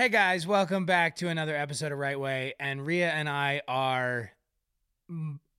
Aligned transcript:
Hey 0.00 0.08
guys, 0.08 0.46
welcome 0.46 0.86
back 0.86 1.16
to 1.16 1.28
another 1.28 1.54
episode 1.54 1.92
of 1.92 1.98
Right 1.98 2.18
Way. 2.18 2.54
And 2.58 2.86
Ria 2.86 3.10
and 3.10 3.28
I 3.28 3.60
are 3.68 4.32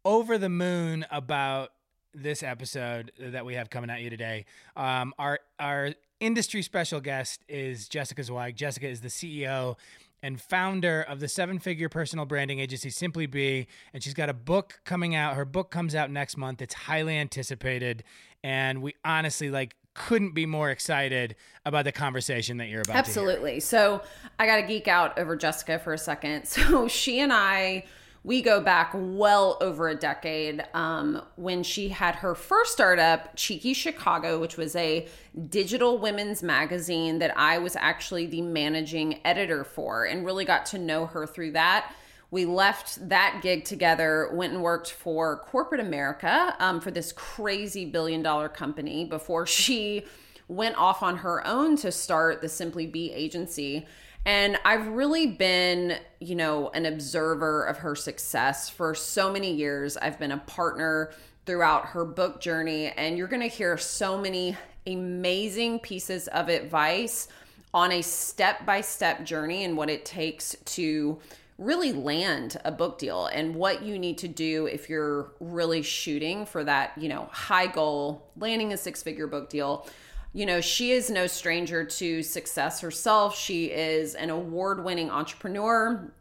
over 0.03 0.39
the 0.39 0.49
moon 0.49 1.05
about 1.11 1.69
this 2.15 2.41
episode 2.41 3.12
that 3.19 3.46
we 3.46 3.54
have 3.54 3.69
coming 3.69 3.91
at 3.91 4.01
you 4.01 4.09
today. 4.09 4.46
Um, 4.75 5.13
our 5.19 5.41
our 5.59 5.93
industry 6.19 6.63
special 6.63 6.99
guest 7.01 7.43
is 7.47 7.88
Jessica 7.88 8.23
Zweig. 8.23 8.55
Jessica 8.55 8.88
is 8.88 9.01
the 9.01 9.09
CEO 9.09 9.77
and 10.23 10.42
founder 10.42 11.04
of 11.04 11.20
the 11.20 11.28
seven 11.28 11.60
figure 11.60 11.88
personal 11.88 12.26
branding 12.26 12.58
agency 12.58 12.89
Simply 12.89 13.28
Be. 13.28 13.68
And 13.94 14.02
she's 14.02 14.16
got 14.16 14.30
a 14.30 14.34
book 14.34 14.82
coming 14.86 15.14
out. 15.14 15.36
Her 15.36 15.46
book 15.46 15.70
comes 15.70 15.94
out 15.94 16.10
next 16.10 16.36
month. 16.36 16.64
It's 16.64 16.73
highly 16.73 17.16
anticipated. 17.16 18.04
And 18.44 18.82
we 18.82 18.96
honestly 19.05 19.52
like 19.52 19.76
couldn't 19.94 20.34
be 20.34 20.46
more 20.46 20.70
excited 20.70 21.36
about 21.66 21.86
the 21.86 21.91
conversation 21.91 22.58
that 22.58 22.70
you're 22.70 22.82
about 22.82 22.96
Absolutely. 22.96 23.60
So 23.60 24.02
I 24.40 24.46
got 24.46 24.58
to 24.58 24.62
geek 24.64 24.88
out 24.88 25.18
over 25.20 25.36
Jessica 25.36 25.80
for 25.80 25.94
a 25.94 25.98
second. 25.98 26.48
So 26.62 26.88
she 26.88 27.20
and 27.20 27.34
I, 27.34 27.86
we 28.23 28.41
go 28.41 28.62
back 28.62 28.91
well 28.94 29.58
over 29.62 29.90
a 29.90 29.96
decade 29.96 30.63
um, 30.73 31.22
when 31.38 31.63
she 31.63 31.90
had 31.90 32.16
her 32.16 32.35
first 32.35 32.72
startup, 32.72 33.35
Cheeky 33.35 33.73
Chicago, 33.73 34.40
which 34.40 34.58
was 34.58 34.76
a 34.76 35.08
digital 35.49 35.98
women's 35.98 36.44
magazine 36.44 37.20
that 37.20 37.35
I 37.38 37.58
was 37.58 37.76
actually 37.76 38.27
the 38.27 38.41
managing 38.41 39.20
editor 39.26 39.63
for 39.63 40.05
and 40.05 40.26
really 40.26 40.46
got 40.46 40.68
to 40.68 40.77
know 40.77 41.08
her 41.08 41.26
through 41.26 41.54
that 41.54 41.94
we 42.31 42.45
left 42.45 43.09
that 43.09 43.41
gig 43.44 43.66
together, 43.66 44.30
went 44.34 44.53
and 44.53 44.63
worked 44.63 44.90
for 44.90 45.38
corporate 45.38 45.81
America 45.81 46.55
um, 46.59 46.80
for 46.80 46.90
this 46.90 47.12
crazy 47.12 47.85
billion 47.85 48.23
dollar 48.23 48.48
company 48.48 49.04
before 49.05 49.45
she 49.45 50.05
went 50.48 50.76
off 50.77 51.04
on 51.04 51.17
her 51.17 51.45
own 51.45 51.76
to 51.77 51.91
start 51.91 52.41
the 52.41 52.49
Simply 52.49 52.88
Be 52.88 53.12
agency. 53.12 53.85
And 54.26 54.57
I've 54.63 54.88
really 54.88 55.27
been, 55.27 55.98
you 56.20 56.35
know, 56.35 56.70
an 56.70 56.85
observer 56.85 57.63
of 57.66 57.77
her 57.77 57.95
success 57.95 58.70
for 58.70 58.93
so 58.93 59.32
many 59.32 59.54
years. 59.54 59.98
I've 59.98 60.20
been 60.20 60.32
a 60.32 60.37
partner 60.37 61.12
throughout 61.46 61.87
her 61.87 62.05
book 62.05 62.40
journey, 62.40 62.90
and 62.90 63.18
you're 63.18 63.27
going 63.27 63.41
to 63.41 63.48
hear 63.48 63.77
so 63.77 64.18
many 64.18 64.56
amazing 64.85 65.79
pieces 65.79 66.28
of 66.29 66.50
advice 66.50 67.29
on 67.74 67.91
a 67.94 68.02
step 68.02 68.66
by 68.66 68.81
step 68.81 69.24
journey 69.24 69.63
and 69.63 69.75
what 69.75 69.90
it 69.90 70.06
takes 70.06 70.56
to 70.66 71.18
really 71.57 71.94
land 71.94 72.57
a 72.66 72.72
book 72.72 72.97
deal 72.97 73.28
and 73.28 73.56
what 73.56 73.84
you 73.84 74.00
need 74.00 74.18
to 74.18 74.28
do 74.28 74.66
if 74.66 74.90
you're 74.90 75.31
really 75.40 75.81
shooting 75.81 76.46
for 76.46 76.63
that, 76.63 76.97
you 76.97 77.08
know, 77.08 77.30
high 77.31 77.68
goal, 77.68 78.28
landing 78.38 78.74
a 78.74 78.78
six 78.78 79.03
figure 79.03 79.28
book 79.28 79.50
deal. 79.50 79.88
You 80.34 80.46
know, 80.46 80.62
she 80.62 80.91
is 80.91 81.09
no 81.09 81.28
stranger 81.28 81.84
to 81.84 82.24
success 82.24 82.80
herself. 82.80 83.38
She 83.38 83.66
is 83.66 84.16
an 84.16 84.30
award 84.30 84.84
winning 84.84 85.12
entrepreneur. 85.12 86.12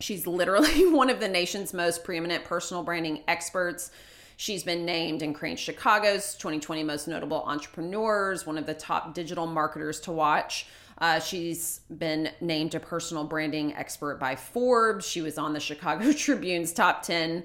She's 0.00 0.26
literally 0.26 0.86
one 0.92 1.08
of 1.08 1.20
the 1.20 1.28
nation's 1.28 1.72
most 1.72 2.04
preeminent 2.04 2.44
personal 2.44 2.82
branding 2.82 3.22
experts. 3.28 3.90
She's 4.36 4.64
been 4.64 4.86
named 4.86 5.22
in 5.22 5.34
Crain's 5.34 5.60
Chicago's 5.60 6.34
2020 6.34 6.82
Most 6.82 7.06
Notable 7.06 7.42
Entrepreneurs, 7.44 8.46
one 8.46 8.56
of 8.56 8.64
the 8.64 8.72
top 8.72 9.14
digital 9.14 9.46
marketers 9.46 10.00
to 10.00 10.12
watch. 10.12 10.66
Uh, 11.00 11.18
she's 11.18 11.80
been 11.96 12.30
named 12.40 12.74
a 12.74 12.80
personal 12.80 13.24
branding 13.24 13.74
expert 13.74 14.20
by 14.20 14.36
Forbes. 14.36 15.06
She 15.06 15.22
was 15.22 15.38
on 15.38 15.52
the 15.54 15.60
Chicago 15.60 16.12
Tribune's 16.12 16.72
top 16.72 17.02
10 17.02 17.44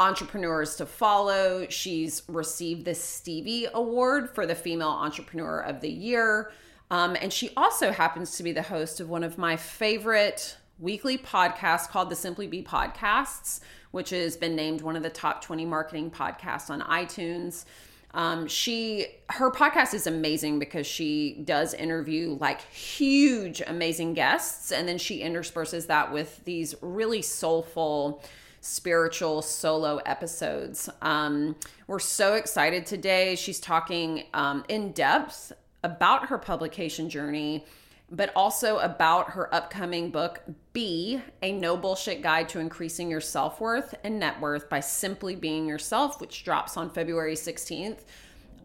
entrepreneurs 0.00 0.76
to 0.76 0.86
follow. 0.86 1.66
She's 1.68 2.22
received 2.26 2.84
the 2.84 2.94
Stevie 2.94 3.68
Award 3.72 4.34
for 4.34 4.46
the 4.46 4.54
Female 4.54 4.88
Entrepreneur 4.88 5.60
of 5.60 5.80
the 5.80 5.90
Year. 5.90 6.50
Um, 6.90 7.16
and 7.20 7.32
she 7.32 7.50
also 7.56 7.92
happens 7.92 8.36
to 8.36 8.42
be 8.42 8.50
the 8.50 8.62
host 8.62 8.98
of 8.98 9.08
one 9.08 9.22
of 9.22 9.38
my 9.38 9.56
favorite 9.56 10.56
weekly 10.80 11.16
podcasts 11.16 11.88
called 11.88 12.10
the 12.10 12.16
Simply 12.16 12.48
Be 12.48 12.62
Podcasts, 12.62 13.60
which 13.92 14.10
has 14.10 14.36
been 14.36 14.56
named 14.56 14.80
one 14.80 14.96
of 14.96 15.04
the 15.04 15.10
top 15.10 15.44
20 15.44 15.64
marketing 15.66 16.10
podcasts 16.10 16.70
on 16.70 16.80
iTunes. 16.80 17.64
Um, 18.12 18.48
she 18.48 19.06
her 19.28 19.50
podcast 19.50 19.94
is 19.94 20.06
amazing 20.06 20.58
because 20.58 20.86
she 20.86 21.42
does 21.44 21.74
interview 21.74 22.36
like 22.40 22.60
huge, 22.72 23.62
amazing 23.66 24.14
guests, 24.14 24.72
and 24.72 24.88
then 24.88 24.98
she 24.98 25.22
intersperses 25.22 25.86
that 25.86 26.12
with 26.12 26.44
these 26.44 26.74
really 26.82 27.22
soulful 27.22 28.22
spiritual 28.60 29.42
solo 29.42 29.98
episodes. 29.98 30.88
Um, 31.00 31.56
we're 31.86 31.98
so 31.98 32.34
excited 32.34 32.84
today. 32.84 33.36
She's 33.36 33.60
talking 33.60 34.24
um, 34.34 34.64
in 34.68 34.92
depth 34.92 35.52
about 35.82 36.26
her 36.28 36.36
publication 36.36 37.08
journey 37.08 37.64
but 38.10 38.32
also 38.34 38.78
about 38.78 39.30
her 39.30 39.54
upcoming 39.54 40.10
book, 40.10 40.42
Be 40.72 41.20
a 41.42 41.52
No 41.52 41.76
Bullshit 41.76 42.22
Guide 42.22 42.48
to 42.50 42.58
Increasing 42.58 43.10
Your 43.10 43.20
Self 43.20 43.60
Worth 43.60 43.94
and 44.02 44.18
Net 44.18 44.40
Worth 44.40 44.68
by 44.68 44.80
Simply 44.80 45.36
Being 45.36 45.66
Yourself, 45.66 46.20
which 46.20 46.44
drops 46.44 46.76
on 46.76 46.90
February 46.90 47.34
16th. 47.34 48.00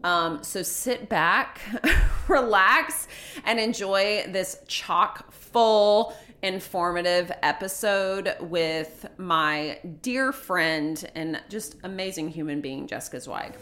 Um, 0.04 0.42
so 0.42 0.62
sit 0.62 1.08
back, 1.08 1.60
relax, 2.28 3.08
and 3.44 3.58
enjoy 3.58 4.26
this 4.28 4.60
chock 4.68 5.32
full, 5.32 6.14
informative 6.42 7.32
episode 7.42 8.36
with 8.40 9.06
my 9.16 9.80
dear 10.02 10.32
friend 10.32 11.10
and 11.14 11.40
just 11.48 11.76
amazing 11.82 12.28
human 12.28 12.60
being, 12.60 12.86
Jessica 12.86 13.20
Zweig. 13.20 13.54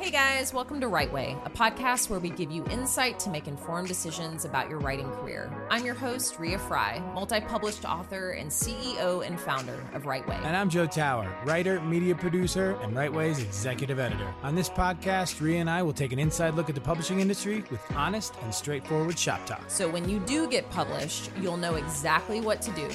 Hey 0.00 0.10
guys, 0.10 0.54
welcome 0.54 0.80
to 0.80 0.88
Right 0.88 1.12
Way, 1.12 1.36
a 1.44 1.50
podcast 1.50 2.08
where 2.08 2.18
we 2.18 2.30
give 2.30 2.50
you 2.50 2.64
insight 2.68 3.18
to 3.20 3.28
make 3.28 3.46
informed 3.46 3.86
decisions 3.86 4.46
about 4.46 4.70
your 4.70 4.78
writing 4.78 5.10
career. 5.10 5.52
I'm 5.68 5.84
your 5.84 5.94
host, 5.94 6.38
Ria 6.38 6.58
Fry, 6.58 7.02
multi 7.12 7.38
published 7.42 7.84
author 7.84 8.30
and 8.30 8.50
CEO 8.50 9.26
and 9.26 9.38
founder 9.38 9.78
of 9.92 10.06
Right 10.06 10.26
Way. 10.26 10.38
And 10.42 10.56
I'm 10.56 10.70
Joe 10.70 10.86
Tower, 10.86 11.30
writer, 11.44 11.82
media 11.82 12.14
producer, 12.14 12.78
and 12.80 12.96
Right 12.96 13.12
Way's 13.12 13.40
executive 13.40 13.98
editor. 13.98 14.34
On 14.42 14.54
this 14.54 14.70
podcast, 14.70 15.38
Ria 15.38 15.60
and 15.60 15.68
I 15.68 15.82
will 15.82 15.92
take 15.92 16.12
an 16.12 16.18
inside 16.18 16.54
look 16.54 16.70
at 16.70 16.74
the 16.74 16.80
publishing 16.80 17.20
industry 17.20 17.62
with 17.70 17.82
honest 17.94 18.32
and 18.42 18.54
straightforward 18.54 19.18
shop 19.18 19.44
talk. 19.44 19.64
So 19.68 19.86
when 19.86 20.08
you 20.08 20.18
do 20.20 20.48
get 20.48 20.70
published, 20.70 21.30
you'll 21.42 21.58
know 21.58 21.74
exactly 21.74 22.40
what 22.40 22.62
to 22.62 22.70
do 22.70 22.88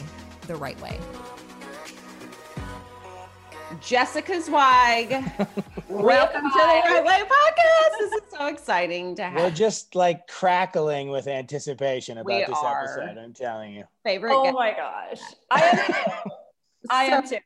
the 0.47 0.55
right 0.55 0.81
way. 0.81 0.99
Jessica 3.81 4.41
Zweig. 4.41 5.09
Welcome 5.89 6.43
to 6.43 6.49
the 6.49 6.81
Right 6.85 7.03
Way 7.05 7.21
podcast. 7.23 7.99
This 7.99 8.11
is 8.13 8.21
so 8.31 8.47
exciting 8.47 9.15
to 9.15 9.23
have. 9.23 9.35
We're 9.35 9.49
just 9.51 9.95
like 9.95 10.27
crackling 10.27 11.09
with 11.09 11.27
anticipation 11.27 12.17
about 12.17 12.25
We 12.25 12.45
this 12.45 12.57
are. 12.57 12.83
episode. 12.83 13.17
I'm 13.17 13.33
telling 13.33 13.73
you. 13.73 13.83
Favorite 14.03 14.33
Oh 14.35 14.43
guest. 14.43 14.55
my 14.55 14.71
gosh. 14.71 15.19
I 15.51 15.61
am 15.61 15.85
too. 15.87 16.29
I 16.89 17.03
am 17.05 17.27
too. 17.27 17.37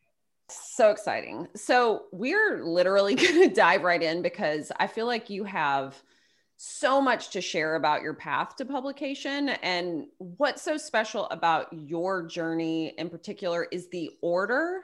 So 0.50 0.92
exciting. 0.92 1.48
So 1.56 2.06
we're 2.12 2.64
literally 2.66 3.16
going 3.16 3.48
to 3.50 3.54
dive 3.54 3.84
right 3.84 4.02
in 4.02 4.22
because 4.22 4.72
I 4.80 4.88
feel 4.88 5.06
like 5.06 5.30
you 5.30 5.44
have 5.46 6.02
so 6.58 7.00
much 7.00 7.30
to 7.32 7.42
share 7.42 7.76
about 7.76 8.02
your 8.02 8.14
path 8.14 8.56
to 8.58 8.66
publication 8.66 9.50
and 9.50 10.06
what's 10.18 10.62
so 10.62 10.76
special 10.76 11.26
about 11.30 11.68
your 11.72 12.24
journey 12.28 12.94
in 12.98 13.10
particular 13.10 13.64
is 13.72 13.88
the 13.90 14.12
order 14.22 14.82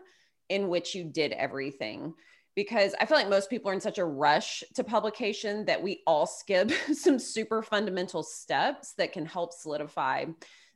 in 0.49 0.67
which 0.67 0.95
you 0.95 1.03
did 1.03 1.31
everything 1.31 2.13
because 2.55 2.95
I 2.99 3.05
feel 3.05 3.17
like 3.17 3.29
most 3.29 3.49
people 3.49 3.69
are 3.69 3.73
in 3.73 3.81
such 3.81 3.97
a 3.97 4.05
rush 4.05 4.63
to 4.75 4.83
publication 4.83 5.65
that 5.65 5.81
we 5.81 6.01
all 6.07 6.25
skip 6.25 6.71
some 6.93 7.19
super 7.19 7.61
fundamental 7.61 8.23
steps 8.23 8.93
that 8.93 9.11
can 9.11 9.25
help 9.25 9.53
solidify 9.53 10.25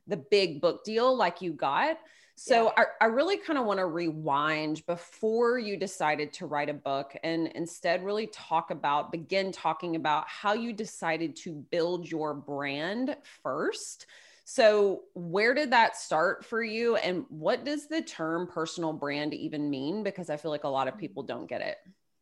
the 0.06 0.18
big 0.18 0.60
book 0.60 0.84
deal 0.84 1.16
like 1.16 1.40
you 1.40 1.52
got. 1.52 1.98
So 2.36 2.72
I, 2.74 2.84
I 3.02 3.04
really 3.06 3.36
kind 3.36 3.58
of 3.58 3.66
want 3.66 3.80
to 3.80 3.86
rewind 3.86 4.84
before 4.86 5.58
you 5.58 5.76
decided 5.76 6.32
to 6.34 6.46
write 6.46 6.70
a 6.70 6.74
book 6.74 7.14
and 7.22 7.48
instead 7.48 8.02
really 8.02 8.28
talk 8.28 8.70
about, 8.70 9.12
begin 9.12 9.52
talking 9.52 9.94
about 9.94 10.26
how 10.26 10.54
you 10.54 10.72
decided 10.72 11.36
to 11.36 11.52
build 11.70 12.10
your 12.10 12.32
brand 12.32 13.14
first. 13.42 14.06
So, 14.52 15.02
where 15.14 15.54
did 15.54 15.70
that 15.70 15.96
start 15.96 16.44
for 16.44 16.60
you? 16.60 16.96
And 16.96 17.24
what 17.28 17.64
does 17.64 17.86
the 17.86 18.02
term 18.02 18.48
personal 18.48 18.92
brand 18.92 19.32
even 19.32 19.70
mean? 19.70 20.02
Because 20.02 20.28
I 20.28 20.36
feel 20.38 20.50
like 20.50 20.64
a 20.64 20.68
lot 20.68 20.88
of 20.88 20.98
people 20.98 21.22
don't 21.22 21.48
get 21.48 21.60
it. 21.60 21.76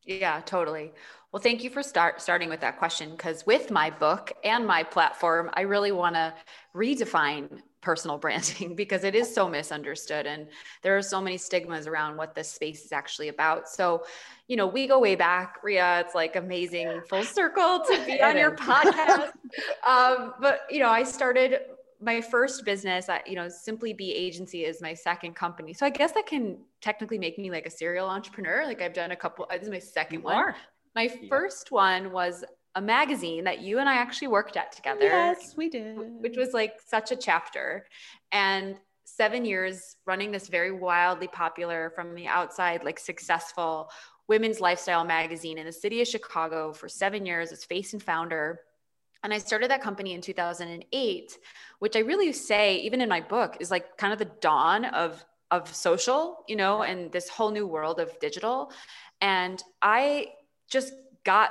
Yeah, 0.05 0.43
totally. 0.44 0.93
Well, 1.32 1.41
thank 1.41 1.64
you 1.64 1.70
for 1.70 1.82
start 1.82 2.20
starting 2.20 2.50
with 2.50 2.61
that 2.61 2.79
question 2.79 3.12
because 3.12 3.47
with 3.47 3.70
my 3.70 3.88
book 3.88 4.31
and 4.44 4.67
my 4.67 4.82
platform, 4.82 5.49
I 5.55 5.62
really 5.62 5.91
want 5.91 6.17
to 6.17 6.35
redefine 6.76 7.62
personal 7.81 8.19
branding 8.19 8.75
because 8.76 9.05
it 9.05 9.14
is 9.14 9.35
so 9.35 9.49
misunderstood 9.49 10.26
and 10.26 10.49
there 10.82 10.99
are 10.99 11.03
so 11.03 11.23
many 11.23 11.38
stigmas 11.38 11.87
around 11.87 12.19
what 12.19 12.35
this 12.35 12.50
space 12.53 12.85
is 12.85 12.93
actually 12.93 13.29
about. 13.29 13.70
So, 13.70 14.05
you 14.49 14.56
know, 14.56 14.67
we 14.67 14.87
go 14.87 14.99
way 14.99 15.14
back, 15.14 15.61
Ria. 15.62 16.00
It's 16.00 16.14
like 16.14 16.37
amazing 16.37 17.00
full 17.08 17.25
circle 17.25 17.81
to 17.88 18.05
be 18.05 18.20
on 18.20 18.37
your 18.37 18.53
podcast. 18.55 19.31
um, 19.87 20.35
but 20.43 20.67
you 20.69 20.81
know, 20.81 20.91
I 20.91 21.05
started 21.05 21.61
my 22.00 22.21
first 22.21 22.65
business, 22.65 23.09
I, 23.09 23.23
you 23.27 23.35
know, 23.35 23.49
Simply 23.49 23.93
Be 23.93 24.12
Agency 24.12 24.65
is 24.65 24.81
my 24.81 24.95
second 24.95 25.35
company. 25.35 25.73
So 25.73 25.85
I 25.85 25.91
guess 25.91 26.12
that 26.12 26.27
can 26.27 26.59
technically 26.81 27.19
make 27.19 27.39
me 27.39 27.50
like 27.50 27.67
a 27.67 27.71
serial 27.71 28.09
entrepreneur. 28.09 28.65
Like 28.65 28.81
I've 28.81 28.93
done 28.93 29.11
a 29.11 29.17
couple. 29.17 29.47
This 29.50 29.62
is 29.62 29.71
my 29.71 29.79
second 29.79 30.21
You 30.21 30.25
one. 30.25 30.35
are. 30.37 30.56
My 30.95 31.09
first 31.29 31.71
one 31.71 32.12
was 32.12 32.45
a 32.75 32.81
magazine 32.81 33.45
that 33.45 33.61
you 33.61 33.79
and 33.79 33.89
I 33.89 33.95
actually 33.95 34.29
worked 34.29 34.56
at 34.56 34.73
together. 34.73 35.03
Yes, 35.03 35.55
we 35.56 35.69
did. 35.69 35.97
Which 36.21 36.37
was 36.37 36.53
like 36.53 36.75
such 36.87 37.11
a 37.11 37.17
chapter. 37.17 37.87
And 38.31 38.77
seven 39.05 39.44
years 39.44 39.97
running 40.06 40.31
this 40.31 40.49
very 40.49 40.71
wildly 40.71 41.29
popular 41.29 41.91
from 41.94 42.15
the 42.15 42.27
outside, 42.27 42.85
like 42.85 42.99
successful 42.99 43.91
women's 44.29 44.61
lifestyle 44.61 45.05
magazine 45.05 45.59
in 45.59 45.67
the 45.67 45.73
city 45.73 46.01
of 46.03 46.06
Chicago 46.06 46.73
for 46.73 46.89
seven 46.89 47.25
years 47.27 47.51
as 47.51 47.65
face 47.65 47.94
and 47.94 48.03
founder. 48.03 48.61
And 49.23 49.35
I 49.35 49.38
started 49.38 49.70
that 49.70 49.82
company 49.82 50.15
in 50.15 50.20
2008, 50.20 51.38
which 51.81 51.97
I 51.97 52.00
really 52.00 52.32
say, 52.32 52.76
even 52.79 53.00
in 53.00 53.09
my 53.09 53.20
book, 53.20 53.56
is 53.61 53.70
like 53.70 53.97
kind 53.97 54.12
of 54.12 54.19
the 54.19 54.31
dawn 54.41 54.85
of 54.85 55.25
of 55.50 55.75
social, 55.75 56.44
you 56.47 56.56
know, 56.56 56.82
and 56.82 57.11
this 57.11 57.29
whole 57.29 57.50
new 57.50 57.67
world 57.67 58.00
of 58.00 58.19
digital. 58.20 58.70
And 59.20 59.62
I 59.81 60.29
just 60.70 60.93
got 61.25 61.50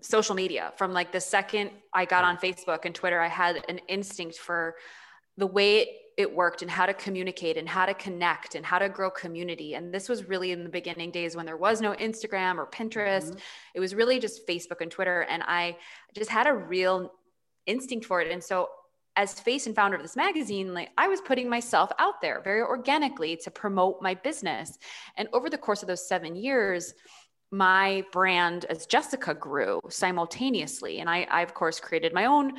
social 0.00 0.34
media 0.34 0.72
from 0.76 0.92
like 0.92 1.12
the 1.12 1.20
second 1.20 1.70
I 1.92 2.04
got 2.04 2.24
on 2.24 2.38
Facebook 2.38 2.84
and 2.84 2.94
Twitter, 2.94 3.20
I 3.20 3.28
had 3.28 3.64
an 3.68 3.78
instinct 3.88 4.38
for 4.38 4.76
the 5.38 5.46
way 5.46 5.88
it, 6.18 6.34
worked 6.34 6.62
and 6.62 6.70
how 6.70 6.84
to 6.84 6.92
communicate 6.92 7.56
and 7.56 7.68
how 7.68 7.86
to 7.86 7.94
connect 7.94 8.56
and 8.56 8.66
how 8.66 8.80
to 8.80 8.88
grow 8.88 9.08
community. 9.08 9.74
And 9.74 9.94
this 9.94 10.08
was 10.08 10.28
really 10.28 10.50
in 10.50 10.64
the 10.64 10.68
beginning 10.68 11.12
days 11.12 11.36
when 11.36 11.46
there 11.46 11.56
was 11.56 11.80
no 11.80 11.92
Instagram 11.92 12.56
or 12.56 12.66
Pinterest. 12.66 13.28
Mm-hmm. 13.28 13.38
It 13.74 13.80
was 13.80 13.94
really 13.94 14.18
just 14.18 14.44
Facebook 14.46 14.80
and 14.80 14.90
Twitter. 14.90 15.20
And 15.22 15.44
I 15.46 15.76
just 16.16 16.28
had 16.28 16.48
a 16.48 16.52
real 16.52 17.12
instinct 17.66 18.04
for 18.04 18.20
it. 18.20 18.32
And 18.32 18.42
so 18.42 18.68
as 19.14 19.38
face 19.38 19.66
and 19.66 19.76
founder 19.76 19.96
of 19.96 20.02
this 20.02 20.16
magazine, 20.16 20.74
like 20.74 20.90
I 20.98 21.06
was 21.06 21.20
putting 21.20 21.48
myself 21.48 21.92
out 22.00 22.20
there 22.20 22.40
very 22.42 22.62
organically 22.62 23.36
to 23.44 23.50
promote 23.50 24.02
my 24.02 24.14
business. 24.14 24.76
And 25.16 25.28
over 25.32 25.48
the 25.48 25.58
course 25.58 25.82
of 25.82 25.88
those 25.88 26.08
seven 26.08 26.34
years, 26.34 26.94
my 27.50 28.04
brand 28.12 28.64
as 28.66 28.86
Jessica 28.86 29.34
grew 29.34 29.80
simultaneously. 29.88 30.98
And 30.98 31.08
I, 31.08 31.26
I, 31.30 31.42
of 31.42 31.54
course, 31.54 31.80
created 31.80 32.12
my 32.12 32.26
own 32.26 32.54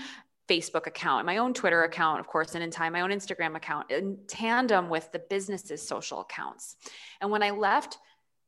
Facebook 0.49 0.87
account, 0.87 1.25
my 1.25 1.37
own 1.37 1.53
Twitter 1.53 1.83
account, 1.83 2.19
of 2.19 2.27
course, 2.27 2.55
and 2.55 2.63
in 2.63 2.71
time, 2.71 2.93
my 2.93 3.01
own 3.01 3.11
Instagram 3.11 3.55
account 3.55 3.91
in 3.91 4.17
tandem 4.27 4.89
with 4.89 5.11
the 5.11 5.19
business's 5.19 5.85
social 5.85 6.21
accounts. 6.21 6.75
And 7.21 7.29
when 7.29 7.43
I 7.43 7.51
left 7.51 7.97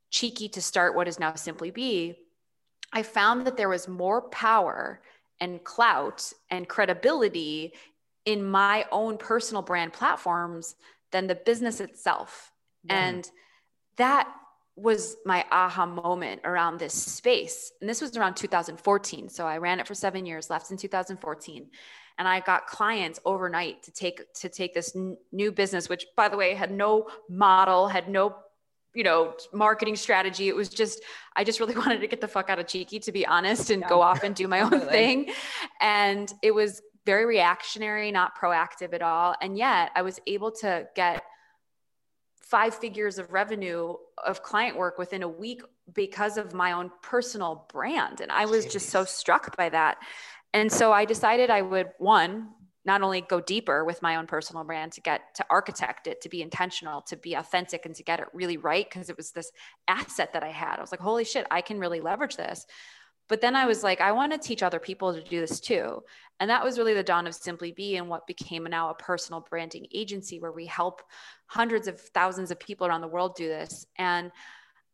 Cheeky 0.10 0.50
to 0.50 0.62
start 0.62 0.96
what 0.96 1.08
is 1.08 1.20
now 1.20 1.36
Simply 1.36 1.72
Be, 1.72 2.18
I 2.92 3.04
found 3.04 3.46
that 3.46 3.56
there 3.56 3.70
was 3.70 3.88
more 3.88 4.24
power 4.24 5.02
and 5.40 5.64
clout 5.64 6.34
and 6.50 6.68
credibility 6.68 7.74
in 8.26 8.44
my 8.44 8.86
own 8.92 9.18
personal 9.18 9.62
brand 9.62 9.94
platforms 9.94 10.76
than 11.12 11.28
the 11.28 11.36
business 11.36 11.80
itself. 11.80 12.52
Yeah. 12.84 13.08
And 13.08 13.32
that 13.98 14.28
was 14.82 15.18
my 15.26 15.46
aha 15.52 15.86
moment 15.86 16.42
around 16.44 16.80
this 16.80 16.94
space. 16.94 17.72
And 17.82 17.90
this 17.90 18.02
was 18.02 18.18
around 18.18 18.36
2014. 18.36 19.30
So 19.30 19.46
I 19.46 19.58
ran 19.58 19.80
it 19.80 19.88
for 19.88 19.96
7 19.96 20.26
years, 20.26 20.50
left 20.50 20.72
in 20.72 20.78
2014. 20.78 21.70
And 22.18 22.28
I 22.28 22.40
got 22.40 22.68
clients 22.68 23.20
overnight 23.26 23.84
to 23.84 23.92
take 23.92 24.34
to 24.36 24.50
take 24.50 24.74
this 24.74 24.96
n- 24.96 25.18
new 25.32 25.52
business 25.52 25.90
which 25.90 26.06
by 26.16 26.28
the 26.30 26.38
way 26.38 26.54
had 26.54 26.72
no 26.72 27.08
model, 27.30 27.88
had 27.88 28.10
no 28.10 28.36
you 28.94 29.04
know 29.04 29.34
marketing 29.54 29.96
strategy 29.96 30.50
it 30.50 30.56
was 30.56 30.68
just 30.68 31.02
i 31.38 31.46
just 31.46 31.62
really 31.62 31.76
wanted 31.84 32.02
to 32.02 32.08
get 32.08 32.20
the 32.20 32.28
fuck 32.28 32.50
out 32.50 32.60
of 32.60 32.68
cheeky 32.68 33.00
to 33.00 33.12
be 33.14 33.26
honest 33.26 33.70
and 33.70 33.82
yeah. 33.84 33.88
go 33.88 34.02
off 34.02 34.24
and 34.24 34.36
do 34.36 34.50
my 34.50 34.60
own 34.68 34.82
thing 34.82 35.32
and 35.80 36.34
it 36.42 36.52
was 36.52 36.82
very 37.06 37.26
reactionary 37.26 38.12
not 38.12 38.38
proactive 38.38 38.94
at 38.94 39.02
all 39.02 39.34
and 39.42 39.58
yet 39.58 39.92
i 39.96 40.02
was 40.02 40.20
able 40.28 40.52
to 40.52 40.86
get 40.94 41.24
five 42.52 42.76
figures 42.76 43.18
of 43.18 43.32
revenue 43.32 43.96
of 44.24 44.44
client 44.44 44.78
work 44.78 44.98
within 44.98 45.24
a 45.24 45.28
week 45.28 45.62
because 45.94 46.38
of 46.38 46.54
my 46.54 46.74
own 46.74 46.92
personal 47.02 47.66
brand. 47.72 48.20
And 48.20 48.30
I 48.30 48.46
was 48.46 48.66
Jeez. 48.66 48.72
just 48.74 48.90
so 48.90 49.06
struck 49.06 49.56
by 49.56 49.70
that. 49.70 49.98
And 50.54 50.70
so 50.70 50.92
I 50.92 51.06
decided 51.06 51.50
I 51.50 51.62
would, 51.62 51.92
one, 51.98 52.50
not 52.84 53.02
only 53.04 53.22
go 53.22 53.40
deeper 53.40 53.86
with 53.86 54.02
my 54.02 54.18
own 54.18 54.28
personal 54.28 54.66
brand 54.66 54.92
to 54.94 55.02
get 55.02 55.22
to 55.36 55.46
architect 55.50 56.08
it, 56.08 56.20
to 56.22 56.30
be 56.30 56.42
intentional, 56.42 57.02
to 57.04 57.16
be 57.16 57.36
authentic, 57.36 57.86
and 57.86 57.96
to 57.96 58.04
get 58.04 58.20
it 58.20 58.26
really 58.34 58.58
right, 58.58 58.86
because 58.90 59.10
it 59.10 59.16
was 59.16 59.32
this 59.32 59.52
asset 59.88 60.34
that 60.34 60.44
I 60.44 60.50
had. 60.50 60.78
I 60.78 60.82
was 60.82 60.92
like, 60.92 61.00
holy 61.00 61.24
shit, 61.24 61.48
I 61.50 61.62
can 61.62 61.80
really 61.80 62.02
leverage 62.02 62.36
this. 62.36 62.66
But 63.32 63.40
then 63.40 63.56
I 63.56 63.66
was 63.66 63.82
like, 63.82 64.02
I 64.02 64.12
want 64.12 64.34
to 64.34 64.38
teach 64.38 64.62
other 64.62 64.78
people 64.78 65.14
to 65.14 65.24
do 65.24 65.40
this 65.40 65.62
too. 65.62 66.04
And 66.42 66.50
that 66.50 66.66
was 66.66 66.78
really 66.78 66.94
the 66.94 67.02
dawn 67.02 67.28
of 67.28 67.34
Simply 67.34 67.72
Be 67.72 67.96
and 67.96 68.10
what 68.10 68.28
became 68.28 68.66
now 68.66 68.90
a 68.90 68.94
personal 68.94 69.40
branding 69.50 69.88
agency 69.94 70.42
where 70.42 70.52
we 70.52 70.66
help 70.66 71.02
hundreds 71.46 71.88
of 71.88 71.98
thousands 71.98 72.52
of 72.52 72.60
people 72.60 72.86
around 72.86 73.00
the 73.00 73.08
world 73.08 73.36
do 73.38 73.48
this. 73.48 73.86
And, 73.98 74.34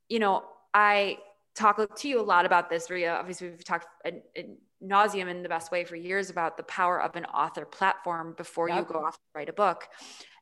you 0.07 0.19
know, 0.19 0.43
I 0.71 1.17
talk 1.55 1.97
to 1.97 2.07
you 2.07 2.19
a 2.19 2.21
lot 2.21 2.45
about 2.45 2.69
this, 2.69 2.91
Ria. 2.91 3.15
Obviously, 3.15 3.49
we've 3.49 3.63
talked 3.63 3.87
ad, 4.05 4.21
ad 4.37 4.55
nauseum 4.83 5.31
in 5.31 5.41
the 5.41 5.49
best 5.49 5.71
way 5.71 5.83
for 5.83 5.95
years 5.95 6.29
about 6.29 6.57
the 6.57 6.63
power 6.63 7.01
of 7.01 7.15
an 7.15 7.25
author 7.25 7.65
platform 7.65 8.35
before 8.37 8.69
yep. 8.69 8.77
you 8.77 8.93
go 8.93 9.03
off 9.03 9.15
to 9.15 9.23
write 9.33 9.49
a 9.49 9.53
book. 9.53 9.87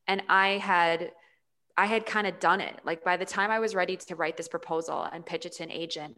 And 0.06 0.22
I 0.28 0.58
had 0.58 1.14
I 1.78 1.86
had 1.86 2.06
kind 2.06 2.28
of 2.28 2.42
done 2.42 2.60
it. 2.60 2.78
Like 2.84 3.06
by 3.06 3.16
the 3.16 3.26
time 3.26 3.52
I 3.52 3.60
was 3.60 3.74
ready 3.74 3.96
to 3.96 4.18
write 4.18 4.36
this 4.36 4.50
proposal 4.50 5.04
and 5.04 5.26
pitch 5.26 5.46
it 5.46 5.54
to 5.54 5.64
an 5.64 5.72
agent, 5.72 6.18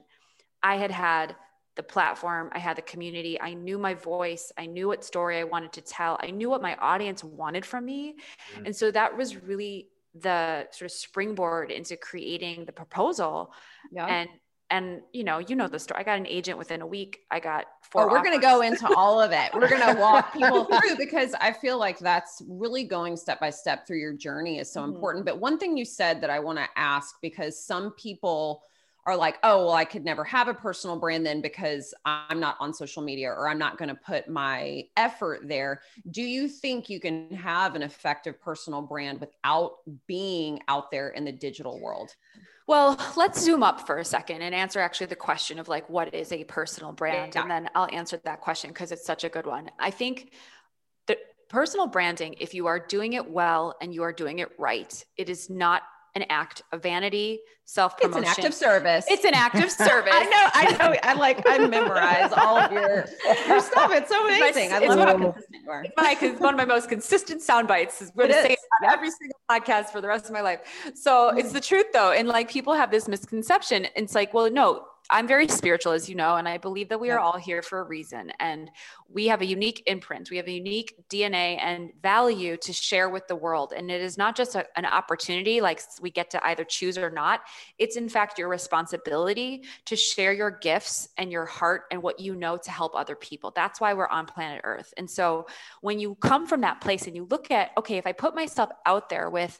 I 0.63 0.77
had 0.77 0.89
had 0.89 1.35
the 1.77 1.83
platform, 1.83 2.49
I 2.53 2.59
had 2.59 2.75
the 2.75 2.81
community, 2.81 3.39
I 3.39 3.53
knew 3.53 3.77
my 3.77 3.93
voice, 3.93 4.51
I 4.57 4.65
knew 4.65 4.87
what 4.87 5.05
story 5.05 5.39
I 5.39 5.45
wanted 5.45 5.71
to 5.73 5.81
tell, 5.81 6.19
I 6.21 6.31
knew 6.31 6.49
what 6.49 6.61
my 6.61 6.75
audience 6.75 7.23
wanted 7.23 7.65
from 7.65 7.85
me. 7.85 8.15
Mm-hmm. 8.53 8.65
And 8.65 8.75
so 8.75 8.91
that 8.91 9.15
was 9.15 9.37
really 9.37 9.87
the 10.21 10.67
sort 10.71 10.91
of 10.91 10.91
springboard 10.91 11.71
into 11.71 11.95
creating 11.95 12.65
the 12.65 12.71
proposal. 12.71 13.53
Yeah. 13.91 14.05
And 14.07 14.29
and 14.69 15.01
you 15.13 15.23
know, 15.23 15.37
you 15.37 15.55
know 15.55 15.69
the 15.69 15.79
story. 15.79 16.01
I 16.01 16.03
got 16.03 16.17
an 16.17 16.27
agent 16.27 16.57
within 16.57 16.81
a 16.81 16.85
week. 16.87 17.19
I 17.31 17.39
got 17.39 17.67
four. 17.89 18.01
Oh, 18.01 18.07
we're 18.11 18.21
going 18.21 18.37
to 18.37 18.45
go 18.45 18.61
into 18.61 18.93
all 18.95 19.21
of 19.21 19.31
it. 19.31 19.53
We're 19.53 19.69
going 19.69 19.95
to 19.95 19.99
walk 19.99 20.33
people 20.37 20.65
through 20.65 20.97
because 20.97 21.33
I 21.39 21.53
feel 21.53 21.77
like 21.77 21.99
that's 21.99 22.41
really 22.49 22.83
going 22.83 23.15
step 23.15 23.39
by 23.39 23.49
step 23.49 23.87
through 23.87 23.99
your 23.99 24.11
journey 24.11 24.59
is 24.59 24.69
so 24.69 24.81
mm-hmm. 24.81 24.93
important. 24.93 25.25
But 25.25 25.39
one 25.39 25.57
thing 25.57 25.77
you 25.77 25.85
said 25.85 26.19
that 26.21 26.29
I 26.29 26.39
want 26.39 26.59
to 26.59 26.67
ask 26.75 27.15
because 27.21 27.63
some 27.63 27.93
people 27.93 28.63
are 29.07 29.15
like, 29.15 29.37
oh, 29.41 29.65
well, 29.65 29.73
I 29.73 29.85
could 29.85 30.03
never 30.03 30.25
have 30.25 30.49
a 30.49 30.53
personal 30.53 30.99
brand 30.99 31.25
then 31.25 31.39
because 31.39 31.93
I'm 32.05 32.41
not 32.41 32.57
on 32.59 32.73
social 32.73 33.01
media 33.01 33.29
or 33.29 33.47
I'm 33.47 33.57
not 33.57 33.77
going 33.77 33.87
to 33.87 33.95
put 33.95 34.27
my 34.27 34.83
effort 34.97 35.47
there. 35.47 35.81
Do 36.11 36.21
you 36.21 36.49
think 36.49 36.89
you 36.89 36.99
can 36.99 37.33
have 37.33 37.75
an 37.75 37.83
effective 37.83 38.39
personal 38.41 38.81
brand 38.81 39.21
without 39.21 39.77
being 40.07 40.59
out 40.67 40.91
there 40.91 41.09
in 41.09 41.23
the 41.23 41.31
digital 41.31 41.79
world? 41.79 42.13
Well, 42.67 42.99
let's 43.15 43.41
zoom 43.41 43.63
up 43.63 43.87
for 43.87 43.97
a 43.97 44.03
second 44.03 44.41
and 44.41 44.53
answer 44.53 44.81
actually 44.81 45.07
the 45.07 45.15
question 45.15 45.57
of 45.57 45.69
like, 45.69 45.89
what 45.89 46.13
is 46.13 46.33
a 46.33 46.43
personal 46.43 46.91
brand? 46.91 47.33
Yeah. 47.33 47.43
And 47.43 47.49
then 47.49 47.69
I'll 47.75 47.87
answer 47.93 48.19
that 48.25 48.41
question 48.41 48.71
because 48.71 48.91
it's 48.91 49.05
such 49.05 49.23
a 49.23 49.29
good 49.29 49.45
one. 49.45 49.71
I 49.79 49.89
think 49.89 50.33
that 51.07 51.19
personal 51.47 51.87
branding, 51.87 52.35
if 52.41 52.53
you 52.53 52.67
are 52.67 52.77
doing 52.77 53.13
it 53.13 53.31
well 53.31 53.77
and 53.81 53.93
you 53.93 54.03
are 54.03 54.11
doing 54.11 54.39
it 54.39 54.49
right, 54.59 55.01
it 55.15 55.29
is 55.29 55.49
not 55.49 55.83
an 56.17 56.25
act 56.29 56.63
of 56.71 56.83
vanity, 56.83 57.39
self 57.65 57.97
promotion. 57.97 58.23
It's 58.23 58.37
an 58.37 58.43
act 58.43 58.47
of 58.47 58.53
service. 58.53 59.05
It's 59.07 59.23
an 59.23 59.33
act 59.33 59.55
of 59.55 59.71
service. 59.87 60.13
I 60.13 60.23
know. 60.25 60.49
I 60.53 60.71
know. 60.77 60.99
I 61.03 61.13
like. 61.13 61.43
I 61.47 61.59
memorize 61.59 62.33
all 62.33 62.57
of 62.57 62.71
your 62.71 63.05
your 63.47 63.61
stuff. 63.61 63.91
It's 63.91 64.09
so 64.09 64.25
amazing. 64.25 64.73
I 64.73 64.79
love 64.79 64.99
how 64.99 65.17
consistent 65.17 65.63
you 65.63 65.71
are. 65.71 65.85
Is 66.21 66.39
one 66.39 66.53
of 66.53 66.57
my 66.57 66.65
most 66.65 66.89
consistent 66.89 67.41
sound 67.41 67.67
bites. 67.67 68.01
Is 68.01 68.09
going 68.11 68.29
to 68.29 68.33
say 68.33 68.53
it 68.53 68.59
on 68.83 68.91
every 68.91 69.11
single 69.11 69.39
podcast 69.49 69.91
for 69.91 70.01
the 70.01 70.07
rest 70.07 70.25
of 70.25 70.31
my 70.31 70.41
life. 70.41 70.59
So 70.95 71.31
mm. 71.31 71.39
it's 71.39 71.53
the 71.53 71.61
truth 71.61 71.87
though, 71.93 72.11
and 72.11 72.27
like 72.27 72.49
people 72.49 72.73
have 72.73 72.91
this 72.91 73.07
misconception. 73.07 73.87
It's 73.95 74.15
like, 74.15 74.33
well, 74.33 74.51
no, 74.51 74.85
I'm 75.09 75.27
very 75.27 75.47
spiritual, 75.47 75.93
as 75.93 76.09
you 76.09 76.15
know, 76.15 76.35
and 76.35 76.47
I 76.47 76.57
believe 76.57 76.89
that 76.89 76.99
we 76.99 77.11
are 77.11 77.19
all 77.19 77.37
here 77.37 77.61
for 77.61 77.79
a 77.79 77.83
reason. 77.83 78.31
And 78.39 78.69
we 79.09 79.27
have 79.27 79.41
a 79.41 79.45
unique 79.45 79.83
imprint, 79.85 80.29
we 80.29 80.37
have 80.37 80.47
a 80.47 80.51
unique 80.51 80.95
DNA 81.09 81.57
and 81.61 81.91
value 82.01 82.57
to 82.57 82.73
share 82.73 83.09
with 83.09 83.27
the 83.27 83.35
world. 83.35 83.73
And 83.75 83.89
it 83.89 84.01
is 84.01 84.17
not 84.17 84.35
just 84.35 84.55
a, 84.55 84.65
an 84.75 84.85
opportunity, 84.85 85.61
like 85.61 85.81
we 86.01 86.11
get 86.11 86.29
to 86.31 86.45
either 86.45 86.65
choose 86.65 86.97
or 86.97 87.09
not. 87.09 87.41
It's 87.77 87.95
in 87.95 88.09
fact 88.09 88.37
your 88.37 88.49
responsibility 88.49 89.63
to 89.85 89.95
share 89.95 90.33
your 90.33 90.51
gifts 90.51 91.07
and 91.17 91.31
your 91.31 91.45
heart 91.45 91.83
and 91.91 92.01
what 92.01 92.19
you 92.19 92.35
know 92.35 92.57
to 92.57 92.71
help 92.71 92.95
other 92.95 93.15
people. 93.15 93.51
That's 93.55 93.79
why 93.79 93.93
we're 93.93 94.07
on 94.07 94.25
planet 94.25 94.61
Earth. 94.65 94.93
And 94.97 95.09
so 95.09 95.47
when 95.81 95.99
you 95.99 96.15
come 96.15 96.47
from 96.47 96.61
that 96.61 96.81
place 96.81 97.07
and 97.07 97.15
you 97.15 97.27
look 97.29 97.49
at, 97.49 97.71
okay, 97.77 97.97
if 97.97 98.05
I 98.05 98.11
put 98.11 98.35
myself 98.35 98.69
out 98.85 99.09
there 99.09 99.29
with 99.29 99.57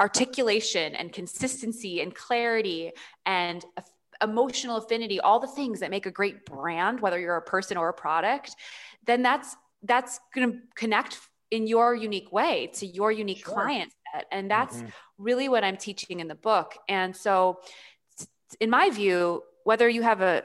articulation 0.00 0.94
and 0.94 1.12
consistency 1.12 2.00
and 2.00 2.14
clarity 2.14 2.92
and 3.24 3.64
emotional 4.22 4.76
affinity, 4.76 5.20
all 5.20 5.40
the 5.40 5.46
things 5.46 5.80
that 5.80 5.90
make 5.90 6.06
a 6.06 6.10
great 6.10 6.44
brand, 6.44 7.00
whether 7.00 7.18
you're 7.18 7.36
a 7.36 7.42
person 7.42 7.76
or 7.76 7.88
a 7.88 7.94
product, 7.94 8.54
then 9.04 9.22
that's 9.22 9.56
that's 9.82 10.20
going 10.34 10.52
to 10.52 10.58
connect 10.74 11.18
in 11.50 11.66
your 11.66 11.94
unique 11.94 12.32
way 12.32 12.70
to 12.74 12.86
your 12.86 13.12
unique 13.12 13.44
sure. 13.44 13.54
client 13.54 13.92
set. 14.12 14.26
And 14.32 14.50
that's 14.50 14.76
mm-hmm. 14.76 14.88
really 15.18 15.48
what 15.48 15.64
I'm 15.64 15.76
teaching 15.76 16.20
in 16.20 16.28
the 16.28 16.34
book. 16.34 16.74
And 16.88 17.14
so 17.16 17.60
in 18.60 18.70
my 18.70 18.90
view, 18.90 19.42
whether 19.64 19.88
you 19.88 20.02
have 20.02 20.22
a 20.22 20.44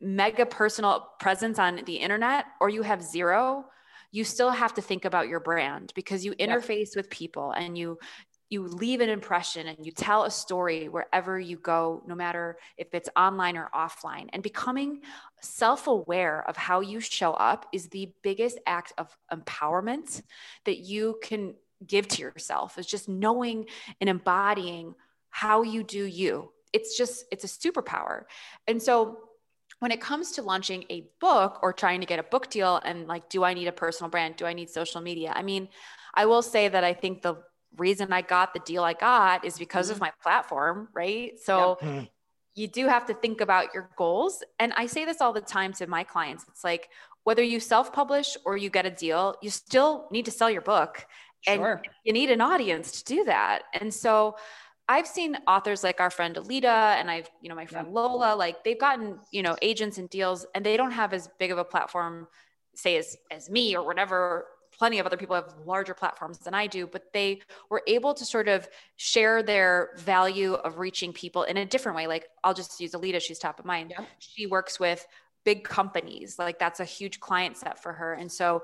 mega 0.00 0.46
personal 0.46 1.08
presence 1.18 1.58
on 1.58 1.82
the 1.84 1.96
internet 1.96 2.46
or 2.60 2.68
you 2.68 2.82
have 2.82 3.02
zero, 3.02 3.66
you 4.10 4.24
still 4.24 4.50
have 4.50 4.74
to 4.74 4.82
think 4.82 5.04
about 5.04 5.28
your 5.28 5.40
brand 5.40 5.92
because 5.94 6.24
you 6.24 6.32
interface 6.34 6.90
yep. 6.90 6.96
with 6.96 7.10
people 7.10 7.50
and 7.52 7.76
you 7.76 7.98
you 8.50 8.62
leave 8.66 9.00
an 9.00 9.10
impression 9.10 9.66
and 9.66 9.84
you 9.84 9.92
tell 9.92 10.24
a 10.24 10.30
story 10.30 10.88
wherever 10.88 11.38
you 11.38 11.56
go, 11.56 12.02
no 12.06 12.14
matter 12.14 12.58
if 12.76 12.94
it's 12.94 13.08
online 13.16 13.56
or 13.56 13.68
offline. 13.74 14.28
And 14.32 14.42
becoming 14.42 15.02
self 15.42 15.86
aware 15.86 16.48
of 16.48 16.56
how 16.56 16.80
you 16.80 17.00
show 17.00 17.32
up 17.32 17.66
is 17.72 17.88
the 17.88 18.12
biggest 18.22 18.58
act 18.66 18.92
of 18.96 19.14
empowerment 19.32 20.22
that 20.64 20.78
you 20.78 21.18
can 21.22 21.54
give 21.86 22.08
to 22.08 22.22
yourself, 22.22 22.78
is 22.78 22.86
just 22.86 23.08
knowing 23.08 23.66
and 24.00 24.08
embodying 24.08 24.94
how 25.30 25.62
you 25.62 25.84
do 25.84 26.04
you. 26.04 26.50
It's 26.72 26.96
just, 26.96 27.24
it's 27.30 27.44
a 27.44 27.46
superpower. 27.46 28.22
And 28.66 28.82
so, 28.82 29.18
when 29.80 29.92
it 29.92 30.00
comes 30.00 30.32
to 30.32 30.42
launching 30.42 30.84
a 30.90 31.06
book 31.20 31.60
or 31.62 31.72
trying 31.72 32.00
to 32.00 32.06
get 32.06 32.18
a 32.18 32.24
book 32.24 32.50
deal 32.50 32.80
and 32.84 33.06
like 33.06 33.28
do 33.28 33.44
i 33.44 33.54
need 33.54 33.68
a 33.68 33.72
personal 33.72 34.10
brand 34.10 34.34
do 34.34 34.44
i 34.44 34.52
need 34.52 34.68
social 34.68 35.00
media 35.00 35.32
i 35.36 35.42
mean 35.42 35.68
i 36.14 36.26
will 36.26 36.42
say 36.42 36.66
that 36.66 36.82
i 36.82 36.92
think 36.92 37.22
the 37.22 37.36
reason 37.76 38.12
I 38.12 38.22
got 38.22 38.54
the 38.54 38.60
deal 38.60 38.82
I 38.84 38.94
got 38.94 39.44
is 39.44 39.58
because 39.58 39.86
mm-hmm. 39.86 39.94
of 39.94 40.00
my 40.00 40.12
platform, 40.22 40.88
right? 40.94 41.38
So 41.38 41.78
yep. 41.80 41.90
Mm-hmm. 41.90 42.04
you 42.54 42.68
do 42.68 42.86
have 42.86 43.06
to 43.06 43.14
think 43.14 43.40
about 43.40 43.74
your 43.74 43.90
goals. 43.96 44.42
And 44.58 44.72
I 44.76 44.86
say 44.86 45.04
this 45.04 45.20
all 45.20 45.32
the 45.32 45.40
time 45.40 45.72
to 45.74 45.86
my 45.86 46.04
clients. 46.04 46.44
It's 46.48 46.64
like 46.64 46.88
whether 47.24 47.42
you 47.42 47.60
self-publish 47.60 48.36
or 48.44 48.56
you 48.56 48.70
get 48.70 48.86
a 48.86 48.90
deal, 48.90 49.36
you 49.42 49.50
still 49.50 50.06
need 50.10 50.24
to 50.24 50.30
sell 50.30 50.50
your 50.50 50.62
book. 50.62 51.06
Sure. 51.42 51.74
And 51.74 51.88
you 52.04 52.12
need 52.12 52.30
an 52.30 52.40
audience 52.40 53.02
to 53.02 53.04
do 53.04 53.24
that. 53.24 53.62
And 53.74 53.92
so 53.92 54.36
I've 54.88 55.06
seen 55.06 55.36
authors 55.46 55.84
like 55.84 56.00
our 56.00 56.10
friend 56.10 56.34
Alita 56.36 56.96
and 56.96 57.10
I've, 57.10 57.30
you 57.42 57.48
know, 57.48 57.54
my 57.54 57.66
friend 57.66 57.92
Lola, 57.92 58.34
like 58.34 58.64
they've 58.64 58.80
gotten, 58.80 59.18
you 59.30 59.42
know, 59.42 59.56
agents 59.60 59.98
and 59.98 60.08
deals 60.08 60.46
and 60.54 60.64
they 60.64 60.76
don't 60.76 60.92
have 60.92 61.12
as 61.12 61.28
big 61.38 61.50
of 61.50 61.58
a 61.58 61.64
platform, 61.64 62.26
say 62.74 62.96
as 62.96 63.16
as 63.30 63.50
me 63.50 63.76
or 63.76 63.84
whatever 63.84 64.46
plenty 64.78 64.98
of 64.98 65.06
other 65.06 65.16
people 65.16 65.34
have 65.34 65.54
larger 65.66 65.94
platforms 65.94 66.38
than 66.38 66.54
I 66.54 66.66
do, 66.66 66.86
but 66.86 67.12
they 67.12 67.40
were 67.68 67.82
able 67.86 68.14
to 68.14 68.24
sort 68.24 68.48
of 68.48 68.68
share 68.96 69.42
their 69.42 69.90
value 69.98 70.54
of 70.54 70.78
reaching 70.78 71.12
people 71.12 71.42
in 71.42 71.56
a 71.56 71.66
different 71.66 71.96
way. 71.96 72.06
Like 72.06 72.28
I'll 72.44 72.54
just 72.54 72.80
use 72.80 72.92
Alita, 72.92 73.20
she's 73.20 73.38
top 73.38 73.58
of 73.58 73.64
mind. 73.64 73.90
Yeah. 73.90 74.04
She 74.18 74.46
works 74.46 74.78
with 74.78 75.06
big 75.44 75.64
companies, 75.64 76.38
like 76.38 76.58
that's 76.58 76.80
a 76.80 76.84
huge 76.84 77.20
client 77.20 77.56
set 77.56 77.82
for 77.82 77.92
her. 77.92 78.14
And 78.14 78.30
so 78.30 78.62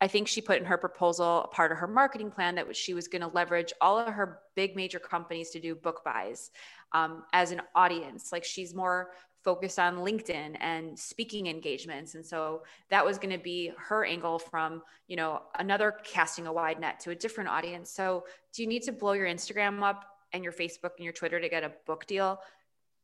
I 0.00 0.08
think 0.08 0.28
she 0.28 0.42
put 0.42 0.58
in 0.58 0.64
her 0.66 0.76
proposal 0.76 1.42
a 1.44 1.48
part 1.48 1.72
of 1.72 1.78
her 1.78 1.86
marketing 1.86 2.30
plan 2.30 2.54
that 2.56 2.76
she 2.76 2.92
was 2.92 3.08
going 3.08 3.22
to 3.22 3.28
leverage 3.28 3.72
all 3.80 3.98
of 3.98 4.12
her 4.12 4.40
big 4.54 4.76
major 4.76 4.98
companies 4.98 5.50
to 5.50 5.60
do 5.60 5.74
book 5.74 6.02
buys 6.04 6.50
um, 6.92 7.24
as 7.32 7.50
an 7.50 7.62
audience. 7.74 8.30
Like 8.30 8.44
she's 8.44 8.74
more 8.74 9.12
focused 9.46 9.78
on 9.78 9.98
LinkedIn 9.98 10.56
and 10.58 10.98
speaking 10.98 11.46
engagements. 11.46 12.16
And 12.16 12.26
so 12.26 12.64
that 12.90 13.06
was 13.06 13.16
going 13.16 13.30
to 13.30 13.38
be 13.42 13.70
her 13.78 14.04
angle 14.04 14.40
from, 14.40 14.82
you 15.06 15.14
know, 15.14 15.42
another 15.56 15.94
casting 16.02 16.48
a 16.48 16.52
wide 16.52 16.80
net 16.80 16.98
to 17.00 17.10
a 17.10 17.14
different 17.14 17.48
audience. 17.48 17.88
So 17.88 18.24
do 18.52 18.62
you 18.62 18.68
need 18.68 18.82
to 18.82 18.92
blow 18.92 19.12
your 19.12 19.28
Instagram 19.28 19.84
up 19.84 20.04
and 20.32 20.42
your 20.42 20.52
Facebook 20.52 20.96
and 20.96 21.04
your 21.04 21.12
Twitter 21.12 21.40
to 21.40 21.48
get 21.48 21.62
a 21.62 21.70
book 21.86 22.08
deal? 22.08 22.40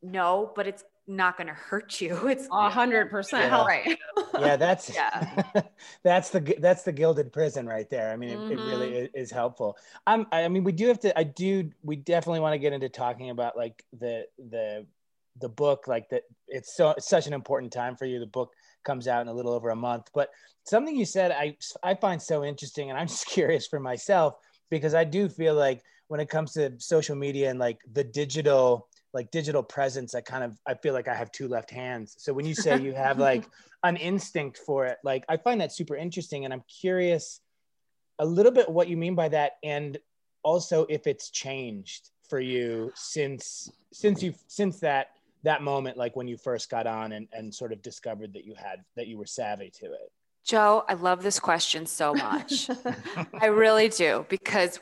No, 0.03 0.53
but 0.57 0.67
it's 0.67 0.83
not 1.07 1.37
going 1.37 1.47
to 1.47 1.53
hurt 1.53 2.01
you. 2.01 2.27
It's 2.27 2.49
a 2.51 2.69
hundred 2.69 3.09
percent 3.09 3.53
right. 3.53 3.97
yeah, 4.41 4.57
that's 4.57 4.93
yeah. 4.95 5.63
that's 6.03 6.31
the 6.31 6.57
that's 6.59 6.83
the 6.83 6.93
gilded 6.93 7.33
prison 7.33 7.69
right 7.69 7.89
there. 7.89 8.11
I 8.11 8.17
mean, 8.17 8.31
it, 8.31 8.39
mm-hmm. 8.39 8.53
it 8.53 8.57
really 8.57 8.89
mm-hmm. 8.89 9.17
is, 9.17 9.29
is, 9.29 9.31
helpful. 9.31 9.77
I'm, 10.09 10.27
I 10.33 10.49
mean, 10.49 10.65
we 10.65 10.73
do 10.73 10.89
have 10.89 10.99
to. 11.01 11.17
I 11.17 11.23
do. 11.23 11.71
We 11.85 11.95
definitely 11.95 12.41
want 12.41 12.55
to 12.55 12.59
get 12.59 12.73
into 12.73 12.89
talking 12.89 13.31
about 13.31 13.57
like 13.57 13.85
the 13.97 14.27
the 14.51 14.87
the 15.41 15.49
book 15.49 15.89
like 15.89 16.09
that 16.11 16.23
it's 16.49 16.77
so 16.77 16.91
it's 16.91 17.09
such 17.09 17.27
an 17.27 17.33
important 17.33 17.73
time 17.73 17.97
for 17.97 18.05
you. 18.05 18.21
The 18.21 18.27
book 18.27 18.53
comes 18.85 19.09
out 19.09 19.23
in 19.23 19.29
a 19.29 19.33
little 19.33 19.53
over 19.53 19.71
a 19.71 19.77
month. 19.77 20.09
But 20.13 20.31
something 20.65 20.97
you 20.97 21.05
said 21.05 21.33
i 21.33 21.57
i 21.83 21.95
find 21.95 22.21
so 22.21 22.45
interesting 22.45 22.91
and 22.91 22.99
i'm 22.99 23.07
just 23.09 23.27
curious 23.27 23.67
for 23.67 23.81
myself 23.81 24.35
because 24.71 24.95
i 24.95 25.05
do 25.05 25.29
feel 25.29 25.55
like 25.55 25.83
when 26.09 26.21
it 26.21 26.29
comes 26.29 26.53
to 26.53 26.73
social 26.79 27.17
media 27.17 27.51
and 27.51 27.59
like 27.59 27.79
the 27.93 28.05
digital 28.05 28.89
like 29.13 29.31
digital 29.31 29.63
presence 29.63 30.15
i 30.15 30.21
kind 30.21 30.45
of 30.45 30.57
i 30.67 30.75
feel 30.75 30.95
like 30.95 31.09
i 31.09 31.15
have 31.15 31.31
two 31.33 31.49
left 31.49 31.71
hands. 31.71 32.17
So 32.19 32.33
when 32.33 32.47
you 32.47 32.55
say 32.55 32.81
you 32.81 32.93
have 32.93 33.19
like 33.19 33.45
an 33.83 33.97
instinct 33.97 34.59
for 34.59 34.87
it 34.87 34.99
like 35.03 35.25
i 35.29 35.37
find 35.37 35.61
that 35.61 35.73
super 35.73 35.97
interesting 35.97 36.45
and 36.45 36.55
i'm 36.55 36.63
curious 36.81 37.41
a 38.19 38.25
little 38.25 38.53
bit 38.53 38.69
what 38.69 38.89
you 38.89 38.97
mean 38.97 39.15
by 39.15 39.29
that 39.29 39.53
and 39.65 39.99
also 40.45 40.87
if 40.89 41.07
it's 41.07 41.31
changed 41.31 42.11
for 42.29 42.39
you 42.39 42.93
since 42.95 43.73
since 43.93 44.23
you 44.23 44.33
since 44.47 44.79
that 44.81 45.09
that 45.43 45.63
moment 45.63 45.97
like 45.97 46.17
when 46.17 46.29
you 46.29 46.37
first 46.37 46.71
got 46.71 46.87
on 46.87 47.13
and, 47.13 47.29
and 47.33 47.55
sort 47.55 47.73
of 47.73 47.83
discovered 47.83 48.33
that 48.35 48.45
you 48.45 48.55
had 48.55 48.85
that 48.97 49.07
you 49.07 49.19
were 49.19 49.27
savvy 49.27 49.71
to 49.81 49.87
it? 49.87 50.13
Joe 50.45 50.85
i 50.89 50.95
love 50.95 51.23
this 51.23 51.41
question 51.41 51.87
so 51.87 52.15
much. 52.15 52.71
I 53.41 53.47
really 53.47 53.89
do 53.89 54.27
because 54.29 54.81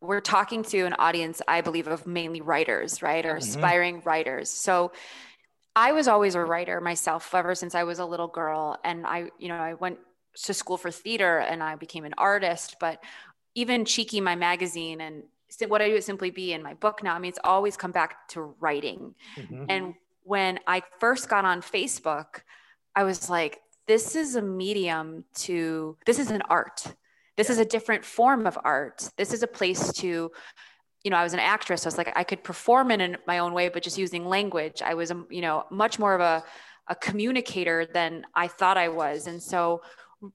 we're 0.00 0.20
talking 0.20 0.62
to 0.62 0.80
an 0.82 0.94
audience 0.98 1.42
i 1.46 1.60
believe 1.60 1.86
of 1.86 2.06
mainly 2.06 2.40
writers 2.40 3.02
right? 3.02 3.24
Or 3.24 3.30
mm-hmm. 3.30 3.38
aspiring 3.38 4.02
writers. 4.04 4.50
So 4.50 4.92
i 5.76 5.92
was 5.92 6.08
always 6.08 6.34
a 6.34 6.44
writer 6.44 6.80
myself 6.80 7.34
ever 7.34 7.54
since 7.54 7.74
i 7.74 7.84
was 7.84 7.98
a 7.98 8.04
little 8.04 8.28
girl. 8.28 8.78
And 8.84 9.06
i 9.06 9.30
you 9.38 9.48
know 9.48 9.56
i 9.56 9.74
went 9.74 9.98
to 10.44 10.54
school 10.54 10.76
for 10.76 10.90
theater 10.90 11.38
and 11.38 11.62
i 11.62 11.76
became 11.76 12.04
an 12.04 12.14
artist. 12.18 12.76
But 12.80 13.02
even 13.54 13.84
cheeky 13.84 14.20
my 14.20 14.36
magazine 14.36 15.00
and 15.00 15.24
what 15.68 15.82
I 15.82 15.88
do 15.88 15.96
at 15.96 16.04
Simply 16.04 16.30
Be 16.30 16.52
in 16.52 16.62
my 16.62 16.74
book 16.74 17.02
now, 17.02 17.14
I 17.14 17.18
mean, 17.18 17.28
it's 17.28 17.38
always 17.44 17.76
come 17.76 17.92
back 17.92 18.28
to 18.28 18.54
writing. 18.60 19.14
Mm-hmm. 19.36 19.64
And 19.68 19.94
when 20.22 20.60
I 20.66 20.82
first 20.98 21.28
got 21.28 21.44
on 21.44 21.62
Facebook, 21.62 22.42
I 22.94 23.04
was 23.04 23.30
like, 23.30 23.60
this 23.86 24.14
is 24.14 24.36
a 24.36 24.42
medium 24.42 25.24
to, 25.34 25.96
this 26.06 26.18
is 26.18 26.30
an 26.30 26.42
art. 26.48 26.94
This 27.36 27.48
yeah. 27.48 27.54
is 27.54 27.58
a 27.58 27.64
different 27.64 28.04
form 28.04 28.46
of 28.46 28.58
art. 28.62 29.10
This 29.16 29.32
is 29.32 29.42
a 29.42 29.46
place 29.46 29.92
to, 29.94 30.30
you 31.02 31.10
know, 31.10 31.16
I 31.16 31.22
was 31.22 31.32
an 31.32 31.40
actress. 31.40 31.82
So 31.82 31.86
I 31.86 31.90
was 31.90 31.98
like, 31.98 32.12
I 32.14 32.24
could 32.24 32.44
perform 32.44 32.90
in 32.90 33.16
my 33.26 33.38
own 33.38 33.52
way, 33.52 33.68
but 33.68 33.82
just 33.82 33.98
using 33.98 34.26
language. 34.26 34.82
I 34.82 34.94
was, 34.94 35.12
you 35.30 35.40
know, 35.40 35.64
much 35.70 35.98
more 35.98 36.14
of 36.14 36.20
a, 36.20 36.44
a 36.88 36.94
communicator 36.94 37.86
than 37.86 38.24
I 38.34 38.48
thought 38.48 38.76
I 38.76 38.88
was. 38.88 39.26
And 39.26 39.42
so 39.42 39.82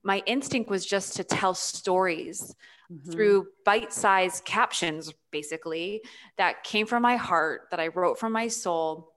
my 0.03 0.23
instinct 0.25 0.69
was 0.69 0.85
just 0.85 1.15
to 1.17 1.23
tell 1.23 1.53
stories 1.53 2.55
mm-hmm. 2.91 3.11
through 3.11 3.47
bite 3.63 3.93
sized 3.93 4.45
captions, 4.45 5.13
basically, 5.31 6.01
that 6.37 6.63
came 6.63 6.85
from 6.85 7.03
my 7.03 7.15
heart, 7.15 7.67
that 7.71 7.79
I 7.79 7.87
wrote 7.87 8.19
from 8.19 8.31
my 8.31 8.47
soul. 8.47 9.11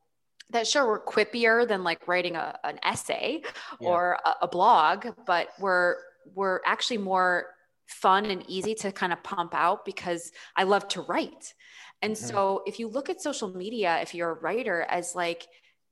That 0.51 0.67
sure 0.67 0.87
were 0.87 1.01
quippier 1.01 1.69
than 1.69 1.85
like 1.85 2.09
writing 2.09 2.37
a, 2.37 2.59
an 2.65 2.79
essay 2.83 3.43
yeah. 3.81 3.89
or 3.89 4.19
a, 4.25 4.35
a 4.43 4.49
blog, 4.49 5.07
but 5.27 5.49
were 5.59 5.99
were 6.35 6.63
actually 6.65 6.99
more 6.99 7.47
fun 7.87 8.27
and 8.27 8.45
easy 8.49 8.75
to 8.75 8.93
kind 8.93 9.13
of 9.13 9.23
pump 9.23 9.55
out 9.55 9.85
because 9.85 10.31
I 10.57 10.65
love 10.65 10.89
to 10.89 11.03
write. 11.03 11.55
And 12.03 12.15
mm-hmm. 12.15 12.27
so 12.27 12.63
if 12.67 12.79
you 12.79 12.89
look 12.89 13.11
at 13.11 13.21
social 13.21 13.49
media, 13.49 13.99
if 14.01 14.15
you're 14.15 14.31
a 14.31 14.41
writer 14.41 14.87
as 14.89 15.15
like 15.15 15.47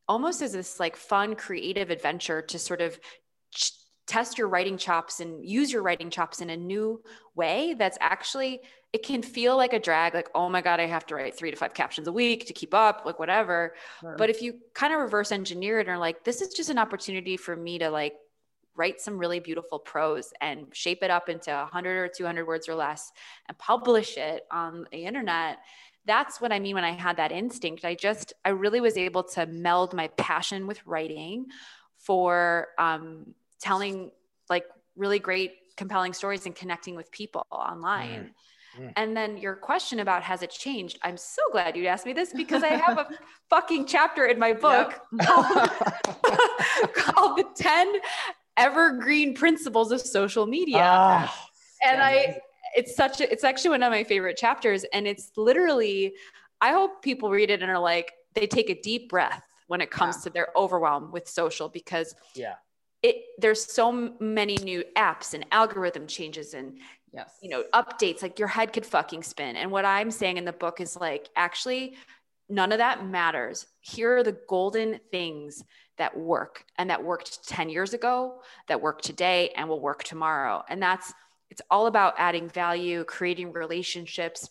almost 0.09 0.40
as 0.42 0.52
this 0.52 0.78
like 0.78 0.97
fun 0.97 1.35
creative 1.35 1.90
adventure 1.90 2.42
to 2.42 2.59
sort 2.59 2.80
of 2.80 2.99
test 4.06 4.38
your 4.38 4.48
writing 4.48 4.78
chops 4.78 5.20
and 5.20 5.44
use 5.44 5.72
your 5.72 5.82
writing 5.82 6.10
chops 6.10 6.40
in 6.40 6.50
a 6.50 6.56
new 6.56 7.02
way 7.34 7.75
that's 7.78 7.98
actually 8.00 8.60
it 8.92 9.02
can 9.02 9.22
feel 9.22 9.56
like 9.56 9.72
a 9.72 9.78
drag 9.78 10.14
like 10.14 10.28
oh 10.34 10.48
my 10.48 10.60
god 10.60 10.80
i 10.80 10.86
have 10.86 11.04
to 11.04 11.14
write 11.14 11.36
three 11.36 11.50
to 11.50 11.56
five 11.56 11.75
captions 11.75 12.06
a 12.06 12.12
week 12.12 12.46
to 12.46 12.52
keep 12.52 12.72
up 12.72 13.02
like 13.04 13.18
whatever 13.18 13.75
sure. 14.00 14.14
but 14.16 14.30
if 14.30 14.40
you 14.40 14.54
kind 14.75 14.94
of 14.94 15.00
reverse 15.00 15.32
engineer 15.32 15.78
it 15.78 15.82
and 15.82 15.90
are 15.90 15.98
like 15.98 16.25
this 16.25 16.40
is 16.40 16.54
just 16.54 16.70
an 16.70 16.78
opportunity 16.78 17.36
for 17.36 17.56
me 17.56 17.78
to 17.78 17.90
like 17.90 18.14
write 18.76 19.00
some 19.00 19.18
really 19.18 19.40
beautiful 19.40 19.78
prose 19.78 20.32
and 20.40 20.66
shape 20.72 21.02
it 21.02 21.10
up 21.10 21.28
into 21.28 21.50
100 21.50 21.98
or 21.98 22.08
200 22.08 22.46
words 22.46 22.68
or 22.68 22.75
less 22.75 23.10
and 23.48 23.58
publish 23.58 24.16
it 24.16 24.44
on 24.50 24.86
the 24.92 25.04
internet 25.04 25.58
that's 26.04 26.40
what 26.40 26.52
i 26.52 26.58
mean 26.58 26.75
when 26.75 26.84
i 26.84 26.92
had 26.92 27.16
that 27.16 27.32
instinct 27.32 27.84
i 27.84 27.94
just 27.94 28.34
i 28.44 28.50
really 28.50 28.80
was 28.80 28.96
able 28.96 29.25
to 29.25 29.46
meld 29.46 29.94
my 29.94 30.08
passion 30.16 30.66
with 30.66 30.84
writing 30.86 31.46
for 31.98 32.68
um, 32.78 33.34
telling 33.60 34.10
like 34.48 34.64
really 34.96 35.18
great 35.18 35.52
compelling 35.76 36.12
stories 36.12 36.46
and 36.46 36.54
connecting 36.54 36.96
with 36.96 37.10
people 37.10 37.46
online 37.50 38.32
mm, 38.78 38.82
mm. 38.82 38.92
and 38.96 39.16
then 39.16 39.36
your 39.36 39.54
question 39.54 40.00
about 40.00 40.22
has 40.22 40.42
it 40.42 40.50
changed 40.50 40.98
i'm 41.02 41.16
so 41.16 41.42
glad 41.52 41.76
you 41.76 41.86
asked 41.86 42.06
me 42.06 42.12
this 42.12 42.32
because 42.32 42.62
i 42.62 42.68
have 42.68 42.98
a 42.98 43.08
fucking 43.50 43.86
chapter 43.86 44.26
in 44.26 44.38
my 44.38 44.52
book 44.52 44.98
yep. 45.12 45.28
called, 46.94 47.38
the 47.38 47.46
10 47.56 47.94
evergreen 48.56 49.34
principles 49.34 49.92
of 49.92 50.00
social 50.00 50.46
media 50.46 50.80
ah, 50.80 51.46
and 51.86 52.02
i 52.02 52.38
it's 52.75 52.94
such 52.96 53.20
a, 53.20 53.30
it's 53.30 53.44
actually 53.44 53.70
one 53.70 53.82
of 53.82 53.90
my 53.90 54.04
favorite 54.04 54.36
chapters 54.36 54.84
and 54.92 55.06
it's 55.06 55.30
literally 55.36 56.14
i 56.60 56.72
hope 56.72 57.02
people 57.02 57.30
read 57.30 57.50
it 57.50 57.62
and 57.62 57.70
are 57.70 57.78
like 57.78 58.12
they 58.34 58.46
take 58.46 58.70
a 58.70 58.80
deep 58.80 59.10
breath 59.10 59.42
when 59.66 59.80
it 59.80 59.90
comes 59.90 60.16
yeah. 60.16 60.22
to 60.22 60.30
their 60.30 60.48
overwhelm 60.56 61.10
with 61.12 61.28
social 61.28 61.68
because 61.68 62.14
yeah 62.34 62.54
it 63.06 63.16
there's 63.38 63.64
so 63.64 63.92
many 64.20 64.56
new 64.56 64.82
apps 64.96 65.34
and 65.34 65.46
algorithm 65.52 66.06
changes 66.06 66.54
and 66.54 66.78
yes. 67.12 67.38
you 67.40 67.48
know 67.48 67.62
updates 67.72 68.22
like 68.22 68.38
your 68.38 68.48
head 68.48 68.72
could 68.72 68.84
fucking 68.84 69.22
spin. 69.22 69.56
And 69.56 69.70
what 69.70 69.84
i'm 69.84 70.10
saying 70.10 70.36
in 70.36 70.44
the 70.44 70.52
book 70.52 70.80
is 70.80 70.96
like 70.96 71.28
actually 71.36 71.96
none 72.48 72.72
of 72.72 72.78
that 72.78 73.06
matters. 73.06 73.66
Here 73.80 74.16
are 74.16 74.22
the 74.22 74.38
golden 74.48 75.00
things 75.10 75.64
that 75.98 76.16
work 76.16 76.64
and 76.76 76.90
that 76.90 77.02
worked 77.02 77.48
10 77.48 77.70
years 77.70 77.94
ago 77.94 78.40
that 78.68 78.80
work 78.80 79.00
today 79.00 79.50
and 79.56 79.68
will 79.68 79.80
work 79.80 80.04
tomorrow. 80.04 80.62
And 80.68 80.82
that's 80.82 81.12
it's 81.50 81.62
all 81.70 81.86
about 81.86 82.14
adding 82.18 82.48
value 82.48 83.04
creating 83.04 83.52
relationships 83.52 84.50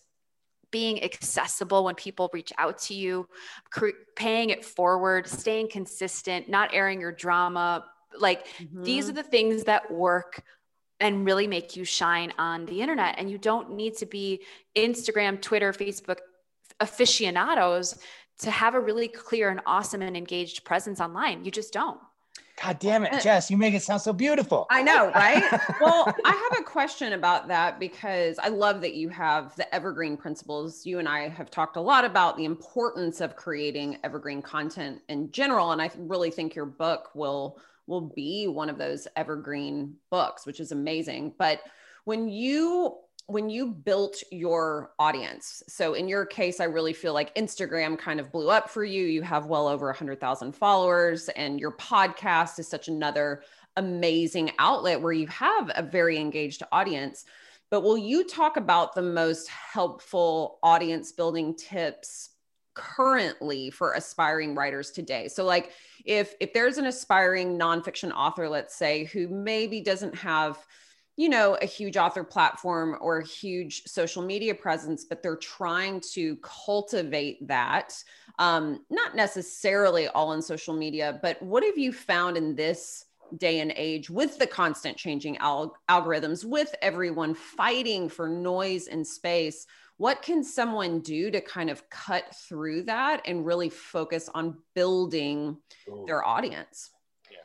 being 0.70 1.02
accessible 1.02 1.84
when 1.84 1.94
people 1.94 2.28
reach 2.32 2.52
out 2.58 2.78
to 2.78 2.94
you, 2.94 3.28
cre- 3.70 4.00
paying 4.16 4.50
it 4.50 4.64
forward, 4.64 5.26
staying 5.26 5.68
consistent, 5.68 6.48
not 6.48 6.70
airing 6.72 7.00
your 7.00 7.12
drama. 7.12 7.84
Like 8.18 8.46
mm-hmm. 8.46 8.82
these 8.82 9.08
are 9.08 9.12
the 9.12 9.22
things 9.22 9.64
that 9.64 9.90
work 9.90 10.42
and 11.00 11.26
really 11.26 11.46
make 11.46 11.76
you 11.76 11.84
shine 11.84 12.32
on 12.38 12.66
the 12.66 12.80
internet. 12.80 13.16
And 13.18 13.30
you 13.30 13.38
don't 13.38 13.72
need 13.72 13.96
to 13.98 14.06
be 14.06 14.42
Instagram, 14.74 15.40
Twitter, 15.40 15.72
Facebook 15.72 16.18
aficionados 16.80 17.98
to 18.38 18.50
have 18.50 18.74
a 18.74 18.80
really 18.80 19.08
clear 19.08 19.50
and 19.50 19.60
awesome 19.66 20.02
and 20.02 20.16
engaged 20.16 20.64
presence 20.64 21.00
online. 21.00 21.44
You 21.44 21.50
just 21.50 21.72
don't. 21.72 21.98
God 22.62 22.78
damn 22.78 23.04
it, 23.04 23.12
uh, 23.12 23.20
Jess, 23.20 23.50
you 23.50 23.58
make 23.58 23.74
it 23.74 23.82
sound 23.82 24.00
so 24.00 24.14
beautiful. 24.14 24.66
I 24.70 24.82
know, 24.82 25.10
right? 25.10 25.42
well, 25.80 26.12
I 26.24 26.30
have 26.30 26.58
a 26.58 26.62
question 26.62 27.12
about 27.12 27.48
that 27.48 27.78
because 27.78 28.38
I 28.38 28.48
love 28.48 28.80
that 28.80 28.94
you 28.94 29.10
have 29.10 29.54
the 29.56 29.72
evergreen 29.74 30.16
principles. 30.16 30.86
You 30.86 30.98
and 30.98 31.06
I 31.06 31.28
have 31.28 31.50
talked 31.50 31.76
a 31.76 31.80
lot 31.80 32.06
about 32.06 32.38
the 32.38 32.46
importance 32.46 33.20
of 33.20 33.36
creating 33.36 33.98
evergreen 34.04 34.40
content 34.40 35.02
in 35.10 35.30
general. 35.32 35.72
And 35.72 35.82
I 35.82 35.90
really 35.98 36.30
think 36.30 36.54
your 36.54 36.64
book 36.64 37.10
will 37.14 37.58
will 37.86 38.12
be 38.14 38.46
one 38.46 38.68
of 38.68 38.78
those 38.78 39.06
evergreen 39.16 39.94
books, 40.10 40.46
which 40.46 40.60
is 40.60 40.72
amazing. 40.72 41.34
But 41.38 41.60
when 42.04 42.28
you 42.28 42.96
when 43.28 43.50
you 43.50 43.66
built 43.66 44.22
your 44.30 44.92
audience 45.00 45.62
so 45.68 45.94
in 45.94 46.06
your 46.08 46.24
case 46.24 46.60
i 46.60 46.64
really 46.64 46.92
feel 46.92 47.12
like 47.12 47.34
instagram 47.34 47.98
kind 47.98 48.20
of 48.20 48.30
blew 48.30 48.48
up 48.48 48.70
for 48.70 48.84
you 48.84 49.04
you 49.04 49.20
have 49.20 49.46
well 49.46 49.66
over 49.66 49.86
100000 49.86 50.52
followers 50.52 51.28
and 51.30 51.58
your 51.58 51.72
podcast 51.72 52.60
is 52.60 52.68
such 52.68 52.86
another 52.86 53.42
amazing 53.76 54.52
outlet 54.60 55.00
where 55.00 55.12
you 55.12 55.26
have 55.26 55.70
a 55.74 55.82
very 55.82 56.18
engaged 56.18 56.62
audience 56.70 57.24
but 57.68 57.82
will 57.82 57.98
you 57.98 58.22
talk 58.22 58.56
about 58.56 58.94
the 58.94 59.02
most 59.02 59.48
helpful 59.48 60.60
audience 60.62 61.10
building 61.10 61.52
tips 61.56 62.30
currently 62.76 63.70
for 63.70 63.94
aspiring 63.94 64.54
writers 64.54 64.90
today 64.92 65.26
so 65.26 65.44
like 65.44 65.72
if 66.04 66.34
if 66.38 66.52
there's 66.52 66.78
an 66.78 66.86
aspiring 66.86 67.58
nonfiction 67.58 68.12
author 68.12 68.48
let's 68.48 68.76
say 68.76 69.04
who 69.04 69.26
maybe 69.28 69.80
doesn't 69.80 70.14
have 70.14 70.58
you 71.16 71.30
know, 71.30 71.56
a 71.62 71.66
huge 71.66 71.96
author 71.96 72.22
platform 72.22 72.96
or 73.00 73.18
a 73.18 73.26
huge 73.26 73.84
social 73.86 74.22
media 74.22 74.54
presence, 74.54 75.04
but 75.04 75.22
they're 75.22 75.36
trying 75.36 76.00
to 76.12 76.36
cultivate 76.36 77.46
that. 77.48 77.94
Um, 78.38 78.84
not 78.90 79.16
necessarily 79.16 80.08
all 80.08 80.34
in 80.34 80.42
social 80.42 80.74
media, 80.74 81.18
but 81.22 81.40
what 81.40 81.64
have 81.64 81.78
you 81.78 81.90
found 81.92 82.36
in 82.36 82.54
this 82.54 83.06
day 83.38 83.60
and 83.60 83.72
age 83.76 84.10
with 84.10 84.38
the 84.38 84.46
constant 84.46 84.98
changing 84.98 85.38
al- 85.38 85.74
algorithms, 85.88 86.44
with 86.44 86.74
everyone 86.82 87.34
fighting 87.34 88.10
for 88.10 88.28
noise 88.28 88.86
and 88.86 89.06
space? 89.06 89.66
What 89.98 90.22
can 90.22 90.44
someone 90.44 91.00
do 91.00 91.30
to 91.30 91.40
kind 91.40 91.70
of 91.70 91.88
cut 91.88 92.24
through 92.34 92.82
that 92.82 93.22
and 93.24 93.46
really 93.46 93.70
focus 93.70 94.28
on 94.34 94.58
building 94.74 95.56
Ooh. 95.88 96.04
their 96.06 96.24
audience? 96.24 96.90
Yeah. 97.30 97.38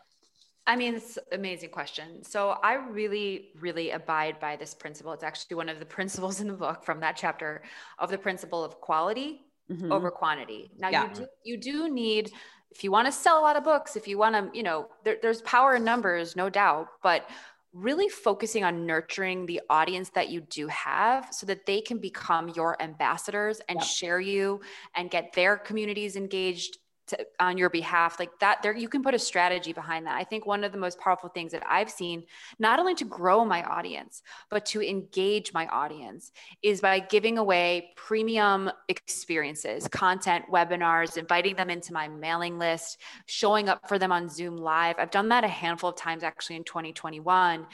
I 0.68 0.76
mean, 0.76 0.96
it's 0.96 1.18
an 1.18 1.24
amazing 1.32 1.70
question. 1.70 2.24
So 2.24 2.58
I 2.62 2.74
really, 2.74 3.50
really 3.60 3.92
abide 3.92 4.40
by 4.40 4.58
this 4.58 4.74
principle. 4.74 5.14
It's 5.14 5.24
actually 5.24 5.56
one 5.56 5.70
of 5.70 5.80
the 5.80 5.86
principles 5.98 6.42
in 6.42 6.48
the 6.48 6.54
book 6.54 6.84
from 6.84 7.00
that 7.00 7.16
chapter 7.16 7.64
of 8.00 8.10
the 8.10 8.18
principle 8.18 8.64
of 8.64 8.82
quality 8.82 9.46
mm-hmm. 9.72 9.92
over 9.92 10.12
quantity. 10.12 10.72
Now 10.78 10.90
yeah. 10.90 11.10
you 11.10 11.16
do 11.16 11.26
you 11.44 11.58
do 11.58 11.90
need 11.90 12.32
if 12.72 12.84
you 12.84 12.92
want 12.92 13.06
to 13.06 13.12
sell 13.12 13.40
a 13.40 13.42
lot 13.42 13.58
of 13.58 13.64
books, 13.64 13.96
if 13.96 14.08
you 14.08 14.18
want 14.18 14.34
to, 14.34 14.58
you 14.58 14.64
know, 14.64 14.88
there, 15.04 15.18
there's 15.22 15.42
power 15.42 15.76
in 15.76 15.84
numbers, 15.84 16.36
no 16.36 16.50
doubt, 16.50 16.88
but 17.04 17.30
really 17.74 18.10
focusing 18.10 18.64
on 18.64 18.86
nurturing 18.86 19.46
the 19.46 19.62
audience 19.70 20.10
that 20.10 20.30
you 20.30 20.42
do 20.42 20.68
have 20.68 21.30
so 21.32 21.46
that 21.46 21.66
they 21.66 21.80
can 21.80 21.98
become 21.98 22.50
your 22.50 22.82
ambassadors 22.82 23.62
and 23.70 23.82
share 23.82 24.20
you 24.20 24.60
and 24.96 25.10
get 25.10 25.32
their 25.34 25.58
communities 25.58 26.16
engaged 26.16 26.78
to, 27.08 27.18
on 27.40 27.58
your 27.58 27.70
behalf 27.70 28.20
like 28.20 28.38
that 28.40 28.62
there 28.62 28.76
you 28.76 28.88
can 28.88 29.04
put 29.04 29.14
a 29.14 29.20
strategy 29.20 29.74
behind 29.74 30.06
that. 30.06 30.16
I 30.16 30.24
think 30.24 30.46
one 30.46 30.64
of 30.64 30.72
the 30.72 30.78
most 30.78 31.00
powerful 31.00 31.30
things 31.30 31.52
that 31.52 31.64
i've 31.70 31.90
seen 31.90 32.24
not 32.60 32.80
only 32.80 32.96
to 32.96 33.06
grow 33.06 33.44
my 33.44 33.64
audience 33.64 34.22
but 34.50 34.66
to 34.68 34.82
engage 34.82 35.54
my 35.54 35.68
audience 35.68 36.32
is 36.62 36.82
by 36.82 37.00
giving 37.00 37.38
away 37.38 37.92
premium 37.96 38.72
experiences 38.88 39.88
content 39.88 40.46
webinars 40.52 41.18
inviting 41.18 41.56
them 41.56 41.70
into 41.70 41.94
my 41.94 42.08
mailing 42.08 42.58
list 42.58 43.00
showing 43.26 43.70
up 43.70 43.88
for 43.88 43.98
them 43.98 44.12
on 44.12 44.30
zoom 44.30 44.58
live. 44.58 44.96
I've 45.00 45.12
done 45.12 45.30
that 45.30 45.44
a 45.44 45.48
handful 45.48 45.90
of 45.90 45.96
times 45.96 46.24
actually 46.24 46.58
in 46.58 46.64
2021 46.64 47.66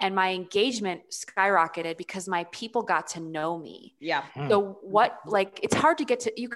and 0.00 0.14
my 0.14 0.32
engagement 0.32 1.02
skyrocketed 1.10 1.96
because 1.96 2.28
my 2.28 2.44
people 2.50 2.82
got 2.82 3.06
to 3.08 3.20
know 3.20 3.56
me. 3.56 3.94
Yeah. 4.00 4.22
Hmm. 4.34 4.48
So 4.48 4.78
what 4.82 5.18
like 5.24 5.60
it's 5.62 5.74
hard 5.74 5.98
to 5.98 6.04
get 6.04 6.20
to 6.20 6.40
you 6.40 6.48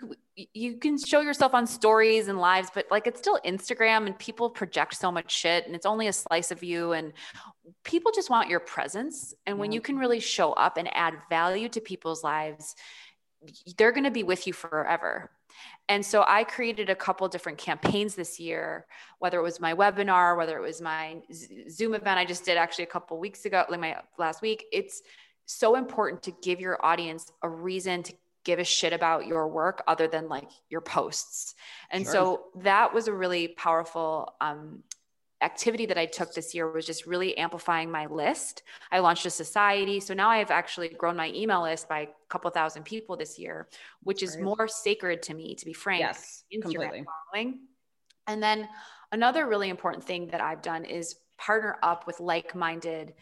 you 0.55 0.77
can 0.77 0.96
show 0.98 1.20
yourself 1.20 1.53
on 1.53 1.66
stories 1.66 2.29
and 2.29 2.38
lives 2.38 2.70
but 2.72 2.87
like 2.90 3.07
it's 3.07 3.18
still 3.18 3.38
Instagram 3.44 4.07
and 4.07 4.18
people 4.18 4.51
project 4.51 4.94
so 4.94 5.11
much 5.11 5.33
shit 5.33 5.66
and 5.66 5.74
it's 5.74 5.87
only 5.87 6.07
a 6.07 6.12
slice 6.12 6.51
of 6.51 6.62
you 6.62 6.92
and 6.92 7.12
people 7.85 8.12
just 8.14 8.31
want 8.31 8.48
your 8.48 8.61
presence 8.61 9.35
and 9.46 9.59
when 9.59 9.72
yeah. 9.72 9.77
you 9.77 9.81
can 9.81 9.98
really 9.98 10.20
show 10.20 10.53
up 10.53 10.77
and 10.77 10.88
add 10.94 11.14
value 11.29 11.68
to 11.68 11.81
people's 11.81 12.22
lives 12.22 12.77
they're 13.77 13.92
going 13.92 14.05
to 14.05 14.11
be 14.11 14.22
with 14.22 14.46
you 14.46 14.53
forever 14.53 15.31
and 15.88 16.05
so 16.05 16.24
I 16.27 16.44
created 16.44 16.90
a 16.90 16.94
couple 16.94 17.27
different 17.29 17.57
campaigns 17.57 18.14
this 18.14 18.38
year, 18.38 18.87
whether 19.20 19.38
it 19.38 19.42
was 19.42 19.59
my 19.59 19.74
webinar, 19.74 20.37
whether 20.37 20.59
it 20.59 20.62
was 20.62 20.83
my 20.83 21.22
Zoom 21.70 21.94
event 21.94 22.18
I 22.18 22.27
just 22.27 22.44
did 22.44 22.59
actually 22.59 22.85
a 22.85 22.88
couple 22.88 23.18
weeks 23.18 23.46
ago, 23.46 23.64
like 23.70 23.81
my 23.81 23.96
last 24.18 24.42
week. 24.42 24.66
It's 24.70 25.03
so 25.46 25.77
important 25.77 26.22
to 26.24 26.33
give 26.42 26.61
your 26.61 26.85
audience 26.85 27.33
a 27.42 27.48
reason 27.48 28.03
to 28.03 28.12
give 28.44 28.59
a 28.59 28.64
shit 28.64 28.92
about 28.92 29.27
your 29.27 29.48
work 29.48 29.83
other 29.87 30.07
than 30.07 30.29
like 30.29 30.51
your 30.68 30.83
posts. 30.83 31.55
And 31.90 32.05
sure. 32.05 32.12
so 32.12 32.44
that 32.57 32.92
was 32.92 33.09
a 33.09 33.12
really 33.12 33.48
powerful 33.48 34.35
um, 34.40 34.83
activity 35.40 35.87
that 35.87 35.98
I 35.98 36.07
took 36.07 36.35
this 36.35 36.55
year 36.55 36.70
was 36.70 36.87
just 36.87 37.07
really 37.07 37.37
amplifying 37.38 37.90
my 37.90 38.07
list. 38.07 38.62
I 38.90 38.98
launched 38.98 39.24
a 39.27 39.31
society. 39.31 40.01
So 40.01 40.14
now 40.14 40.31
I've 40.31 40.51
actually 40.51 40.88
grown 40.88 41.16
my 41.16 41.31
email 41.35 41.62
list 41.62 41.88
by 41.88 42.01
a 42.01 42.09
couple 42.29 42.51
thousand 42.51 42.85
people 42.85 43.16
this 43.16 43.38
year, 43.38 43.68
which 44.03 44.22
is 44.22 44.35
right. 44.35 44.44
more 44.44 44.68
sacred 44.68 45.22
to 45.22 45.35
me, 45.35 45.55
to 45.55 45.64
be 45.64 45.72
frank. 45.72 46.01
Yes, 46.01 46.44
Instagram 46.53 46.62
completely. 46.62 47.05
following. 47.33 47.59
And 48.27 48.42
then 48.42 48.68
another 49.12 49.46
really 49.46 49.68
important 49.68 50.05
thing 50.05 50.29
that 50.29 50.40
I've 50.40 50.62
done 50.62 50.85
is 50.85 51.16
partner 51.38 51.77
up 51.83 52.07
with 52.07 52.20
like-minded 52.20 53.14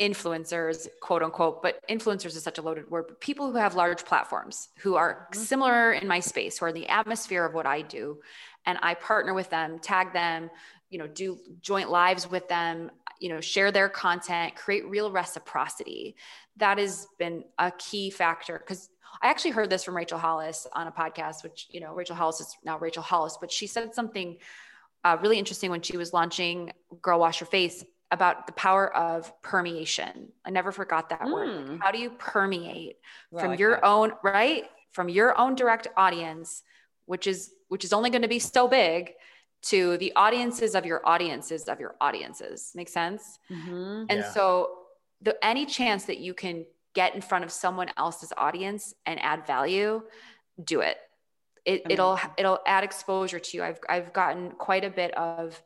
influencers, 0.00 0.88
quote 1.00 1.22
unquote, 1.22 1.62
but 1.62 1.78
influencers 1.88 2.34
is 2.34 2.42
such 2.42 2.58
a 2.58 2.62
loaded 2.62 2.90
word, 2.90 3.04
but 3.08 3.20
people 3.20 3.52
who 3.52 3.58
have 3.58 3.74
large 3.74 4.04
platforms 4.04 4.68
who 4.78 4.96
are 4.96 5.28
mm-hmm. 5.30 5.40
similar 5.40 5.92
in 5.92 6.08
my 6.08 6.18
space, 6.18 6.58
who 6.58 6.66
are 6.66 6.70
in 6.70 6.74
the 6.74 6.88
atmosphere 6.88 7.44
of 7.44 7.54
what 7.54 7.66
I 7.66 7.82
do. 7.82 8.18
And 8.64 8.78
I 8.82 8.94
partner 8.94 9.34
with 9.34 9.50
them, 9.50 9.78
tag 9.78 10.12
them, 10.12 10.50
you 10.92 10.98
know 10.98 11.06
do 11.06 11.38
joint 11.60 11.90
lives 11.90 12.30
with 12.30 12.46
them 12.48 12.90
you 13.18 13.30
know 13.30 13.40
share 13.40 13.72
their 13.72 13.88
content 13.88 14.54
create 14.54 14.86
real 14.86 15.10
reciprocity 15.10 16.14
that 16.58 16.78
has 16.78 17.08
been 17.18 17.42
a 17.58 17.72
key 17.72 18.10
factor 18.10 18.58
because 18.58 18.90
i 19.22 19.28
actually 19.28 19.50
heard 19.50 19.70
this 19.70 19.82
from 19.82 19.96
rachel 19.96 20.18
hollis 20.18 20.66
on 20.74 20.86
a 20.86 20.92
podcast 20.92 21.42
which 21.42 21.66
you 21.70 21.80
know 21.80 21.94
rachel 21.94 22.14
hollis 22.14 22.40
is 22.40 22.56
now 22.62 22.78
rachel 22.78 23.02
hollis 23.02 23.38
but 23.40 23.50
she 23.50 23.66
said 23.66 23.92
something 23.94 24.36
uh, 25.04 25.16
really 25.20 25.38
interesting 25.38 25.70
when 25.70 25.82
she 25.82 25.96
was 25.96 26.12
launching 26.12 26.70
girl 27.00 27.18
wash 27.18 27.40
your 27.40 27.48
face 27.48 27.84
about 28.10 28.46
the 28.46 28.52
power 28.52 28.94
of 28.94 29.32
permeation 29.40 30.28
i 30.44 30.50
never 30.50 30.70
forgot 30.70 31.08
that 31.08 31.22
mm. 31.22 31.32
word 31.32 31.66
hmm. 31.68 31.76
how 31.78 31.90
do 31.90 31.98
you 31.98 32.10
permeate 32.10 32.96
well, 33.30 33.40
from 33.40 33.50
like 33.52 33.58
your 33.58 33.82
own 33.82 34.12
right 34.22 34.64
from 34.92 35.08
your 35.08 35.38
own 35.40 35.54
direct 35.54 35.88
audience 35.96 36.62
which 37.06 37.26
is 37.26 37.54
which 37.68 37.84
is 37.84 37.94
only 37.94 38.10
going 38.10 38.22
to 38.22 38.28
be 38.28 38.38
so 38.38 38.68
big 38.68 39.14
to 39.62 39.96
the 39.98 40.12
audiences 40.16 40.74
of 40.74 40.84
your 40.84 41.00
audiences 41.04 41.68
of 41.68 41.80
your 41.80 41.94
audiences. 42.00 42.72
Make 42.74 42.88
sense? 42.88 43.38
Mm-hmm. 43.50 44.04
And 44.08 44.20
yeah. 44.20 44.32
so, 44.32 44.70
the 45.20 45.36
any 45.44 45.66
chance 45.66 46.04
that 46.06 46.18
you 46.18 46.34
can 46.34 46.66
get 46.94 47.14
in 47.14 47.20
front 47.20 47.44
of 47.44 47.52
someone 47.52 47.88
else's 47.96 48.32
audience 48.36 48.94
and 49.06 49.20
add 49.22 49.46
value, 49.46 50.02
do 50.62 50.80
it. 50.80 50.96
It, 51.64 51.82
it'll 51.88 52.18
it'll 52.36 52.58
add 52.66 52.82
exposure 52.82 53.38
to 53.38 53.56
you. 53.56 53.62
I've 53.62 53.78
I've 53.88 54.12
gotten 54.12 54.50
quite 54.52 54.84
a 54.84 54.90
bit 54.90 55.14
of 55.14 55.62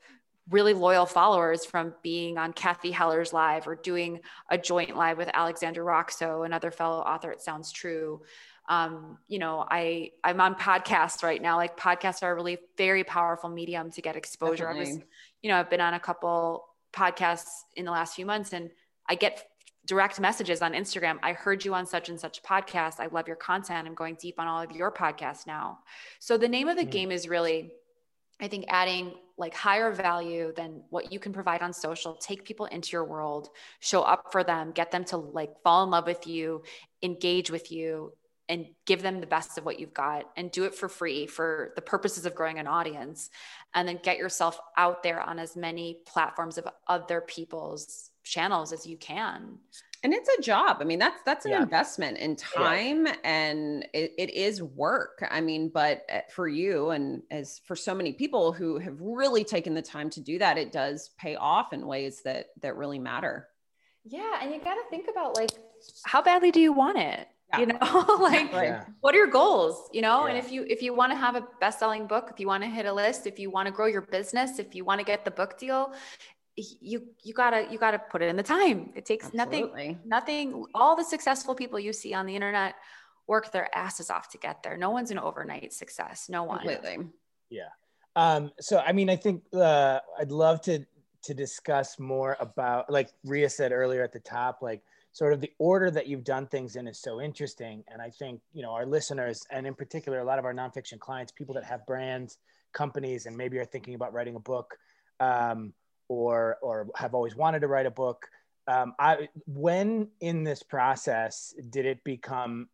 really 0.51 0.75
loyal 0.75 1.07
followers 1.07 1.65
from 1.65 1.95
being 2.03 2.39
on 2.39 2.53
Cathy 2.53 2.93
Heller's 2.93 3.33
live 3.33 3.67
or 3.67 3.75
doing 3.75 4.21
a 4.49 4.57
joint 4.57 4.97
live 4.97 5.19
with 5.19 5.29
Alexandra 5.35 5.85
Roxo, 5.85 6.45
another 6.45 6.71
fellow 6.71 6.99
author. 6.99 7.33
It 7.33 7.41
sounds 7.41 7.73
true 7.73 8.23
um, 8.69 9.19
you 9.29 9.39
know, 9.39 9.65
I 9.69 10.11
I'm 10.25 10.41
on 10.41 10.55
podcasts 10.55 11.23
right 11.23 11.41
now. 11.41 11.57
Like 11.57 11.79
podcasts 11.79 12.23
are 12.23 12.33
a 12.33 12.35
really 12.35 12.59
very 12.77 13.05
powerful 13.05 13.49
medium 13.49 13.91
to 13.93 14.03
get 14.03 14.17
exposure. 14.17 14.69
I 14.69 14.75
was, 14.75 14.99
you 15.43 15.51
know, 15.51 15.57
I've 15.57 15.71
been 15.71 15.81
on 15.81 15.95
a 15.95 16.01
couple 16.01 16.67
podcasts 16.93 17.63
in 17.75 17.85
the 17.85 17.93
last 17.93 18.15
few 18.15 18.27
months, 18.27 18.53
and 18.53 18.71
I 19.09 19.15
get 19.15 19.45
direct 19.87 20.19
messages 20.19 20.63
on 20.63 20.73
Instagram. 20.73 21.19
I 21.23 21.33
heard 21.33 21.65
you 21.65 21.75
on 21.75 21.87
such 21.87 22.09
and 22.09 22.19
such 22.19 22.43
podcast. 22.43 22.99
I 22.99 23.07
love 23.07 23.29
your 23.29 23.37
content. 23.37 23.87
I'm 23.87 23.95
going 23.95 24.17
deep 24.21 24.41
on 24.41 24.49
all 24.49 24.61
of 24.61 24.73
your 24.73 24.91
podcasts 24.91 25.47
now. 25.47 25.79
So 26.19 26.37
the 26.37 26.49
name 26.49 26.69
of 26.69 26.77
the 26.77 26.85
mm. 26.85 26.91
game 26.91 27.13
is 27.13 27.29
really, 27.29 27.71
I 28.41 28.49
think, 28.49 28.65
adding 28.69 29.15
like 29.39 29.55
higher 29.55 29.93
value 29.93 30.53
than 30.57 30.83
what 30.91 31.13
you 31.13 31.21
can 31.21 31.33
provide 31.33 31.63
on 31.63 31.73
social. 31.73 32.15
Take 32.15 32.45
people 32.45 32.67
into 32.67 32.91
your 32.93 33.05
world, 33.05 33.51
show 33.79 34.03
up 34.03 34.33
for 34.33 34.43
them, 34.43 34.73
get 34.73 34.91
them 34.91 35.05
to 35.05 35.19
like 35.19 35.63
fall 35.63 35.85
in 35.85 35.91
love 35.91 36.07
with 36.07 36.27
you, 36.27 36.63
engage 37.03 37.51
with 37.51 37.71
you, 37.71 38.13
and 38.49 38.67
give 38.85 39.03
them 39.03 39.21
the 39.21 39.27
best 39.27 39.59
of 39.59 39.65
what 39.65 39.81
you've 39.81 39.95
got 39.95 40.31
and 40.37 40.51
do 40.51 40.65
it 40.65 40.75
for 40.75 40.89
free 40.89 41.27
for 41.27 41.73
the 41.75 41.83
purposes 41.83 42.27
of 42.27 42.35
growing 42.35 42.59
an 42.59 42.67
audience. 42.67 43.31
And 43.75 43.89
then 43.89 43.99
get 44.03 44.19
yourself 44.19 44.59
out 44.77 45.03
there 45.03 45.21
on 45.21 45.39
as 45.39 45.57
many 45.57 45.99
platforms 46.07 46.59
of 46.59 46.69
other 46.87 47.21
people's 47.21 48.11
channels 48.25 48.73
as 48.73 48.87
you 48.87 48.97
can. 48.97 49.59
And 50.03 50.13
it's 50.13 50.29
a 50.39 50.43
job. 50.43 50.79
I 50.81 50.85
mean 50.85 50.99
that's 50.99 51.21
that's 51.25 51.47
an 51.47 51.53
yeah. 51.53 51.63
investment 51.63 52.19
in 52.19 52.37
time 52.37 53.07
yeah. 53.07 53.17
and 53.25 53.89
it, 53.93 54.13
it 54.19 54.31
is 54.31 54.63
work. 54.63 55.27
I 55.29 55.41
mean 55.41 55.69
but 55.69 56.05
uh, 56.13 56.21
for 56.31 56.47
you 56.47 56.91
and 56.91 57.23
as 57.31 57.61
for 57.65 57.75
so 57.75 57.95
many 57.95 58.13
people 58.13 58.53
who 58.53 58.79
have 58.79 59.01
really 59.01 59.43
taken 59.43 59.75
the 59.75 59.83
time 59.83 60.11
to 60.11 60.21
do 60.21 60.39
that 60.39 60.59
it 60.59 60.71
does 60.71 61.11
pay 61.19 61.35
off 61.35 61.73
in 61.73 61.87
ways 61.87 62.23
that 62.23 62.47
that 62.63 62.77
really 62.77 62.99
matter. 62.99 63.49
Yeah. 64.05 64.39
And 64.41 64.53
you 64.53 64.61
got 64.61 64.75
to 64.75 64.83
think 64.91 65.09
about 65.11 65.37
like 65.37 65.51
how 66.05 66.23
badly 66.23 66.53
do 66.53 66.61
you 66.61 66.73
want 66.73 66.99
it 66.99 67.27
yeah. 67.51 67.61
you 67.61 67.67
know 67.67 68.19
like 68.21 68.51
yeah. 68.53 68.85
what 69.01 69.15
are 69.15 69.19
your 69.19 69.27
goals 69.27 69.89
you 69.93 70.03
know 70.03 70.25
yeah. 70.27 70.35
and 70.35 70.39
if 70.39 70.51
you 70.51 70.65
if 70.69 70.83
you 70.83 70.95
want 70.95 71.13
to 71.13 71.17
have 71.17 71.37
a 71.37 71.47
best-selling 71.61 72.07
book 72.07 72.29
if 72.33 72.41
you 72.41 72.47
want 72.47 72.63
to 72.63 72.69
hit 72.69 72.87
a 72.87 72.93
list 72.93 73.27
if 73.27 73.39
you 73.39 73.51
want 73.51 73.67
to 73.67 73.73
grow 73.73 73.87
your 73.87 74.03
business 74.03 74.59
if 74.59 74.75
you 74.75 74.85
want 74.85 74.99
to 74.99 75.05
get 75.05 75.25
the 75.25 75.31
book 75.31 75.59
deal 75.59 75.93
you 76.57 77.03
you 77.23 77.35
gotta 77.35 77.67
you 77.71 77.79
gotta 77.79 77.99
put 77.99 78.23
it 78.23 78.29
in 78.29 78.37
the 78.37 78.43
time 78.43 78.91
it 78.95 79.05
takes 79.05 79.27
Absolutely. 79.27 79.71
nothing 79.71 79.99
nothing 80.05 80.67
all 80.75 80.97
the 80.97 81.05
successful 81.05 81.55
people 81.55 81.79
you 81.79 81.93
see 81.93 82.15
on 82.15 82.27
the 82.27 82.35
internet 82.35 82.75
work 83.27 83.53
their 83.53 83.75
asses 83.77 84.11
off 84.11 84.31
to 84.31 84.39
get 84.39 84.63
there 84.63 84.77
no 84.77 84.91
one's 84.91 85.11
an 85.11 85.19
overnight 85.19 85.73
success 85.73 86.29
no 86.29 86.45
one 86.45 86.59
Completely. 86.59 87.07
yeah 87.51 87.69
um 88.17 88.51
so 88.59 88.79
i 88.87 88.93
mean 88.93 89.11
i 89.11 89.17
think 89.17 89.43
uh 89.53 89.99
i'd 90.19 90.33
love 90.33 90.63
to 90.63 90.85
to 91.23 91.35
discuss 91.35 91.99
more 91.99 92.37
about 92.41 92.91
like 92.91 93.11
ria 93.25 93.51
said 93.51 93.71
earlier 93.73 94.03
at 94.03 94.13
the 94.13 94.21
top 94.21 94.63
like 94.63 94.81
sort 95.17 95.33
of 95.33 95.41
the 95.41 95.51
order 95.59 95.91
that 95.91 96.07
you've 96.07 96.25
done 96.25 96.47
things 96.47 96.77
in 96.77 96.87
is 96.87 97.01
so 97.01 97.23
interesting. 97.23 97.83
And 97.89 98.03
I 98.03 98.11
think, 98.11 98.43
you 98.53 98.61
know, 98.61 98.73
our 98.73 98.85
listeners, 98.85 99.41
and 99.51 99.67
in 99.67 99.73
particular, 99.73 100.19
a 100.19 100.25
lot 100.25 100.39
of 100.39 100.45
our 100.45 100.53
nonfiction 100.53 100.99
clients, 100.99 101.33
people 101.33 101.55
that 101.55 101.65
have 101.65 101.87
brands, 101.87 102.37
companies, 102.75 103.25
and 103.25 103.35
maybe 103.35 103.57
are 103.57 103.65
thinking 103.65 103.95
about 103.95 104.13
writing 104.13 104.35
a 104.35 104.41
book 104.41 104.77
um, 105.19 105.73
or, 106.09 106.59
or 106.61 106.89
have 106.97 107.15
always 107.15 107.35
wanted 107.35 107.61
to 107.61 107.67
write 107.67 107.87
a 107.87 107.91
book. 107.91 108.27
Um, 108.69 108.93
I, 108.99 109.31
when 109.47 110.09
in 110.21 110.45
this 110.45 110.63
process 110.63 111.55
did 111.71 111.87
it 111.87 112.05
become 112.05 112.69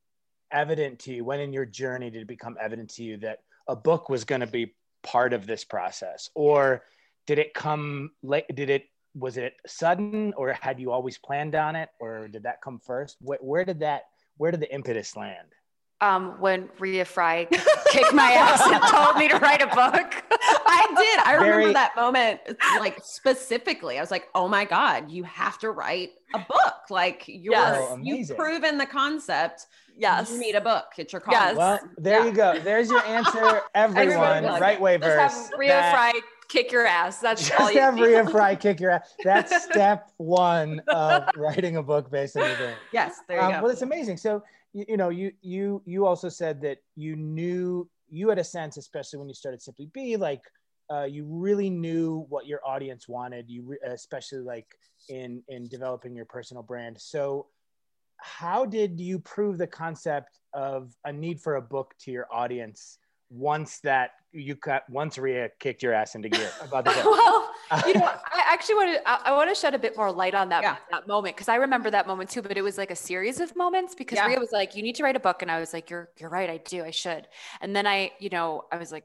evident 0.50 0.98
to 1.00 1.14
you, 1.14 1.24
when 1.24 1.38
in 1.38 1.52
your 1.52 1.64
journey 1.64 2.10
did 2.10 2.22
it 2.22 2.26
become 2.26 2.56
evident 2.60 2.90
to 2.94 3.04
you 3.04 3.18
that 3.18 3.38
a 3.68 3.76
book 3.76 4.08
was 4.08 4.24
going 4.24 4.40
to 4.40 4.48
be 4.48 4.74
part 5.04 5.32
of 5.32 5.46
this 5.46 5.62
process? 5.62 6.28
Or 6.34 6.82
did 7.28 7.38
it 7.38 7.54
come 7.54 8.10
late? 8.20 8.46
Did 8.52 8.68
it 8.68 8.86
was 9.14 9.36
it 9.36 9.54
sudden 9.66 10.32
or 10.36 10.52
had 10.52 10.80
you 10.80 10.90
always 10.90 11.18
planned 11.18 11.54
on 11.54 11.76
it 11.76 11.90
or 12.00 12.28
did 12.28 12.44
that 12.44 12.62
come 12.62 12.78
first 12.78 13.16
where, 13.20 13.38
where 13.40 13.64
did 13.64 13.80
that 13.80 14.04
where 14.38 14.50
did 14.50 14.60
the 14.60 14.72
impetus 14.72 15.16
land 15.16 15.48
um, 16.02 16.34
when 16.40 16.68
Ria 16.80 17.04
Fry 17.04 17.46
kicked 17.86 18.12
my 18.12 18.32
ass 18.32 18.60
and 18.66 18.82
told 18.90 19.16
me 19.16 19.28
to 19.28 19.36
write 19.36 19.62
a 19.62 19.68
book. 19.68 20.24
I 20.66 20.86
did. 20.96 21.18
I 21.20 21.36
Very... 21.38 21.50
remember 21.50 21.72
that 21.74 21.94
moment 21.94 22.40
like 22.80 22.98
specifically. 23.04 23.98
I 23.98 24.00
was 24.00 24.10
like, 24.10 24.26
oh 24.34 24.48
my 24.48 24.64
God, 24.64 25.12
you 25.12 25.22
have 25.22 25.58
to 25.60 25.70
write 25.70 26.10
a 26.34 26.40
book. 26.40 26.74
Like 26.90 27.24
you're 27.28 27.54
yes. 27.54 27.78
oh, 27.78 27.98
you've 28.02 28.36
proven 28.36 28.78
the 28.78 28.86
concept. 28.86 29.66
Yes. 29.96 30.32
You 30.32 30.40
need 30.40 30.56
a 30.56 30.60
book. 30.60 30.86
It's 30.98 31.12
your 31.12 31.20
call. 31.20 31.34
Yes. 31.34 31.56
Well, 31.56 31.78
there 31.98 32.18
yeah. 32.18 32.26
you 32.26 32.32
go. 32.32 32.58
There's 32.58 32.90
your 32.90 33.04
answer, 33.04 33.60
everyone. 33.74 34.44
right 34.44 34.80
way 34.80 34.96
verse. 34.96 35.50
Ria 35.56 35.68
that... 35.68 35.94
Fry 35.94 36.20
kick 36.52 36.70
your 36.70 36.86
ass. 36.86 37.18
That's 37.18 37.48
just 37.48 37.60
all 37.60 37.72
you 37.72 37.80
have 37.80 37.98
Ria 37.98 38.26
Fry 38.26 38.54
kick 38.54 38.78
your 38.78 38.90
ass. 38.90 39.14
That's 39.24 39.64
step 39.70 40.10
one 40.18 40.82
of 40.88 41.24
writing 41.36 41.76
a 41.76 41.82
book 41.82 42.10
based 42.10 42.36
on 42.36 42.46
your 42.46 42.56
brain. 42.56 42.76
Yes, 42.92 43.20
there 43.26 43.38
you 43.38 43.42
um, 43.42 43.52
go. 43.52 43.62
Well, 43.62 43.70
it's 43.70 43.82
amazing. 43.82 44.18
So 44.18 44.42
you, 44.72 44.84
you 44.88 44.96
know, 44.96 45.08
you 45.08 45.32
you 45.40 45.82
you 45.86 46.06
also 46.06 46.28
said 46.28 46.60
that 46.62 46.78
you 46.94 47.16
knew 47.16 47.88
you 48.10 48.28
had 48.28 48.38
a 48.38 48.44
sense, 48.44 48.76
especially 48.76 49.18
when 49.18 49.28
you 49.28 49.34
started 49.34 49.62
Simply 49.62 49.86
Be, 49.92 50.16
like 50.16 50.42
uh, 50.92 51.04
you 51.04 51.24
really 51.24 51.70
knew 51.70 52.26
what 52.28 52.46
your 52.46 52.60
audience 52.66 53.08
wanted. 53.08 53.48
You 53.48 53.62
re- 53.62 53.78
especially 53.84 54.40
like 54.40 54.66
in 55.08 55.42
in 55.48 55.68
developing 55.68 56.14
your 56.14 56.26
personal 56.26 56.62
brand. 56.62 57.00
So 57.00 57.46
how 58.18 58.64
did 58.64 59.00
you 59.00 59.18
prove 59.18 59.58
the 59.58 59.66
concept 59.66 60.38
of 60.52 60.94
a 61.04 61.12
need 61.12 61.40
for 61.40 61.56
a 61.56 61.62
book 61.62 61.94
to 62.00 62.12
your 62.12 62.28
audience 62.30 62.98
once 63.32 63.80
that 63.80 64.10
you 64.32 64.56
cut 64.56 64.84
once 64.88 65.18
Ria 65.18 65.50
kicked 65.58 65.82
your 65.82 65.92
ass 65.92 66.14
into 66.14 66.28
gear 66.28 66.50
about 66.62 66.84
the 66.84 66.90
book? 67.02 67.04
well, 67.04 67.50
you 67.86 67.94
know, 67.94 68.06
I 68.06 68.42
actually 68.46 68.74
want 68.76 68.94
to 68.94 69.08
I, 69.08 69.20
I 69.26 69.32
want 69.32 69.48
to 69.50 69.54
shed 69.54 69.74
a 69.74 69.78
bit 69.78 69.96
more 69.96 70.12
light 70.12 70.34
on 70.34 70.48
that 70.50 70.62
yeah. 70.62 70.76
that 70.90 71.06
moment 71.06 71.36
because 71.36 71.48
I 71.48 71.56
remember 71.56 71.90
that 71.90 72.06
moment 72.06 72.30
too. 72.30 72.42
But 72.42 72.56
it 72.56 72.62
was 72.62 72.78
like 72.78 72.90
a 72.90 72.96
series 72.96 73.40
of 73.40 73.54
moments 73.56 73.94
because 73.94 74.16
yeah. 74.16 74.26
Ria 74.26 74.38
was 74.38 74.52
like, 74.52 74.76
"You 74.76 74.82
need 74.82 74.96
to 74.96 75.02
write 75.02 75.16
a 75.16 75.20
book," 75.20 75.42
and 75.42 75.50
I 75.50 75.60
was 75.60 75.72
like, 75.72 75.90
"You're 75.90 76.08
you're 76.18 76.30
right, 76.30 76.48
I 76.48 76.58
do, 76.58 76.84
I 76.84 76.90
should." 76.90 77.28
And 77.60 77.74
then 77.74 77.86
I, 77.86 78.12
you 78.18 78.30
know, 78.30 78.64
I 78.70 78.76
was 78.76 78.92
like, 78.92 79.04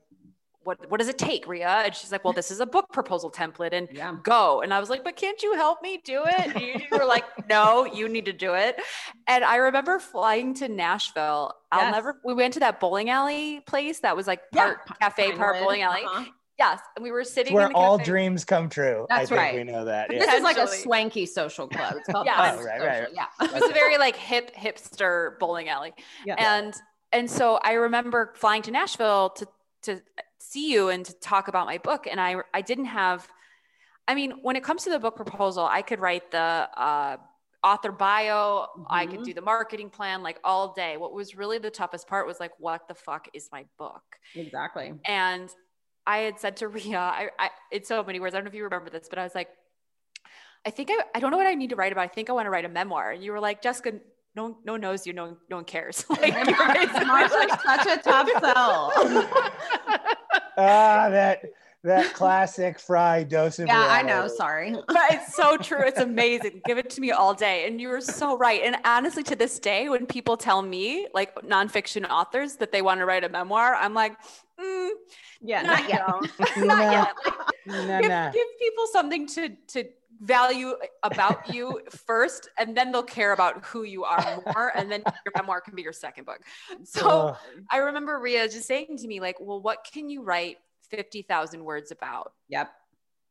what 0.68 0.92
what 0.92 1.00
does 1.00 1.08
it 1.08 1.18
take, 1.18 1.48
Ria? 1.48 1.84
And 1.86 1.96
she's 1.96 2.12
like, 2.12 2.26
well, 2.26 2.34
this 2.34 2.52
is 2.52 2.60
a 2.60 2.66
book 2.66 2.92
proposal 2.92 3.32
template 3.32 3.72
and 3.72 3.88
yeah. 3.90 4.18
go. 4.22 4.62
And 4.62 4.74
I 4.74 4.82
was 4.82 4.90
like, 4.90 5.02
but 5.02 5.16
can't 5.16 5.42
you 5.42 5.56
help 5.56 5.82
me 5.82 6.02
do 6.04 6.24
it? 6.26 6.56
And 6.56 6.62
you 6.62 6.82
were 6.92 7.06
like, 7.06 7.24
no, 7.50 7.86
you 7.86 8.10
need 8.10 8.26
to 8.26 8.34
do 8.34 8.54
it. 8.54 8.76
And 9.28 9.46
I 9.46 9.56
remember 9.56 9.98
flying 9.98 10.54
to 10.56 10.68
Nashville. 10.68 11.54
Yes. 11.72 11.82
I'll 11.82 11.92
never, 11.92 12.20
we 12.26 12.34
went 12.34 12.54
to 12.56 12.60
that 12.60 12.82
bowling 12.82 13.10
alley 13.10 13.62
place 13.62 14.02
that 14.02 14.18
was 14.18 14.28
like 14.28 14.42
part 14.52 14.80
yeah. 14.86 14.96
cafe, 15.00 15.32
part 15.32 15.60
bowling 15.60 15.84
alley. 15.84 16.02
Uh-huh. 16.06 16.26
Yes, 16.60 16.80
and 16.96 17.04
we 17.04 17.12
were 17.12 17.24
sitting 17.24 17.54
where 17.54 17.72
all 17.74 18.00
dreams 18.00 18.44
come 18.44 18.68
true. 18.68 19.06
That's 19.10 19.30
right. 19.30 19.54
We 19.56 19.64
know 19.64 19.86
that. 19.86 20.12
Yeah. 20.12 20.20
This 20.20 20.34
is 20.34 20.42
like 20.42 20.58
a 20.58 20.68
swanky 20.68 21.28
social 21.28 21.68
club. 21.68 21.94
It's 21.98 22.10
called 22.10 22.26
yes. 22.26 22.58
oh, 22.60 22.64
right, 22.64 22.80
right, 22.80 23.00
right. 23.04 23.10
Yeah, 23.14 23.28
it 23.40 23.54
was 23.54 23.70
a 23.70 23.74
very 23.74 24.00
like 24.00 24.16
hip 24.16 24.56
hipster 24.56 25.38
bowling 25.38 25.70
alley, 25.70 25.94
yeah. 26.26 26.34
and 26.40 26.74
and 27.14 27.30
so 27.30 27.60
I 27.62 27.74
remember 27.74 28.34
flying 28.36 28.64
to 28.64 28.72
Nashville 28.72 29.30
to 29.38 29.48
to 29.84 30.02
see 30.48 30.72
you 30.72 30.90
and 30.90 31.06
to 31.06 31.14
talk 31.20 31.48
about 31.48 31.66
my 31.66 31.78
book. 31.78 32.08
And 32.10 32.20
I, 32.20 32.38
I 32.54 32.62
didn't 32.62 32.86
have, 32.86 33.28
I 34.08 34.16
mean, 34.16 34.34
when 34.42 34.56
it 34.56 34.64
comes 34.64 34.84
to 34.86 34.90
the 34.90 35.00
book 35.00 35.16
proposal, 35.16 35.66
I 35.66 35.82
could 35.82 36.00
write 36.00 36.32
the 36.32 36.38
uh, 36.38 37.18
author 37.64 37.92
bio, 37.92 38.68
mm-hmm. 38.68 38.84
I 38.90 39.06
could 39.06 39.16
mm-hmm. 39.16 39.24
do 39.24 39.34
the 39.34 39.42
marketing 39.42 39.90
plan 39.90 40.24
like 40.24 40.40
all 40.44 40.74
day. 40.74 40.98
What 40.98 41.14
was 41.14 41.36
really 41.36 41.58
the 41.58 41.70
toughest 41.70 42.08
part 42.08 42.28
was 42.28 42.40
like, 42.40 42.52
what 42.60 42.88
the 42.88 42.96
fuck 42.96 43.28
is 43.34 43.50
my 43.52 43.66
book? 43.78 44.04
Exactly. 44.36 44.94
And 45.06 45.50
I 46.06 46.20
had 46.20 46.40
said 46.40 46.58
to 46.58 46.70
Ria, 46.70 47.00
I, 47.00 47.30
I, 47.38 47.50
it's 47.72 47.90
so 47.90 48.04
many 48.04 48.20
words. 48.20 48.34
I 48.34 48.38
don't 48.38 48.46
know 48.46 48.50
if 48.50 48.56
you 48.56 48.64
remember 48.64 48.90
this, 48.90 49.08
but 49.10 49.20
I 49.20 49.24
was 49.24 49.36
like, 49.36 49.50
I 50.66 50.70
think 50.70 50.90
I, 50.92 51.04
I 51.14 51.20
don't 51.20 51.32
know 51.32 51.38
what 51.38 51.48
I 51.48 51.54
need 51.54 51.72
to 51.72 51.76
write 51.76 51.92
about. 51.92 52.04
I 52.04 52.08
think 52.08 52.30
I 52.30 52.34
want 52.34 52.46
to 52.46 52.50
write 52.50 52.66
a 52.66 52.70
memoir. 52.70 53.12
And 53.12 53.24
you 53.24 53.32
were 53.34 53.40
like, 53.40 53.62
Jessica, 53.62 53.94
no 54.36 54.44
one, 54.44 54.56
no 54.66 54.74
one 54.74 54.82
knows 54.82 55.06
you. 55.08 55.14
No 55.14 55.26
one, 55.26 55.38
no 55.50 55.58
one 55.58 55.66
cares. 55.66 56.06
like, 56.10 56.34
Marsha's 56.34 57.62
such 57.64 57.88
a 57.88 58.02
tough 58.02 58.30
sell. 58.40 58.94
ah, 60.58 61.10
that 61.10 61.44
that 61.84 62.14
classic 62.14 62.80
fry 62.80 63.24
dose 63.24 63.60
of 63.60 63.68
yeah 63.68 63.78
reality. 63.78 64.00
i 64.00 64.02
know 64.02 64.28
sorry. 64.28 64.76
But 64.88 65.12
it's 65.12 65.36
so 65.36 65.58
true 65.58 65.82
it's 65.82 66.00
amazing. 66.00 66.62
Give 66.66 66.78
it 66.78 66.90
to 66.92 67.02
me 67.02 67.12
all 67.12 67.34
day. 67.34 67.68
And 67.68 67.80
you 67.80 67.90
were 67.90 68.02
so 68.02 68.38
right. 68.38 68.62
And 68.64 68.78
honestly 68.84 69.24
to 69.24 69.36
this 69.36 69.60
day 69.60 69.88
when 69.90 70.06
people 70.06 70.38
tell 70.38 70.62
me 70.62 71.08
like 71.14 71.36
nonfiction 71.44 72.10
authors 72.10 72.56
that 72.58 72.72
they 72.72 72.82
want 72.82 73.00
to 73.00 73.06
write 73.06 73.24
a 73.24 73.30
memoir 73.30 73.76
i'm 73.76 73.94
like 73.94 74.18
mm, 74.60 74.90
yeah 75.42 75.62
not, 75.62 75.82
not 75.82 75.90
yet. 75.90 76.58
not 76.58 76.92
yet. 76.92 77.16
Like, 77.66 78.04
give, 78.04 78.34
give 78.34 78.48
people 78.60 78.88
something 78.92 79.28
to 79.28 79.50
to 79.68 79.84
value 80.22 80.74
about 81.04 81.54
you 81.54 81.82
first 81.90 82.50
and 82.58 82.76
then 82.76 82.92
they'll 82.92 83.04
care 83.04 83.34
about 83.34 83.64
who 83.66 83.84
you 83.84 84.04
are 84.04 84.42
more 84.46 84.72
and 84.76 84.92
then 84.92 85.04
your 85.06 85.32
memoir 85.36 85.62
can 85.62 85.76
be 85.76 85.82
your 85.82 85.94
second 85.94 86.26
book. 86.26 86.40
So 86.84 87.36
i 87.72 87.78
remember 87.78 88.20
ria 88.20 88.48
just 88.48 88.68
saying 88.68 88.98
to 88.98 89.08
me 89.08 89.20
like 89.20 89.38
well 89.40 89.62
what 89.62 89.88
can 89.92 90.10
you 90.10 90.24
write 90.24 90.58
50000 90.92 91.64
words 91.64 91.92
about? 91.92 92.34
Yep. 92.50 92.72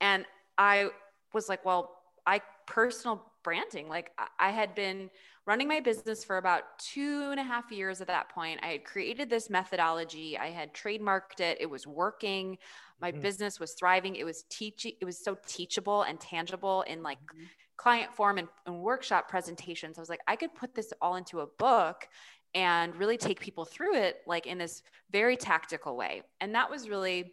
And 0.00 0.24
i 0.58 0.90
was 1.32 1.48
like 1.48 1.64
well 1.64 1.96
i 2.26 2.40
personal 2.66 3.32
branding 3.42 3.88
like 3.88 4.10
i 4.38 4.50
had 4.50 4.74
been 4.74 5.10
running 5.46 5.68
my 5.68 5.80
business 5.80 6.24
for 6.24 6.38
about 6.38 6.78
two 6.78 7.28
and 7.30 7.38
a 7.38 7.42
half 7.42 7.70
years 7.70 8.00
at 8.00 8.08
that 8.08 8.28
point 8.28 8.60
i 8.62 8.68
had 8.68 8.84
created 8.84 9.30
this 9.30 9.48
methodology 9.48 10.36
i 10.36 10.50
had 10.50 10.74
trademarked 10.74 11.40
it 11.40 11.56
it 11.60 11.70
was 11.70 11.86
working 11.86 12.58
my 13.00 13.12
mm-hmm. 13.12 13.20
business 13.20 13.60
was 13.60 13.72
thriving 13.72 14.16
it 14.16 14.24
was 14.24 14.44
teaching 14.50 14.92
it 15.00 15.04
was 15.04 15.18
so 15.22 15.36
teachable 15.46 16.02
and 16.02 16.20
tangible 16.20 16.82
in 16.82 17.02
like 17.02 17.18
mm-hmm. 17.18 17.44
client 17.76 18.14
form 18.14 18.38
and, 18.38 18.48
and 18.66 18.78
workshop 18.78 19.28
presentations 19.28 19.98
i 19.98 20.02
was 20.02 20.10
like 20.10 20.20
i 20.26 20.36
could 20.36 20.54
put 20.54 20.74
this 20.74 20.92
all 21.00 21.16
into 21.16 21.40
a 21.40 21.46
book 21.58 22.08
and 22.54 22.96
really 22.96 23.18
take 23.18 23.40
people 23.40 23.64
through 23.64 23.94
it 23.94 24.18
like 24.26 24.46
in 24.46 24.58
this 24.58 24.82
very 25.10 25.36
tactical 25.36 25.96
way 25.96 26.22
and 26.40 26.54
that 26.54 26.70
was 26.70 26.88
really 26.88 27.32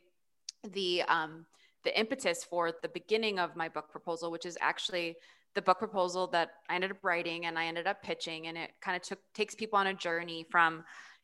the 0.72 1.02
um 1.04 1.46
the 1.84 2.00
impetus 2.00 2.46
for 2.46 2.72
the 2.82 2.90
beginning 2.90 3.40
of 3.40 3.56
my 3.56 3.68
book 3.68 3.90
proposal 3.90 4.32
which 4.32 4.46
is 4.46 4.58
actually 4.62 5.16
the 5.56 5.62
book 5.62 5.80
proposal 5.80 6.28
that 6.28 6.50
I 6.70 6.76
ended 6.76 6.92
up 6.92 6.98
writing 7.04 7.46
and 7.46 7.58
I 7.58 7.66
ended 7.66 7.88
up 7.88 8.02
pitching 8.02 8.48
and 8.48 8.58
it 8.58 8.72
kind 8.82 8.96
of 8.96 9.04
took 9.04 9.20
takes 9.34 9.56
people 9.56 9.78
on 9.78 9.88
a 9.88 9.94
journey 9.94 10.46
from 10.50 10.84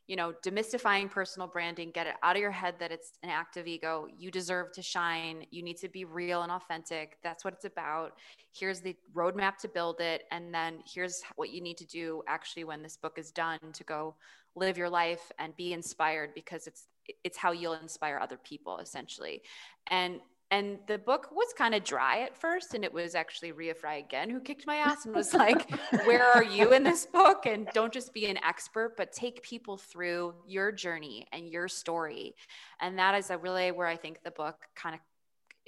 you 0.10 0.16
know, 0.16 0.34
demystifying 0.44 1.08
personal 1.08 1.48
branding, 1.48 1.92
get 1.92 2.08
it 2.08 2.16
out 2.24 2.36
of 2.36 2.42
your 2.42 2.50
head 2.50 2.74
that 2.80 2.92
it's 2.92 3.12
an 3.22 3.30
act 3.30 3.58
of 3.58 3.68
ego. 3.68 4.08
You 4.18 4.32
deserve 4.32 4.72
to 4.72 4.82
shine. 4.82 5.46
You 5.52 5.62
need 5.62 5.78
to 5.78 5.88
be 5.88 6.04
real 6.04 6.42
and 6.42 6.52
authentic. 6.52 7.18
That's 7.22 7.46
what 7.46 7.54
it's 7.54 7.66
about. 7.66 8.14
Here's 8.52 8.82
the 8.82 8.96
roadmap 9.14 9.58
to 9.58 9.68
build 9.68 10.02
it. 10.02 10.24
And 10.32 10.52
then 10.52 10.80
here's 10.92 11.22
what 11.36 11.52
you 11.52 11.62
need 11.62 11.78
to 11.78 11.86
do 11.86 12.24
actually 12.28 12.64
when 12.64 12.82
this 12.82 12.98
book 12.98 13.20
is 13.20 13.30
done 13.30 13.60
to 13.72 13.84
go 13.84 14.16
live 14.56 14.80
your 14.80 14.90
life 14.90 15.32
and 15.38 15.56
be 15.56 15.74
inspired 15.74 16.32
because 16.34 16.66
it's 16.66 16.88
it's 17.24 17.38
how 17.38 17.52
you'll 17.52 17.74
inspire 17.74 18.18
other 18.20 18.38
people 18.38 18.80
essentially. 18.80 19.44
And 19.92 20.22
and 20.52 20.80
the 20.88 20.98
book 20.98 21.30
was 21.32 21.54
kind 21.56 21.76
of 21.76 21.84
dry 21.84 22.22
at 22.22 22.36
first 22.36 22.74
and 22.74 22.84
it 22.84 22.92
was 22.92 23.14
actually 23.14 23.52
Ria 23.52 23.76
Fry 23.76 23.96
again 23.96 24.30
who 24.30 24.40
kicked 24.40 24.66
my 24.66 24.78
ass 24.78 25.06
and 25.06 25.14
was 25.14 25.34
like 25.34 25.70
where 26.06 26.26
are 26.26 26.44
you 26.44 26.74
in 26.74 26.84
this 26.84 27.06
book? 27.06 27.46
And 27.46 27.68
don't 27.74 27.94
just 27.94 28.14
be 28.14 28.26
an 28.26 28.38
expert 28.44 28.96
but 28.98 29.12
take 29.12 29.44
people 29.44 29.78
through 29.78 30.34
your 30.48 30.72
journey 30.72 31.28
and 31.32 31.48
your 31.50 31.68
story. 31.68 32.36
And 32.82 32.98
that 32.98 33.16
is 33.16 33.30
a 33.30 33.38
really 33.38 33.72
where 33.72 33.88
I 33.88 33.96
think 33.96 34.24
the 34.24 34.32
book 34.32 34.56
kind 34.76 34.96
of 34.96 35.02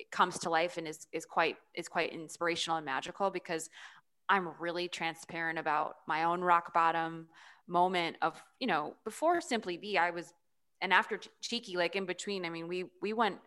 comes 0.10 0.40
to 0.40 0.50
life 0.50 0.78
and 0.78 0.88
is 0.88 1.08
is 1.12 1.26
quite 1.26 1.58
is 1.76 1.88
quite 1.88 2.12
inspirational 2.12 2.78
and 2.78 2.86
magical 2.86 3.30
because 3.30 3.70
I'm 4.30 4.50
really 4.60 4.88
transparent 4.88 5.60
about 5.60 5.98
my 6.08 6.24
own 6.24 6.42
rock 6.42 6.74
bottom 6.74 7.28
moment 7.68 8.18
of 8.22 8.42
you 8.60 8.66
know 8.66 8.96
before 9.04 9.42
simply 9.42 9.78
be 9.78 9.98
I 9.98 10.10
was 10.10 10.34
and 10.82 10.92
after 10.92 11.20
cheeky 11.42 11.78
like 11.78 11.96
in 11.96 12.08
between. 12.08 12.46
I 12.46 12.50
mean 12.50 12.68
we 12.68 12.86
we 13.00 13.14
went 13.14 13.38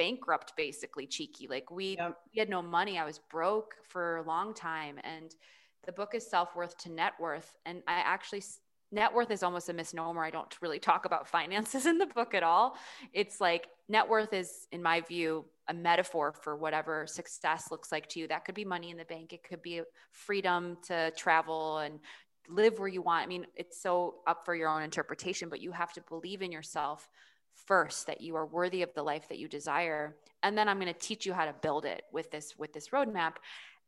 bankrupt 0.00 0.56
basically 0.56 1.06
cheeky. 1.06 1.46
Like 1.46 1.70
we, 1.70 1.96
yep. 1.98 2.16
we 2.32 2.38
had 2.38 2.48
no 2.48 2.62
money. 2.62 2.98
I 2.98 3.04
was 3.04 3.18
broke 3.18 3.74
for 3.86 4.16
a 4.16 4.22
long 4.22 4.54
time 4.54 4.96
and 5.04 5.34
the 5.84 5.92
book 5.92 6.14
is 6.14 6.26
self-worth 6.26 6.76
to 6.78 6.90
net 6.90 7.12
worth 7.20 7.56
and 7.66 7.82
i 7.86 7.94
actually 7.94 8.42
net 8.92 9.12
worth 9.12 9.30
is 9.30 9.42
almost 9.42 9.68
a 9.68 9.72
misnomer. 9.72 10.24
I 10.24 10.30
don't 10.30 10.54
really 10.62 10.78
talk 10.78 11.04
about 11.04 11.28
finances 11.38 11.84
in 11.84 11.98
the 11.98 12.06
book 12.06 12.34
at 12.34 12.42
all. 12.42 12.76
It's 13.12 13.40
like 13.40 13.68
net 13.88 14.08
worth 14.08 14.32
is 14.32 14.66
in 14.72 14.82
my 14.82 15.02
view 15.02 15.44
a 15.68 15.74
metaphor 15.74 16.32
for 16.32 16.56
whatever 16.56 17.06
success 17.06 17.70
looks 17.70 17.92
like 17.92 18.08
to 18.08 18.20
you. 18.20 18.28
That 18.28 18.44
could 18.44 18.54
be 18.54 18.64
money 18.64 18.90
in 18.90 18.96
the 18.96 19.04
bank. 19.04 19.32
It 19.32 19.44
could 19.44 19.62
be 19.62 19.82
freedom 20.12 20.78
to 20.86 21.12
travel 21.12 21.78
and 21.78 22.00
live 22.48 22.78
where 22.78 22.88
you 22.88 23.02
want. 23.02 23.22
I 23.24 23.26
mean 23.26 23.46
it's 23.54 23.80
so 23.80 24.16
up 24.26 24.44
for 24.44 24.54
your 24.54 24.68
own 24.68 24.82
interpretation 24.82 25.48
but 25.50 25.60
you 25.60 25.72
have 25.72 25.92
to 25.92 26.00
believe 26.08 26.42
in 26.42 26.50
yourself 26.50 27.08
first 27.54 28.06
that 28.06 28.20
you 28.20 28.36
are 28.36 28.46
worthy 28.46 28.82
of 28.82 28.92
the 28.94 29.02
life 29.02 29.28
that 29.28 29.38
you 29.38 29.48
desire 29.48 30.16
and 30.42 30.56
then 30.56 30.68
i'm 30.68 30.78
going 30.78 30.92
to 30.92 30.98
teach 30.98 31.26
you 31.26 31.32
how 31.32 31.44
to 31.44 31.54
build 31.60 31.84
it 31.84 32.02
with 32.12 32.30
this 32.30 32.54
with 32.58 32.72
this 32.72 32.88
roadmap 32.88 33.34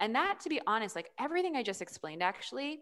and 0.01 0.15
that 0.15 0.39
to 0.41 0.49
be 0.49 0.61
honest 0.67 0.95
like 0.95 1.11
everything 1.19 1.57
i 1.57 1.63
just 1.63 1.83
explained 1.83 2.23
actually 2.23 2.81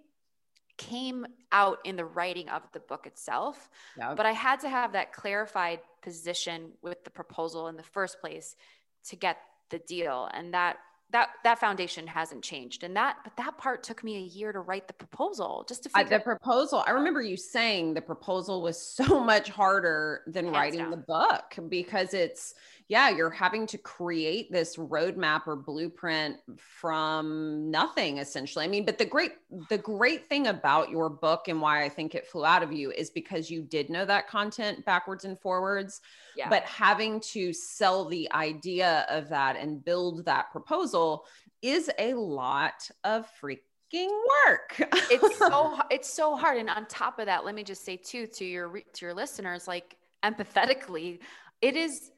came 0.76 1.26
out 1.52 1.78
in 1.84 1.96
the 1.96 2.04
writing 2.04 2.48
of 2.48 2.62
the 2.72 2.80
book 2.80 3.06
itself 3.06 3.68
yep. 3.98 4.16
but 4.16 4.26
i 4.26 4.32
had 4.32 4.58
to 4.60 4.68
have 4.68 4.92
that 4.92 5.12
clarified 5.12 5.80
position 6.02 6.72
with 6.82 7.02
the 7.04 7.10
proposal 7.10 7.68
in 7.68 7.76
the 7.76 7.82
first 7.82 8.20
place 8.20 8.56
to 9.04 9.16
get 9.16 9.38
the 9.70 9.78
deal 9.80 10.28
and 10.34 10.52
that 10.54 10.76
that 11.12 11.30
that 11.44 11.58
foundation 11.58 12.06
hasn't 12.06 12.42
changed 12.42 12.84
and 12.84 12.96
that 12.96 13.16
but 13.24 13.36
that 13.36 13.56
part 13.58 13.82
took 13.82 14.04
me 14.04 14.16
a 14.16 14.20
year 14.20 14.52
to 14.52 14.60
write 14.60 14.86
the 14.86 14.92
proposal 14.94 15.64
just 15.68 15.82
to 15.82 15.88
figure- 15.88 16.18
the 16.18 16.22
proposal 16.22 16.84
i 16.86 16.90
remember 16.90 17.20
you 17.22 17.36
saying 17.36 17.94
the 17.94 18.00
proposal 18.00 18.62
was 18.62 18.80
so 18.80 19.22
much 19.24 19.48
harder 19.50 20.22
than 20.26 20.44
Hands 20.46 20.56
writing 20.56 20.78
down. 20.80 20.90
the 20.90 20.96
book 20.96 21.54
because 21.68 22.14
it's 22.14 22.54
yeah, 22.90 23.08
you're 23.08 23.30
having 23.30 23.68
to 23.68 23.78
create 23.78 24.50
this 24.50 24.74
roadmap 24.74 25.46
or 25.46 25.54
blueprint 25.54 26.38
from 26.58 27.70
nothing 27.70 28.18
essentially. 28.18 28.64
I 28.64 28.68
mean, 28.68 28.84
but 28.84 28.98
the 28.98 29.04
great 29.04 29.34
the 29.68 29.78
great 29.78 30.26
thing 30.26 30.48
about 30.48 30.90
your 30.90 31.08
book 31.08 31.46
and 31.46 31.60
why 31.60 31.84
I 31.84 31.88
think 31.88 32.16
it 32.16 32.26
flew 32.26 32.44
out 32.44 32.64
of 32.64 32.72
you 32.72 32.90
is 32.90 33.08
because 33.08 33.48
you 33.48 33.62
did 33.62 33.90
know 33.90 34.04
that 34.06 34.26
content 34.26 34.84
backwards 34.84 35.24
and 35.24 35.38
forwards. 35.38 36.00
Yeah. 36.36 36.48
But 36.48 36.64
having 36.64 37.20
to 37.30 37.52
sell 37.52 38.06
the 38.06 38.28
idea 38.32 39.06
of 39.08 39.28
that 39.28 39.56
and 39.56 39.84
build 39.84 40.24
that 40.24 40.50
proposal 40.50 41.26
is 41.62 41.92
a 41.96 42.14
lot 42.14 42.90
of 43.04 43.24
freaking 43.40 44.10
work. 44.48 44.74
it's 45.12 45.38
so 45.38 45.78
it's 45.92 46.12
so 46.12 46.34
hard 46.34 46.58
and 46.58 46.68
on 46.68 46.86
top 46.86 47.20
of 47.20 47.26
that, 47.26 47.44
let 47.44 47.54
me 47.54 47.62
just 47.62 47.84
say 47.84 47.96
too 47.96 48.26
to 48.26 48.44
your 48.44 48.80
to 48.94 49.06
your 49.06 49.14
listeners 49.14 49.68
like 49.68 49.96
empathetically, 50.24 51.20
it 51.62 51.76
is 51.76 52.10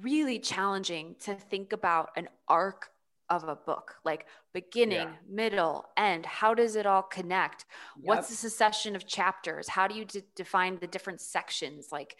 really 0.00 0.38
challenging 0.38 1.16
to 1.20 1.34
think 1.34 1.72
about 1.72 2.10
an 2.16 2.28
arc 2.46 2.90
of 3.30 3.44
a 3.44 3.54
book 3.54 3.96
like 4.04 4.26
beginning 4.54 4.96
yeah. 4.96 5.12
middle 5.28 5.86
end 5.96 6.24
how 6.24 6.54
does 6.54 6.76
it 6.76 6.86
all 6.86 7.02
connect 7.02 7.66
yep. 7.96 8.06
what's 8.06 8.28
the 8.28 8.34
succession 8.34 8.96
of 8.96 9.06
chapters 9.06 9.68
how 9.68 9.86
do 9.86 9.94
you 9.94 10.04
d- 10.04 10.22
define 10.34 10.78
the 10.80 10.86
different 10.86 11.20
sections 11.20 11.88
like 11.92 12.16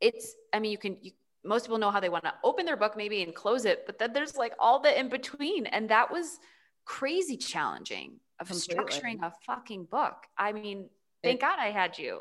it's 0.00 0.34
i 0.52 0.58
mean 0.58 0.72
you 0.72 0.78
can 0.78 0.96
you, 1.00 1.12
most 1.44 1.66
people 1.66 1.78
know 1.78 1.90
how 1.90 2.00
they 2.00 2.08
want 2.08 2.24
to 2.24 2.34
open 2.42 2.66
their 2.66 2.76
book 2.76 2.96
maybe 2.96 3.22
and 3.22 3.34
close 3.34 3.64
it 3.64 3.84
but 3.86 3.98
then 3.98 4.12
there's 4.12 4.36
like 4.36 4.52
all 4.58 4.80
the 4.80 4.98
in 4.98 5.08
between 5.08 5.66
and 5.66 5.88
that 5.88 6.10
was 6.10 6.38
crazy 6.84 7.36
challenging 7.36 8.14
of 8.40 8.48
Completely. 8.48 8.84
structuring 8.84 9.22
a 9.22 9.32
fucking 9.46 9.84
book 9.84 10.26
i 10.36 10.52
mean 10.52 10.88
Thank 11.22 11.42
God 11.42 11.58
I 11.58 11.70
had 11.70 11.98
you. 11.98 12.20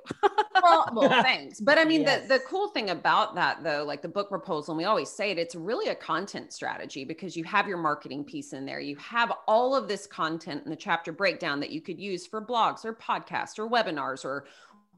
well, 0.62 0.90
well, 0.94 1.24
thanks. 1.24 1.62
But 1.62 1.78
I 1.78 1.86
mean, 1.86 2.02
yes. 2.02 2.24
the, 2.28 2.36
the 2.36 2.40
cool 2.42 2.68
thing 2.70 2.90
about 2.90 3.36
that, 3.36 3.64
though, 3.64 3.86
like 3.86 4.02
the 4.02 4.10
book 4.10 4.30
proposal, 4.30 4.74
and 4.74 4.78
we 4.78 4.84
always 4.84 5.10
say 5.10 5.32
it, 5.32 5.38
it's 5.38 5.56
really 5.56 5.90
a 5.90 5.96
content 5.96 6.52
strategy 6.52 7.06
because 7.06 7.38
you 7.38 7.46
have 7.46 7.68
your 7.68 7.78
marketing 7.78 8.26
piece 8.26 8.52
in 8.52 8.66
there. 8.66 8.82
You 8.82 8.98
have 8.98 9.32
all 9.48 9.74
of 9.74 9.88
this 9.88 10.06
content 10.06 10.64
in 10.66 10.70
the 10.70 10.76
chapter 10.76 11.14
breakdown 11.14 11.62
that 11.62 11.70
you 11.70 11.82
could 11.82 12.00
use 12.00 12.28
for 12.28 12.46
blogs 12.46 12.84
or 12.84 12.94
podcasts 12.94 13.58
or 13.58 13.70
webinars 13.70 14.26
or 14.26 14.46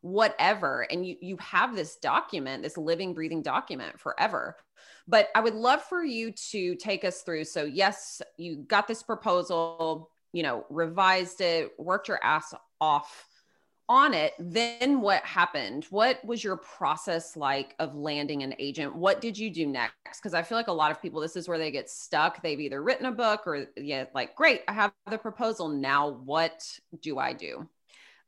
whatever. 0.01 0.87
And 0.89 1.05
you, 1.05 1.17
you 1.21 1.37
have 1.37 1.75
this 1.75 1.97
document, 1.97 2.63
this 2.63 2.77
living, 2.77 3.13
breathing 3.13 3.43
document 3.43 3.99
forever. 3.99 4.55
But 5.07 5.29
I 5.35 5.41
would 5.41 5.53
love 5.53 5.83
for 5.83 6.03
you 6.03 6.31
to 6.51 6.75
take 6.75 7.05
us 7.05 7.21
through. 7.21 7.43
So, 7.43 7.65
yes, 7.65 8.19
you 8.37 8.57
got 8.67 8.87
this 8.87 9.03
proposal, 9.03 10.09
you 10.33 10.41
know, 10.41 10.65
revised 10.71 11.41
it, 11.41 11.73
worked 11.77 12.07
your 12.07 12.23
ass 12.23 12.53
off 12.79 13.27
on 13.91 14.13
it, 14.13 14.34
then 14.39 15.01
what 15.01 15.21
happened? 15.25 15.86
What 15.89 16.23
was 16.23 16.45
your 16.45 16.56
process 16.56 17.36
like 17.36 17.75
of 17.77 17.93
landing 17.93 18.41
an 18.41 18.56
agent? 18.58 18.95
What 18.95 19.19
did 19.19 19.38
you 19.38 19.49
do 19.49 19.67
next? 19.67 20.21
Because 20.21 20.34
I 20.34 20.43
feel 20.43 20.58
like 20.58 20.69
a 20.69 20.71
lot 20.71 20.91
of 20.91 21.01
people, 21.01 21.19
this 21.19 21.36
is 21.36 21.49
where 21.49 21.58
they 21.58 21.71
get 21.71 21.89
stuck. 21.89 22.41
They've 22.41 22.60
either 22.60 22.82
written 22.82 23.08
a 23.08 23.12
book 23.12 23.45
or, 23.45 23.65
yeah, 23.75 24.06
like, 24.15 24.34
great, 24.38 24.62
I 24.69 24.71
have 24.71 24.93
the 25.10 25.17
proposal. 25.17 25.67
Now, 25.67 26.10
what 26.10 26.63
do 27.01 27.19
I 27.19 27.34
do? 27.34 27.67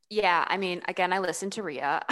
Yeah, 0.10 0.46
I 0.48 0.58
mean, 0.58 0.82
again, 0.88 1.12
I 1.12 1.20
listened 1.20 1.54
to 1.54 1.64
Ria. 1.64 2.02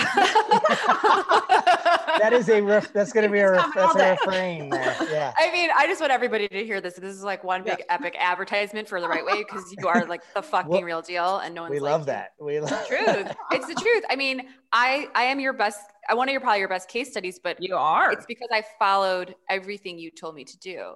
that 2.21 2.31
is 2.33 2.49
a 2.49 2.61
ref, 2.61 2.91
that's 2.93 3.11
going 3.13 3.25
to 3.25 3.31
be 3.31 3.39
a 3.39 3.51
ref, 3.51 3.73
that's 3.75 3.95
a 3.95 4.11
refrain 4.11 4.69
there. 4.69 4.95
Yeah. 5.11 5.33
I 5.37 5.51
mean, 5.51 5.69
I 5.75 5.85
just 5.85 6.01
want 6.01 6.11
everybody 6.11 6.47
to 6.47 6.65
hear 6.65 6.81
this. 6.81 6.95
This 6.95 7.15
is 7.15 7.23
like 7.23 7.43
one 7.43 7.63
big 7.63 7.77
yeah. 7.79 7.85
epic 7.89 8.15
advertisement 8.17 8.87
for 8.87 9.01
the 9.01 9.07
right 9.07 9.25
way 9.25 9.43
because 9.43 9.71
you 9.77 9.87
are 9.87 10.05
like 10.05 10.21
the 10.33 10.41
fucking 10.41 10.71
well, 10.71 10.81
real 10.81 11.01
deal, 11.01 11.37
and 11.37 11.53
no 11.53 11.63
one's. 11.63 11.71
We 11.71 11.79
like, 11.79 11.91
love 11.91 12.05
that. 12.07 12.31
We 12.39 12.59
love 12.59 12.69
the 12.69 12.85
truth. 12.87 13.35
It's 13.51 13.67
the 13.67 13.75
truth. 13.75 14.03
I 14.09 14.15
mean, 14.15 14.47
I 14.71 15.07
I 15.13 15.23
am 15.23 15.39
your 15.39 15.53
best. 15.53 15.81
I 16.09 16.15
want 16.15 16.29
to 16.29 16.31
your 16.31 16.41
probably 16.41 16.59
your 16.59 16.69
best 16.69 16.89
case 16.89 17.11
studies, 17.11 17.39
but 17.43 17.61
you 17.61 17.75
are. 17.75 18.11
It's 18.11 18.25
because 18.25 18.49
I 18.51 18.63
followed 18.79 19.35
everything 19.49 19.99
you 19.99 20.09
told 20.11 20.35
me 20.35 20.43
to 20.43 20.57
do. 20.57 20.95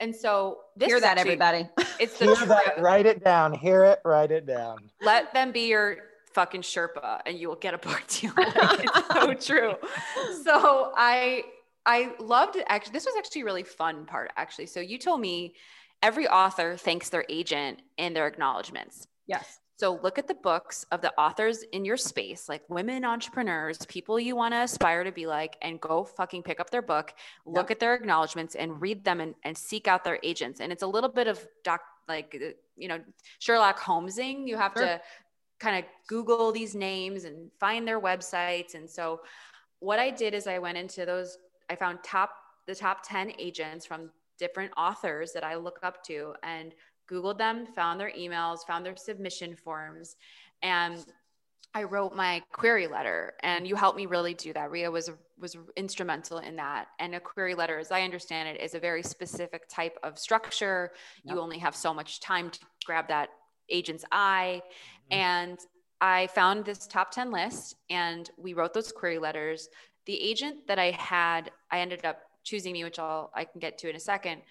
And 0.00 0.16
so 0.16 0.58
this 0.76 0.88
hear 0.88 1.00
that 1.00 1.18
actually, 1.18 1.32
everybody. 1.32 1.68
It's 2.00 2.18
the 2.18 2.24
hear 2.24 2.34
truth. 2.34 2.48
that. 2.48 2.80
Write 2.80 3.06
it 3.06 3.22
down. 3.22 3.52
Hear 3.52 3.84
it. 3.84 4.00
Write 4.04 4.30
it 4.30 4.46
down. 4.46 4.78
Let 5.02 5.32
them 5.34 5.52
be 5.52 5.68
your 5.68 5.98
fucking 6.32 6.62
Sherpa 6.62 7.20
and 7.26 7.38
you 7.38 7.48
will 7.48 7.56
get 7.56 7.74
a 7.74 7.78
book 7.78 8.02
deal. 8.08 8.32
Like, 8.36 8.84
it's 8.84 9.08
so 9.08 9.34
true. 9.34 9.74
So 10.44 10.92
I 10.96 11.44
I 11.86 12.12
loved 12.18 12.56
it. 12.56 12.64
Actually, 12.68 12.92
this 12.92 13.06
was 13.06 13.14
actually 13.18 13.42
a 13.42 13.44
really 13.44 13.62
fun 13.62 14.06
part, 14.06 14.32
actually. 14.36 14.66
So 14.66 14.80
you 14.80 14.98
told 14.98 15.20
me 15.20 15.54
every 16.02 16.28
author 16.28 16.76
thanks 16.76 17.08
their 17.08 17.24
agent 17.28 17.82
in 17.96 18.14
their 18.14 18.26
acknowledgments. 18.26 19.06
Yes. 19.26 19.58
So 19.76 19.98
look 20.02 20.18
at 20.18 20.28
the 20.28 20.34
books 20.34 20.84
of 20.92 21.00
the 21.00 21.10
authors 21.18 21.62
in 21.72 21.86
your 21.86 21.96
space, 21.96 22.50
like 22.50 22.62
women 22.68 23.02
entrepreneurs, 23.02 23.78
people 23.86 24.20
you 24.20 24.36
want 24.36 24.52
to 24.52 24.58
aspire 24.58 25.04
to 25.04 25.12
be 25.12 25.26
like, 25.26 25.56
and 25.62 25.80
go 25.80 26.04
fucking 26.04 26.42
pick 26.42 26.60
up 26.60 26.68
their 26.68 26.82
book, 26.82 27.14
look 27.46 27.70
yep. 27.70 27.76
at 27.76 27.80
their 27.80 27.94
acknowledgments 27.94 28.54
and 28.54 28.78
read 28.78 29.04
them 29.04 29.20
and, 29.20 29.34
and 29.42 29.56
seek 29.56 29.88
out 29.88 30.04
their 30.04 30.18
agents. 30.22 30.60
And 30.60 30.70
it's 30.70 30.82
a 30.82 30.86
little 30.86 31.08
bit 31.08 31.28
of 31.28 31.46
doc, 31.64 31.80
like, 32.08 32.36
uh, 32.38 32.50
you 32.76 32.88
know, 32.88 33.00
Sherlock 33.38 33.78
Holmesing. 33.78 34.46
You 34.46 34.58
have 34.58 34.72
sure. 34.76 34.84
to 34.84 35.00
kind 35.60 35.76
of 35.76 35.84
Google 36.08 36.50
these 36.50 36.74
names 36.74 37.24
and 37.24 37.50
find 37.60 37.86
their 37.86 38.00
websites. 38.00 38.74
And 38.74 38.88
so 38.88 39.20
what 39.78 39.98
I 39.98 40.10
did 40.10 40.34
is 40.34 40.46
I 40.46 40.58
went 40.58 40.78
into 40.78 41.06
those, 41.06 41.38
I 41.68 41.76
found 41.76 41.98
top 42.02 42.32
the 42.66 42.74
top 42.74 43.02
10 43.06 43.32
agents 43.38 43.86
from 43.86 44.10
different 44.38 44.72
authors 44.76 45.32
that 45.32 45.44
I 45.44 45.56
look 45.56 45.78
up 45.82 46.02
to 46.04 46.34
and 46.42 46.72
Googled 47.10 47.38
them, 47.38 47.66
found 47.66 48.00
their 48.00 48.12
emails, 48.12 48.66
found 48.66 48.86
their 48.86 48.96
submission 48.96 49.56
forms, 49.56 50.16
and 50.62 51.04
I 51.74 51.84
wrote 51.84 52.14
my 52.14 52.42
query 52.52 52.86
letter. 52.86 53.34
And 53.42 53.66
you 53.66 53.76
helped 53.76 53.96
me 53.96 54.06
really 54.06 54.34
do 54.34 54.52
that. 54.52 54.70
Ria 54.70 54.90
was 54.90 55.10
was 55.40 55.56
instrumental 55.76 56.38
in 56.38 56.56
that. 56.56 56.88
And 56.98 57.14
a 57.14 57.20
query 57.20 57.54
letter, 57.54 57.78
as 57.78 57.90
I 57.90 58.02
understand 58.02 58.48
it, 58.48 58.60
is 58.60 58.74
a 58.74 58.80
very 58.80 59.02
specific 59.02 59.68
type 59.68 59.98
of 60.02 60.18
structure. 60.18 60.92
Yep. 61.24 61.34
You 61.34 61.40
only 61.40 61.58
have 61.58 61.74
so 61.74 61.94
much 61.94 62.20
time 62.20 62.50
to 62.50 62.60
grab 62.84 63.08
that 63.08 63.30
agent's 63.70 64.04
eye. 64.12 64.62
Mm-hmm. 65.10 65.20
And 65.20 65.58
I 66.00 66.28
found 66.28 66.64
this 66.64 66.86
top 66.86 67.10
10 67.10 67.30
list 67.30 67.76
and 67.90 68.30
we 68.36 68.54
wrote 68.54 68.72
those 68.72 68.92
query 68.92 69.18
letters. 69.18 69.68
The 70.06 70.20
agent 70.20 70.66
that 70.66 70.78
I 70.78 70.92
had, 70.92 71.50
I 71.70 71.80
ended 71.80 72.04
up 72.04 72.22
choosing 72.42 72.72
me, 72.72 72.84
which 72.84 72.98
I'll 72.98 73.30
I 73.34 73.44
can 73.44 73.60
get 73.60 73.78
to 73.78 73.90
in 73.90 73.96
a 73.96 74.00
second 74.00 74.42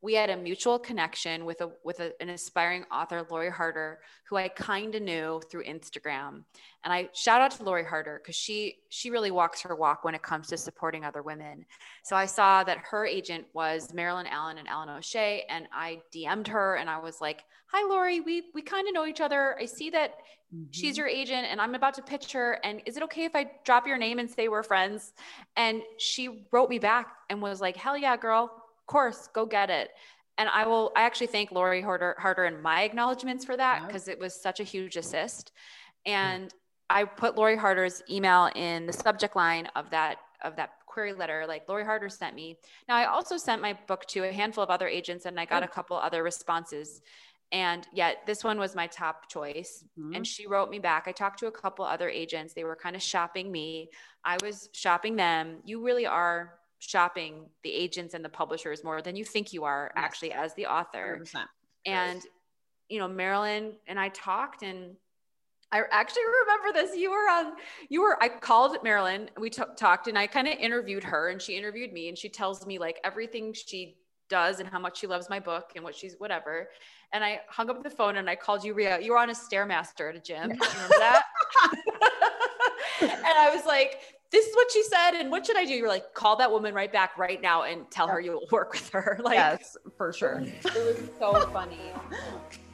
we 0.00 0.14
had 0.14 0.30
a 0.30 0.36
mutual 0.36 0.78
connection 0.78 1.44
with 1.44 1.60
a 1.60 1.70
with 1.82 1.98
a, 2.00 2.12
an 2.22 2.28
aspiring 2.28 2.84
author, 2.92 3.26
Lori 3.28 3.50
Harder, 3.50 3.98
who 4.28 4.36
I 4.36 4.48
kind 4.48 4.94
of 4.94 5.02
knew 5.02 5.40
through 5.50 5.64
Instagram. 5.64 6.44
And 6.84 6.92
I 6.92 7.08
shout 7.14 7.40
out 7.40 7.50
to 7.52 7.64
Lori 7.64 7.84
Harder 7.84 8.20
because 8.22 8.36
she 8.36 8.76
she 8.90 9.10
really 9.10 9.32
walks 9.32 9.62
her 9.62 9.74
walk 9.74 10.04
when 10.04 10.14
it 10.14 10.22
comes 10.22 10.48
to 10.48 10.56
supporting 10.56 11.04
other 11.04 11.22
women. 11.22 11.66
So 12.04 12.14
I 12.14 12.26
saw 12.26 12.62
that 12.64 12.78
her 12.90 13.04
agent 13.04 13.46
was 13.54 13.92
Marilyn 13.92 14.28
Allen 14.28 14.58
and 14.58 14.68
Allen 14.68 14.88
O'Shea, 14.88 15.44
and 15.48 15.66
I 15.72 16.00
DM'd 16.14 16.48
her 16.48 16.76
and 16.76 16.88
I 16.88 16.98
was 17.00 17.20
like, 17.20 17.42
"Hi, 17.72 17.84
Lori, 17.88 18.20
we 18.20 18.44
we 18.54 18.62
kind 18.62 18.86
of 18.86 18.94
know 18.94 19.06
each 19.06 19.20
other. 19.20 19.56
I 19.58 19.64
see 19.64 19.90
that 19.90 20.12
mm-hmm. 20.54 20.66
she's 20.70 20.96
your 20.96 21.08
agent, 21.08 21.48
and 21.50 21.60
I'm 21.60 21.74
about 21.74 21.94
to 21.94 22.02
pitch 22.02 22.32
her. 22.32 22.60
And 22.62 22.82
is 22.86 22.96
it 22.96 23.02
okay 23.04 23.24
if 23.24 23.34
I 23.34 23.50
drop 23.64 23.84
your 23.88 23.98
name 23.98 24.20
and 24.20 24.30
say 24.30 24.46
we're 24.46 24.62
friends?" 24.62 25.12
And 25.56 25.82
she 25.98 26.46
wrote 26.52 26.70
me 26.70 26.78
back 26.78 27.08
and 27.28 27.42
was 27.42 27.60
like, 27.60 27.76
"Hell 27.76 27.98
yeah, 27.98 28.16
girl." 28.16 28.52
Course, 28.88 29.28
go 29.32 29.46
get 29.46 29.70
it. 29.70 29.90
And 30.36 30.48
I 30.48 30.66
will, 30.66 30.92
I 30.96 31.02
actually 31.02 31.28
thank 31.28 31.52
Lori 31.52 31.80
Harder, 31.80 32.16
Harder 32.18 32.44
in 32.44 32.60
my 32.60 32.82
acknowledgments 32.82 33.44
for 33.44 33.56
that 33.56 33.86
because 33.86 34.08
it 34.08 34.18
was 34.18 34.34
such 34.34 34.60
a 34.60 34.64
huge 34.64 34.96
assist. 34.96 35.52
And 36.06 36.52
I 36.90 37.04
put 37.04 37.36
Lori 37.36 37.56
Harder's 37.56 38.02
email 38.10 38.50
in 38.54 38.86
the 38.86 38.92
subject 38.92 39.36
line 39.36 39.68
of 39.76 39.90
that 39.90 40.18
of 40.44 40.54
that 40.54 40.70
query 40.86 41.12
letter 41.12 41.44
like 41.48 41.68
Lori 41.68 41.84
Harder 41.84 42.08
sent 42.08 42.34
me. 42.34 42.56
Now 42.88 42.96
I 42.96 43.06
also 43.06 43.36
sent 43.36 43.60
my 43.60 43.76
book 43.88 44.06
to 44.06 44.24
a 44.24 44.32
handful 44.32 44.62
of 44.62 44.70
other 44.70 44.86
agents 44.86 45.26
and 45.26 45.38
I 45.38 45.44
got 45.44 45.64
a 45.64 45.68
couple 45.68 45.96
other 45.96 46.22
responses. 46.22 47.02
And 47.50 47.86
yet 47.92 48.18
this 48.26 48.44
one 48.44 48.58
was 48.58 48.74
my 48.74 48.86
top 48.86 49.28
choice. 49.28 49.84
Mm-hmm. 49.98 50.14
And 50.14 50.26
she 50.26 50.46
wrote 50.46 50.70
me 50.70 50.78
back. 50.78 51.04
I 51.06 51.12
talked 51.12 51.40
to 51.40 51.46
a 51.46 51.52
couple 51.52 51.84
other 51.84 52.08
agents. 52.08 52.54
They 52.54 52.64
were 52.64 52.76
kind 52.76 52.94
of 52.94 53.02
shopping 53.02 53.50
me. 53.50 53.88
I 54.24 54.36
was 54.42 54.68
shopping 54.72 55.16
them. 55.16 55.58
You 55.64 55.82
really 55.82 56.06
are 56.06 56.57
shopping 56.78 57.46
the 57.62 57.72
agents 57.72 58.14
and 58.14 58.24
the 58.24 58.28
publishers 58.28 58.84
more 58.84 59.02
than 59.02 59.16
you 59.16 59.24
think 59.24 59.52
you 59.52 59.64
are 59.64 59.92
yes. 59.94 60.04
actually 60.04 60.32
as 60.32 60.54
the 60.54 60.66
author. 60.66 61.20
100%. 61.22 61.44
And 61.86 62.22
you 62.88 62.98
know, 62.98 63.08
Marilyn 63.08 63.72
and 63.86 64.00
I 64.00 64.08
talked 64.08 64.62
and 64.62 64.96
I 65.70 65.82
actually 65.90 66.22
remember 66.46 66.72
this. 66.72 66.96
You 66.96 67.10
were 67.10 67.28
on, 67.28 67.52
you 67.90 68.00
were, 68.00 68.22
I 68.22 68.28
called 68.28 68.78
Marilyn, 68.82 69.28
we 69.38 69.50
t- 69.50 69.62
talked 69.76 70.06
and 70.06 70.18
I 70.18 70.26
kind 70.26 70.48
of 70.48 70.54
interviewed 70.54 71.04
her 71.04 71.28
and 71.28 71.40
she 71.40 71.56
interviewed 71.56 71.92
me 71.92 72.08
and 72.08 72.16
she 72.16 72.30
tells 72.30 72.66
me 72.66 72.78
like 72.78 72.98
everything 73.04 73.52
she 73.52 73.98
does 74.30 74.60
and 74.60 74.68
how 74.68 74.78
much 74.78 74.98
she 74.98 75.06
loves 75.06 75.28
my 75.28 75.38
book 75.38 75.72
and 75.74 75.84
what 75.84 75.94
she's 75.94 76.14
whatever. 76.18 76.70
And 77.12 77.22
I 77.22 77.40
hung 77.48 77.68
up 77.68 77.82
the 77.82 77.90
phone 77.90 78.16
and 78.16 78.28
I 78.28 78.36
called 78.36 78.64
you, 78.64 78.72
Ria. 78.72 79.00
You 79.00 79.12
were 79.12 79.18
on 79.18 79.30
a 79.30 79.34
Stairmaster 79.34 80.08
at 80.08 80.16
a 80.16 80.20
gym. 80.20 80.50
remember 80.50 80.94
that? 80.98 81.22
and 83.02 83.38
I 83.38 83.54
was 83.54 83.66
like, 83.66 84.00
this 84.30 84.46
is 84.46 84.54
what 84.54 84.70
she 84.70 84.82
said 84.82 85.12
and 85.12 85.30
what 85.30 85.46
should 85.46 85.56
i 85.56 85.64
do? 85.64 85.72
You're 85.72 85.88
like 85.88 86.12
call 86.14 86.36
that 86.36 86.50
woman 86.50 86.74
right 86.74 86.92
back 86.92 87.16
right 87.18 87.40
now 87.40 87.62
and 87.62 87.90
tell 87.90 88.08
her 88.08 88.20
you'll 88.20 88.46
work 88.50 88.72
with 88.72 88.88
her. 88.90 89.18
Like 89.24 89.36
yes 89.36 89.76
for 89.96 90.12
sure. 90.12 90.40
it 90.44 90.64
was 90.64 91.10
so 91.18 91.48
funny 91.50 91.78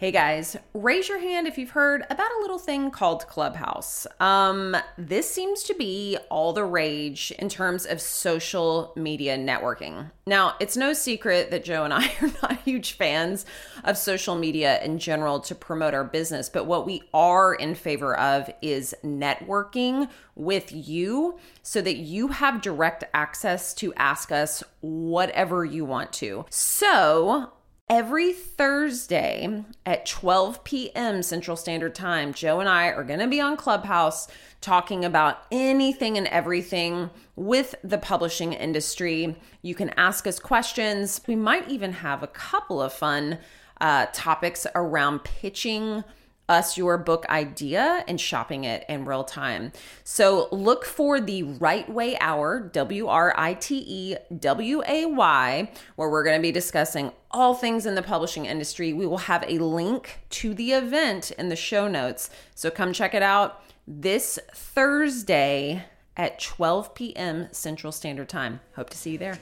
Hey 0.00 0.12
guys, 0.12 0.56
raise 0.74 1.08
your 1.08 1.18
hand 1.18 1.48
if 1.48 1.58
you've 1.58 1.70
heard 1.70 2.02
about 2.08 2.30
a 2.30 2.40
little 2.40 2.60
thing 2.60 2.92
called 2.92 3.26
Clubhouse. 3.26 4.06
Um, 4.20 4.76
this 4.96 5.28
seems 5.28 5.64
to 5.64 5.74
be 5.74 6.16
all 6.30 6.52
the 6.52 6.64
rage 6.64 7.32
in 7.36 7.48
terms 7.48 7.84
of 7.84 8.00
social 8.00 8.92
media 8.94 9.36
networking. 9.36 10.12
Now, 10.24 10.54
it's 10.60 10.76
no 10.76 10.92
secret 10.92 11.50
that 11.50 11.64
Joe 11.64 11.82
and 11.82 11.92
I 11.92 12.12
are 12.22 12.30
not 12.40 12.60
huge 12.60 12.92
fans 12.92 13.44
of 13.82 13.98
social 13.98 14.36
media 14.36 14.80
in 14.84 15.00
general 15.00 15.40
to 15.40 15.56
promote 15.56 15.94
our 15.94 16.04
business, 16.04 16.48
but 16.48 16.66
what 16.66 16.86
we 16.86 17.02
are 17.12 17.52
in 17.52 17.74
favor 17.74 18.16
of 18.16 18.48
is 18.62 18.94
networking 19.02 20.08
with 20.36 20.70
you 20.70 21.40
so 21.64 21.80
that 21.80 21.96
you 21.96 22.28
have 22.28 22.62
direct 22.62 23.02
access 23.14 23.74
to 23.74 23.92
ask 23.94 24.30
us 24.30 24.62
whatever 24.80 25.64
you 25.64 25.84
want 25.84 26.12
to. 26.12 26.46
So, 26.50 27.50
Every 27.90 28.34
Thursday 28.34 29.64
at 29.86 30.04
12 30.04 30.62
p.m. 30.62 31.22
Central 31.22 31.56
Standard 31.56 31.94
Time, 31.94 32.34
Joe 32.34 32.60
and 32.60 32.68
I 32.68 32.88
are 32.88 33.02
going 33.02 33.20
to 33.20 33.26
be 33.26 33.40
on 33.40 33.56
Clubhouse 33.56 34.28
talking 34.60 35.06
about 35.06 35.38
anything 35.50 36.18
and 36.18 36.26
everything 36.26 37.08
with 37.34 37.74
the 37.82 37.96
publishing 37.96 38.52
industry. 38.52 39.36
You 39.62 39.74
can 39.74 39.88
ask 39.96 40.26
us 40.26 40.38
questions. 40.38 41.22
We 41.26 41.34
might 41.34 41.70
even 41.70 41.92
have 41.94 42.22
a 42.22 42.26
couple 42.26 42.82
of 42.82 42.92
fun 42.92 43.38
uh, 43.80 44.08
topics 44.12 44.66
around 44.74 45.24
pitching 45.24 46.04
us 46.48 46.76
your 46.76 46.96
book 46.98 47.26
idea 47.28 48.04
and 48.08 48.20
shopping 48.20 48.64
it 48.64 48.84
in 48.88 49.04
real 49.04 49.24
time. 49.24 49.72
So 50.04 50.48
look 50.50 50.84
for 50.84 51.20
the 51.20 51.42
Write 51.42 51.90
Way 51.90 52.16
Hour, 52.18 52.60
W 52.60 53.06
R 53.06 53.34
I 53.36 53.54
T 53.54 53.84
E 53.86 54.16
W 54.38 54.82
A 54.86 55.06
Y, 55.06 55.70
where 55.96 56.08
we're 56.08 56.24
going 56.24 56.38
to 56.38 56.42
be 56.42 56.52
discussing 56.52 57.12
all 57.30 57.54
things 57.54 57.86
in 57.86 57.94
the 57.94 58.02
publishing 58.02 58.46
industry. 58.46 58.92
We 58.92 59.06
will 59.06 59.18
have 59.18 59.44
a 59.46 59.58
link 59.58 60.20
to 60.30 60.54
the 60.54 60.72
event 60.72 61.30
in 61.32 61.48
the 61.48 61.56
show 61.56 61.88
notes. 61.88 62.30
So 62.54 62.70
come 62.70 62.92
check 62.92 63.14
it 63.14 63.22
out 63.22 63.62
this 63.86 64.38
Thursday 64.54 65.84
at 66.16 66.38
12 66.40 66.94
p.m. 66.94 67.48
Central 67.52 67.92
Standard 67.92 68.28
Time. 68.28 68.60
Hope 68.74 68.90
to 68.90 68.96
see 68.96 69.12
you 69.12 69.18
there. 69.18 69.38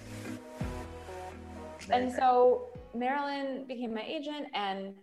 And 1.91 2.13
so 2.13 2.69
Marilyn 2.95 3.65
became 3.69 3.95
my 3.95 4.03
agent 4.03 4.49
and 4.53 4.95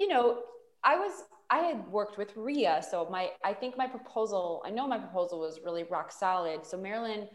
you 0.00 0.08
know, 0.08 0.38
I 0.84 0.96
was 0.96 1.12
I 1.50 1.58
had 1.58 1.88
worked 1.88 2.16
with 2.16 2.36
Ria, 2.36 2.82
so 2.88 3.08
my 3.10 3.30
I 3.44 3.52
think 3.52 3.76
my 3.76 3.86
proposal, 3.86 4.62
I 4.64 4.70
know 4.70 4.86
my 4.86 4.98
proposal 4.98 5.40
was 5.40 5.60
really 5.64 5.82
rock 5.84 6.12
solid. 6.12 6.64
So 6.64 6.78
Marilyn 6.78 7.28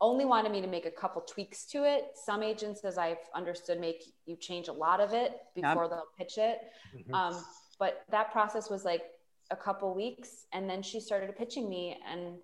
only 0.00 0.24
wanted 0.24 0.50
me 0.50 0.62
to 0.62 0.66
make 0.66 0.86
a 0.86 0.90
couple 0.90 1.20
tweaks 1.20 1.66
to 1.66 1.84
it. 1.84 2.12
Some 2.14 2.42
agents, 2.42 2.84
as 2.84 2.96
I've 2.96 3.18
understood, 3.34 3.78
make 3.78 4.02
you 4.24 4.36
change 4.36 4.68
a 4.68 4.72
lot 4.72 4.98
of 5.00 5.12
it 5.12 5.36
before 5.54 5.82
yep. 5.82 5.90
they'll 5.90 6.04
pitch 6.18 6.38
it. 6.38 6.58
Mm-hmm. 6.96 7.14
Um, 7.14 7.44
but 7.78 8.04
that 8.10 8.32
process 8.32 8.70
was 8.70 8.84
like 8.84 9.02
a 9.50 9.56
couple 9.56 9.94
weeks, 9.94 10.46
and 10.52 10.68
then 10.68 10.82
she 10.82 10.98
started 11.00 11.36
pitching 11.36 11.68
me, 11.68 11.98
and 12.10 12.38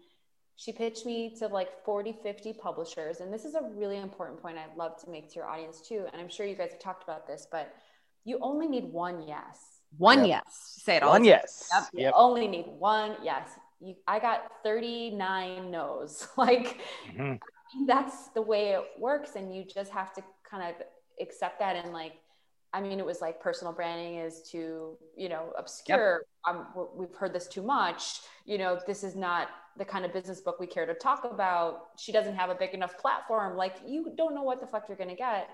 she 0.56 0.70
pitched 0.70 1.06
me 1.06 1.34
to 1.38 1.46
like 1.46 1.82
40, 1.84 2.14
50 2.22 2.52
publishers. 2.54 3.20
And 3.20 3.32
this 3.32 3.46
is 3.46 3.54
a 3.54 3.62
really 3.74 3.96
important 3.96 4.42
point 4.42 4.58
I'd 4.58 4.76
love 4.76 5.02
to 5.02 5.10
make 5.10 5.30
to 5.30 5.36
your 5.36 5.46
audience 5.46 5.80
too. 5.80 6.06
And 6.12 6.20
I'm 6.20 6.28
sure 6.28 6.44
you 6.44 6.56
guys 6.56 6.72
have 6.72 6.80
talked 6.80 7.04
about 7.04 7.26
this, 7.26 7.46
but 7.50 7.74
you 8.24 8.38
only 8.42 8.66
need 8.66 8.92
one 8.92 9.26
yes 9.26 9.75
one 9.98 10.20
yep. 10.20 10.42
yes. 10.46 10.82
Say 10.84 10.96
it 10.96 11.02
all. 11.02 11.10
One 11.10 11.24
yes. 11.24 11.68
Yep. 11.72 11.84
You 11.94 12.12
only 12.14 12.48
need 12.48 12.66
one 12.78 13.16
yes. 13.22 13.50
You, 13.80 13.94
I 14.06 14.18
got 14.18 14.50
39 14.62 15.70
no's. 15.70 16.28
like 16.36 16.80
mm-hmm. 17.10 17.34
that's 17.86 18.28
the 18.28 18.42
way 18.42 18.70
it 18.70 18.84
works. 18.98 19.36
And 19.36 19.54
you 19.54 19.64
just 19.64 19.90
have 19.90 20.12
to 20.14 20.22
kind 20.48 20.62
of 20.62 20.82
accept 21.20 21.58
that 21.58 21.76
and 21.76 21.92
like, 21.92 22.14
I 22.72 22.80
mean, 22.80 22.98
it 22.98 23.06
was 23.06 23.20
like 23.20 23.40
personal 23.40 23.72
branding 23.72 24.16
is 24.16 24.42
too, 24.42 24.98
you 25.16 25.28
know, 25.28 25.52
obscure. 25.56 26.24
Yep. 26.46 26.56
Um, 26.56 26.66
we've 26.94 27.14
heard 27.14 27.32
this 27.32 27.46
too 27.46 27.62
much. 27.62 28.20
You 28.44 28.58
know, 28.58 28.78
this 28.86 29.02
is 29.02 29.16
not 29.16 29.48
the 29.78 29.84
kind 29.84 30.04
of 30.04 30.12
business 30.12 30.40
book 30.40 30.60
we 30.60 30.66
care 30.66 30.84
to 30.84 30.94
talk 30.94 31.24
about. 31.24 31.88
She 31.96 32.12
doesn't 32.12 32.34
have 32.34 32.50
a 32.50 32.54
big 32.54 32.74
enough 32.74 32.98
platform. 32.98 33.56
Like, 33.56 33.76
you 33.86 34.12
don't 34.16 34.34
know 34.34 34.42
what 34.42 34.60
the 34.60 34.66
fuck 34.66 34.88
you're 34.88 34.96
going 34.96 35.10
to 35.10 35.16
get. 35.16 35.48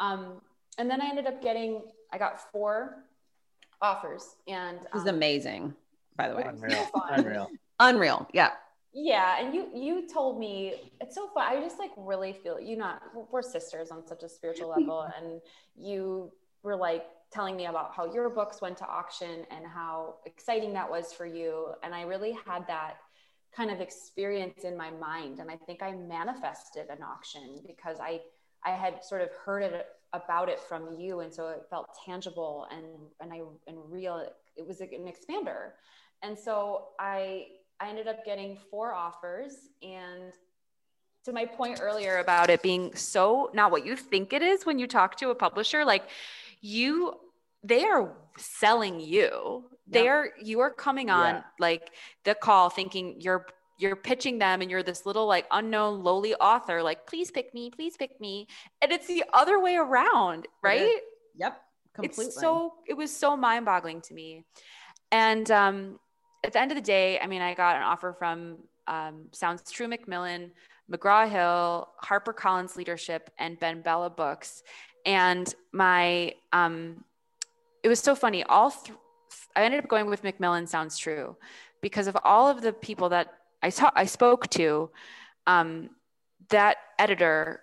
Um, 0.00 0.40
and 0.78 0.90
then 0.90 1.00
I 1.00 1.08
ended 1.08 1.26
up 1.26 1.40
getting, 1.40 1.82
I 2.12 2.18
got 2.18 2.50
four 2.52 3.04
offers 3.82 4.36
and 4.48 4.78
this 4.92 5.02
is 5.02 5.08
um, 5.08 5.14
amazing 5.14 5.74
by 6.16 6.28
the 6.28 6.36
way. 6.36 6.44
Unreal. 6.46 6.90
unreal. 7.10 7.50
Unreal 7.78 8.28
yeah. 8.32 8.52
Yeah 8.92 9.38
and 9.38 9.54
you 9.54 9.68
you 9.74 10.08
told 10.08 10.38
me 10.38 10.92
it's 11.00 11.14
so 11.14 11.28
fun. 11.28 11.44
I 11.46 11.60
just 11.60 11.78
like 11.78 11.90
really 11.96 12.32
feel 12.32 12.58
you 12.58 12.76
not 12.76 13.02
we're 13.30 13.42
sisters 13.42 13.90
on 13.90 14.06
such 14.06 14.22
a 14.22 14.28
spiritual 14.28 14.68
level 14.76 15.08
and 15.18 15.40
you 15.76 16.32
were 16.62 16.76
like 16.76 17.04
telling 17.32 17.56
me 17.56 17.66
about 17.66 17.92
how 17.94 18.12
your 18.12 18.30
books 18.30 18.60
went 18.60 18.76
to 18.78 18.86
auction 18.86 19.46
and 19.50 19.66
how 19.66 20.16
exciting 20.26 20.72
that 20.72 20.88
was 20.90 21.12
for 21.12 21.26
you 21.26 21.68
and 21.82 21.94
i 21.94 22.02
really 22.02 22.36
had 22.46 22.66
that 22.66 22.96
kind 23.54 23.70
of 23.70 23.80
experience 23.80 24.64
in 24.64 24.76
my 24.76 24.90
mind 24.90 25.38
and 25.38 25.50
i 25.50 25.56
think 25.66 25.82
i 25.82 25.92
manifested 25.92 26.86
an 26.88 27.02
auction 27.02 27.60
because 27.66 27.98
i 28.00 28.20
i 28.64 28.70
had 28.70 29.02
sort 29.04 29.22
of 29.22 29.30
heard 29.44 29.62
it 29.62 29.86
about 30.12 30.48
it 30.48 30.60
from 30.60 30.98
you 30.98 31.20
and 31.20 31.32
so 31.32 31.48
it 31.48 31.66
felt 31.68 31.88
tangible 32.04 32.66
and 32.70 32.84
and 33.20 33.32
i 33.32 33.40
and 33.66 33.76
real 33.88 34.26
it 34.56 34.66
was 34.66 34.80
an 34.80 34.88
expander. 35.06 35.70
And 36.22 36.38
so 36.38 36.88
i 36.98 37.46
i 37.80 37.88
ended 37.88 38.08
up 38.08 38.24
getting 38.24 38.56
four 38.70 38.92
offers 38.92 39.52
and 39.82 40.32
to 41.24 41.32
my 41.32 41.44
point 41.44 41.80
earlier 41.82 42.18
about 42.18 42.50
it 42.50 42.62
being 42.62 42.94
so 42.94 43.50
not 43.52 43.70
what 43.70 43.84
you 43.84 43.96
think 43.96 44.32
it 44.32 44.42
is 44.42 44.64
when 44.64 44.78
you 44.78 44.86
talk 44.86 45.16
to 45.16 45.30
a 45.30 45.34
publisher 45.34 45.84
like 45.84 46.08
you 46.60 47.14
they 47.66 47.84
are 47.84 48.12
selling 48.38 49.00
you. 49.00 49.64
They're 49.88 50.32
you 50.42 50.60
are 50.60 50.70
coming 50.70 51.10
on 51.10 51.36
yeah. 51.36 51.42
like 51.60 51.90
the 52.24 52.34
call 52.34 52.70
thinking 52.70 53.20
you're 53.20 53.46
you're 53.78 53.96
pitching 53.96 54.38
them 54.38 54.62
and 54.62 54.70
you're 54.70 54.82
this 54.82 55.04
little 55.06 55.26
like 55.26 55.46
unknown 55.50 56.02
lowly 56.02 56.34
author 56.36 56.82
like 56.82 57.06
please 57.06 57.30
pick 57.30 57.52
me 57.52 57.70
please 57.70 57.96
pick 57.96 58.20
me 58.20 58.46
and 58.80 58.92
it's 58.92 59.06
the 59.06 59.24
other 59.32 59.60
way 59.60 59.76
around 59.76 60.46
right 60.62 61.00
yep 61.36 61.60
completely 61.94 62.26
it's 62.26 62.40
so 62.40 62.74
it 62.86 62.94
was 62.94 63.14
so 63.14 63.36
mind-boggling 63.36 64.00
to 64.00 64.14
me 64.14 64.44
and 65.12 65.50
um 65.50 65.98
at 66.46 66.52
the 66.52 66.60
end 66.60 66.70
of 66.70 66.76
the 66.76 66.82
day, 66.82 67.18
I 67.18 67.26
mean, 67.26 67.42
I 67.42 67.54
got 67.54 67.76
an 67.76 67.82
offer 67.82 68.14
from 68.16 68.58
um, 68.86 69.26
Sounds 69.32 69.70
True 69.70 69.88
Macmillan, 69.88 70.52
McGraw 70.90 71.28
Hill, 71.28 71.88
HarperCollins 72.04 72.76
Leadership, 72.76 73.30
and 73.38 73.58
BenBella 73.58 74.16
Books. 74.16 74.62
And 75.04 75.52
my, 75.72 76.34
um, 76.52 77.04
it 77.82 77.88
was 77.88 77.98
so 77.98 78.14
funny. 78.14 78.44
All 78.44 78.70
th- 78.70 78.96
I 79.56 79.64
ended 79.64 79.82
up 79.82 79.88
going 79.88 80.06
with 80.06 80.22
Macmillan 80.22 80.68
Sounds 80.68 80.96
True 80.96 81.36
because 81.82 82.06
of 82.06 82.16
all 82.24 82.48
of 82.48 82.62
the 82.62 82.72
people 82.72 83.08
that 83.08 83.34
I 83.62 83.70
saw, 83.70 83.90
I 83.94 84.06
spoke 84.06 84.48
to. 84.50 84.90
Um, 85.46 85.90
that 86.50 86.76
editor 86.98 87.60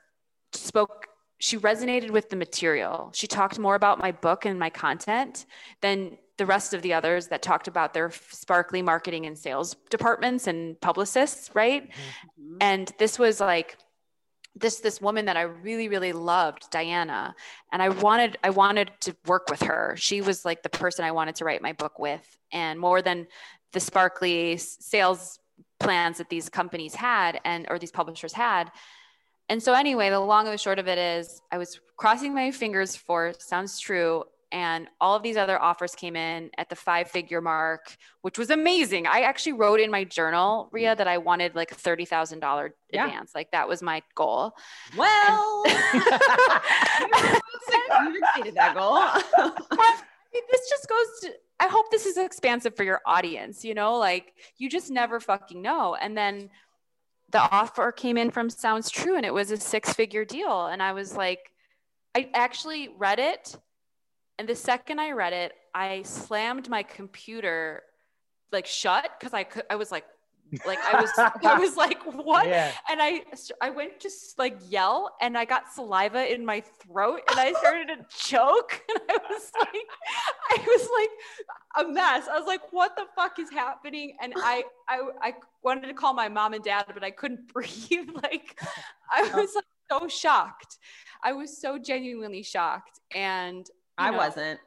spoke 0.54 1.08
she 1.44 1.58
resonated 1.58 2.10
with 2.10 2.30
the 2.30 2.38
material. 2.38 3.12
She 3.14 3.28
talked 3.28 3.60
more 3.60 3.76
about 3.76 4.00
my 4.00 4.14
book 4.14 4.46
and 4.46 4.58
my 4.58 4.70
content 4.70 5.46
than 5.82 6.18
the 6.38 6.46
rest 6.46 6.74
of 6.74 6.82
the 6.82 6.94
others 6.94 7.28
that 7.28 7.42
talked 7.42 7.68
about 7.68 7.94
their 7.94 8.12
sparkly 8.30 8.82
marketing 8.82 9.26
and 9.26 9.38
sales 9.38 9.76
departments 9.90 10.48
and 10.48 10.80
publicists, 10.80 11.54
right? 11.54 11.90
Mm-hmm. 11.90 12.58
And 12.62 12.94
this 12.98 13.20
was 13.20 13.42
like 13.42 13.78
this 14.56 14.80
this 14.80 15.02
woman 15.02 15.26
that 15.26 15.36
I 15.36 15.42
really 15.42 15.90
really 15.90 16.14
loved, 16.14 16.70
Diana, 16.72 17.36
and 17.74 17.82
I 17.82 17.90
wanted 17.90 18.38
I 18.42 18.52
wanted 18.52 18.92
to 19.02 19.16
work 19.26 19.50
with 19.50 19.64
her. 19.64 19.96
She 19.98 20.22
was 20.22 20.46
like 20.46 20.64
the 20.64 20.70
person 20.70 21.04
I 21.04 21.12
wanted 21.12 21.36
to 21.36 21.46
write 21.46 21.62
my 21.62 21.74
book 21.74 22.00
with, 22.00 22.26
and 22.54 22.80
more 22.80 23.02
than 23.02 23.28
the 23.74 23.82
sparkly 23.82 24.56
sales 24.58 25.40
plans 25.84 26.18
that 26.18 26.30
these 26.30 26.50
companies 26.50 26.96
had 26.96 27.40
and 27.46 27.68
or 27.70 27.78
these 27.78 27.92
publishers 27.92 28.34
had 28.34 28.72
and 29.50 29.62
so, 29.62 29.74
anyway, 29.74 30.10
the 30.10 30.20
long 30.20 30.46
and 30.48 30.54
the 30.54 30.58
short 30.58 30.80
of 30.80 30.88
it 30.88 30.98
is, 30.98 31.42
I 31.52 31.58
was 31.58 31.80
crossing 31.98 32.34
my 32.34 32.52
fingers 32.52 32.96
for 32.96 33.34
Sounds 33.40 33.80
True, 33.80 34.24
and 34.52 34.88
all 35.02 35.16
of 35.16 35.24
these 35.24 35.36
other 35.36 35.62
offers 35.62 35.96
came 35.96 36.16
in 36.16 36.50
at 36.58 36.70
the 36.70 36.76
five 36.76 37.10
figure 37.10 37.42
mark, 37.42 37.98
which 38.22 38.38
was 38.38 38.52
amazing. 38.52 39.08
I 39.08 39.22
actually 39.22 39.54
wrote 39.54 39.80
in 39.80 39.92
my 39.92 40.06
journal, 40.06 40.70
Ria, 40.72 40.96
that 40.96 41.08
I 41.08 41.18
wanted 41.18 41.56
like 41.56 41.72
a 41.72 41.76
thirty 41.76 42.06
thousand 42.06 42.40
dollar 42.40 42.74
yeah. 42.92 43.06
advance. 43.06 43.32
Like 43.36 43.52
that 43.52 43.68
was 43.68 43.82
my 43.82 44.02
goal. 44.16 44.54
Well, 44.96 45.64
and- 45.68 45.82
you 48.14 48.22
exceeded 48.24 48.56
that 48.56 48.76
goal. 48.76 49.02
This 50.34 50.70
just 50.70 50.88
goes 50.88 51.08
to. 51.22 51.34
I 51.64 51.68
hope 51.68 51.90
this 51.90 52.06
is 52.06 52.18
expansive 52.18 52.76
for 52.76 52.84
your 52.84 53.00
audience. 53.06 53.64
You 53.64 53.74
know, 53.74 53.98
like 53.98 54.34
you 54.58 54.70
just 54.70 54.92
never 54.92 55.22
fucking 55.22 55.62
know. 55.62 55.96
And 55.96 56.18
then 56.18 56.50
the 57.32 57.40
offer 57.40 57.94
came 57.94 58.18
in 58.18 58.32
from 58.32 58.50
Sounds 58.50 58.90
True 58.90 59.16
and 59.16 59.26
it 59.26 59.34
was 59.34 59.50
a 59.50 59.56
six 59.56 59.94
figure 59.94 60.26
deal. 60.26 60.66
And 60.66 60.84
I 60.84 60.92
was 60.92 61.16
like, 61.16 61.40
I 62.14 62.30
actually 62.34 62.90
read 62.98 63.20
it. 63.20 63.56
And 64.38 64.48
the 64.48 64.56
second 64.56 65.00
I 65.00 65.12
read 65.12 65.32
it, 65.32 65.54
I 65.74 66.02
slammed 66.04 66.68
my 66.68 66.84
computer 66.84 67.84
like 68.52 68.66
shut 68.66 69.10
because 69.18 69.34
I 69.34 69.46
could, 69.46 69.64
I 69.70 69.78
was 69.78 69.90
like, 69.90 70.04
like 70.66 70.80
I 70.80 71.02
was, 71.02 71.12
I 71.18 71.58
was 71.60 71.76
like, 71.76 72.02
what? 72.04 72.48
Yeah. 72.48 72.72
And 72.90 73.02
I, 73.02 73.24
I 73.62 73.70
went 73.70 74.00
to 74.02 74.10
like 74.38 74.58
yell, 74.70 75.16
and 75.22 75.38
I 75.38 75.46
got 75.46 75.72
saliva 75.74 76.32
in 76.32 76.46
my 76.46 76.62
throat, 76.62 77.22
and 77.30 77.40
I 77.40 77.54
started 77.54 77.88
to 77.88 78.06
choke, 78.16 78.82
and 78.90 79.02
I 79.10 79.18
was 79.30 79.52
like, 79.60 79.88
I 80.52 80.58
was 80.66 80.90
like 81.00 81.86
a 81.86 81.90
mess. 81.92 82.28
I 82.28 82.38
was 82.38 82.48
like, 82.48 82.72
what 82.72 82.96
the 82.96 83.06
fuck 83.16 83.40
is 83.40 83.50
happening? 83.50 84.16
And 84.22 84.34
I, 84.38 84.64
I, 84.88 85.02
I 85.22 85.34
wanted 85.64 85.88
to 85.88 85.94
call 85.94 86.14
my 86.14 86.30
mom 86.30 86.54
and 86.54 86.64
dad, 86.64 86.86
but 86.94 87.04
I 87.04 87.12
couldn't 87.12 87.48
breathe. 87.54 88.10
Like, 88.22 88.60
I 89.12 89.24
was 89.34 89.56
like 89.56 89.66
so 89.90 90.08
shocked. 90.08 90.78
I 91.24 91.34
was 91.34 91.60
so 91.60 91.78
genuinely 91.78 92.44
shocked, 92.44 93.00
and 93.14 93.66
I 93.98 94.12
know, 94.12 94.18
wasn't. 94.18 94.60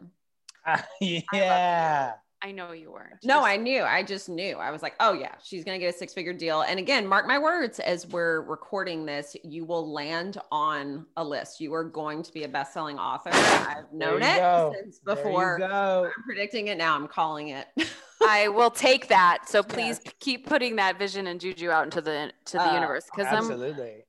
Uh, 0.65 0.79
yeah. 1.01 1.23
I 1.33 2.26
know 2.53 2.73
you 2.73 2.93
weren't. 2.93 3.25
No, 3.25 3.45
I 3.45 3.57
knew. 3.57 3.83
I 3.83 4.03
just 4.03 4.29
knew. 4.29 4.57
I 4.57 4.71
was 4.71 4.83
like, 4.83 4.95
oh, 5.01 5.13
yeah, 5.15 5.35
she's 5.43 5.65
going 5.65 5.79
to 5.79 5.85
get 5.85 5.95
a 5.95 5.99
six 5.99 6.13
figure 6.13 6.33
deal. 6.33 6.63
And 6.63 6.79
again, 6.79 7.07
mark 7.07 7.27
my 7.27 7.39
words, 7.39 7.81
as 7.81 8.07
we're 8.07 8.43
recording 8.43 9.07
this, 9.07 9.37
you 9.43 9.65
will 9.65 9.91
land 9.91 10.39
on 10.53 11.07
a 11.17 11.25
list. 11.25 11.61
You 11.61 11.75
are 11.75 11.85
going 11.85 12.23
to 12.23 12.33
be 12.33 12.45
a 12.45 12.49
best 12.49 12.73
selling 12.73 12.99
author. 12.99 13.31
I've 13.33 13.93
known 13.93 14.23
it 14.23 14.37
go. 14.37 14.75
since 14.77 14.99
before. 14.99 15.63
I'm 15.63 16.13
predicting 16.25 16.69
it 16.69 16.79
now. 16.79 16.95
I'm 16.95 17.09
calling 17.09 17.49
it. 17.49 17.67
I 18.23 18.49
will 18.49 18.71
take 18.71 19.09
that. 19.09 19.49
So 19.49 19.63
please 19.63 20.01
yes. 20.05 20.15
keep 20.21 20.47
putting 20.47 20.77
that 20.77 20.99
vision 20.99 21.27
and 21.27 21.41
juju 21.41 21.71
out 21.71 21.85
into 21.85 22.01
the 22.01 22.33
to 22.47 22.53
the 22.57 22.71
uh, 22.71 22.75
universe 22.75 23.05
because 23.15 23.33
I'm 23.33 23.47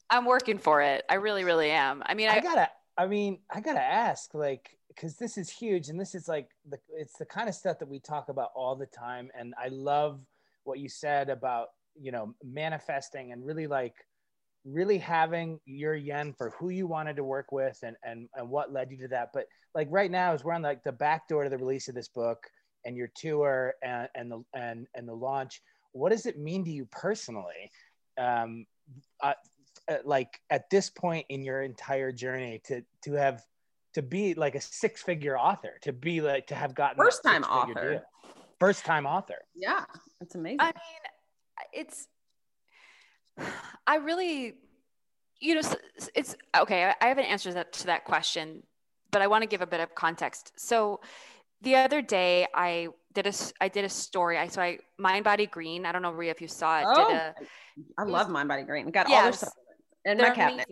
I'm 0.09 0.25
working 0.25 0.57
for 0.57 0.81
it. 0.81 1.03
I 1.09 1.15
really, 1.15 1.43
really 1.43 1.71
am. 1.71 2.03
I 2.05 2.13
mean, 2.13 2.29
I, 2.29 2.35
I 2.35 2.39
gotta. 2.39 2.69
I 2.97 3.05
mean, 3.05 3.39
I 3.51 3.61
gotta 3.61 3.81
ask, 3.81 4.33
like, 4.33 4.76
because 4.97 5.15
this 5.15 5.37
is 5.37 5.49
huge 5.49 5.87
and 5.87 5.99
this 5.99 6.15
is 6.15 6.27
like 6.27 6.49
the 6.67 6.77
it's 6.89 7.17
the 7.17 7.25
kind 7.25 7.47
of 7.47 7.55
stuff 7.55 7.79
that 7.79 7.87
we 7.87 7.99
talk 7.99 8.27
about 8.27 8.49
all 8.55 8.75
the 8.75 8.87
time 8.87 9.29
and 9.39 9.53
i 9.63 9.67
love 9.69 10.19
what 10.63 10.79
you 10.79 10.89
said 10.89 11.29
about 11.29 11.67
you 11.99 12.11
know 12.11 12.33
manifesting 12.43 13.31
and 13.31 13.45
really 13.45 13.67
like 13.67 13.93
really 14.67 14.97
having 14.97 15.59
your 15.65 15.95
yen 15.95 16.33
for 16.37 16.51
who 16.51 16.69
you 16.69 16.87
wanted 16.87 17.15
to 17.15 17.23
work 17.23 17.51
with 17.51 17.79
and 17.83 17.95
and 18.03 18.27
and 18.35 18.49
what 18.49 18.73
led 18.73 18.91
you 18.91 18.97
to 18.97 19.07
that. 19.07 19.29
But 19.33 19.45
like 19.73 19.87
right 19.89 20.11
now 20.11 20.33
as 20.33 20.43
we're 20.43 20.53
on 20.53 20.61
like 20.61 20.83
the 20.83 20.91
back 20.91 21.27
door 21.27 21.43
to 21.43 21.49
the 21.49 21.57
release 21.57 21.87
of 21.87 21.95
this 21.95 22.09
book 22.09 22.39
and 22.85 22.97
your 22.97 23.09
tour 23.15 23.73
and 23.81 24.09
and 24.15 24.31
the 24.31 24.43
and 24.53 24.87
and 24.93 25.07
the 25.07 25.13
launch 25.13 25.61
what 25.93 26.11
does 26.11 26.25
it 26.25 26.37
mean 26.37 26.63
to 26.65 26.71
you 26.71 26.85
personally? 26.91 27.71
Um 28.17 28.65
uh, 29.23 29.33
uh 29.89 29.97
like 30.03 30.41
at 30.49 30.69
this 30.69 30.89
point 30.89 31.25
in 31.29 31.43
your 31.43 31.61
entire 31.61 32.11
journey 32.11 32.61
to 32.65 32.83
to 33.03 33.13
have 33.13 33.43
to 33.97 34.03
be 34.03 34.35
like 34.35 34.53
a 34.53 34.61
six 34.61 35.01
figure 35.01 35.35
author, 35.39 35.79
to 35.81 35.91
be 35.91 36.21
like 36.21 36.45
to 36.45 36.53
have 36.53 36.75
gotten 36.75 36.97
first 36.97 37.23
time 37.23 37.43
author, 37.43 37.93
deal. 37.93 38.01
first 38.59 38.85
time 38.85 39.07
author. 39.07 39.39
Yeah, 39.55 39.85
it's 40.21 40.35
amazing. 40.35 40.59
I 40.59 40.65
mean, 40.67 41.63
it's 41.73 42.07
I 43.87 43.95
really, 43.95 44.53
you 45.39 45.55
know, 45.55 45.61
it's 46.13 46.35
okay. 46.55 46.93
I 47.01 47.07
haven't 47.07 47.25
answered 47.25 47.65
to 47.71 47.85
that 47.87 48.05
question, 48.05 48.61
but 49.09 49.23
I 49.23 49.27
want 49.27 49.41
to 49.41 49.47
give 49.47 49.61
a 49.61 49.67
bit 49.67 49.79
of 49.79 49.95
context. 49.95 50.51
So, 50.57 51.01
the 51.63 51.73
other 51.77 52.03
day 52.03 52.45
I 52.53 52.89
did 53.15 53.25
a 53.25 53.33
I 53.59 53.67
did 53.67 53.83
a 53.83 53.89
story. 53.89 54.37
I 54.37 54.47
so 54.47 54.61
I 54.61 54.77
Mind 54.99 55.23
Body 55.23 55.47
Green. 55.47 55.87
I 55.87 55.91
don't 55.91 56.03
know 56.03 56.11
Ria 56.11 56.29
if 56.29 56.39
you 56.39 56.47
saw 56.47 56.81
it. 56.81 56.85
Oh, 56.87 57.11
a, 57.11 57.33
I 57.97 58.03
love 58.03 58.29
Mind 58.29 58.47
Body 58.47 58.61
Green. 58.61 58.91
Got 58.91 59.09
yes, 59.09 59.17
all 59.17 59.23
their 59.23 59.33
stuff 59.33 59.53
in 60.05 60.17
my 60.19 60.29
cabinet. 60.29 60.67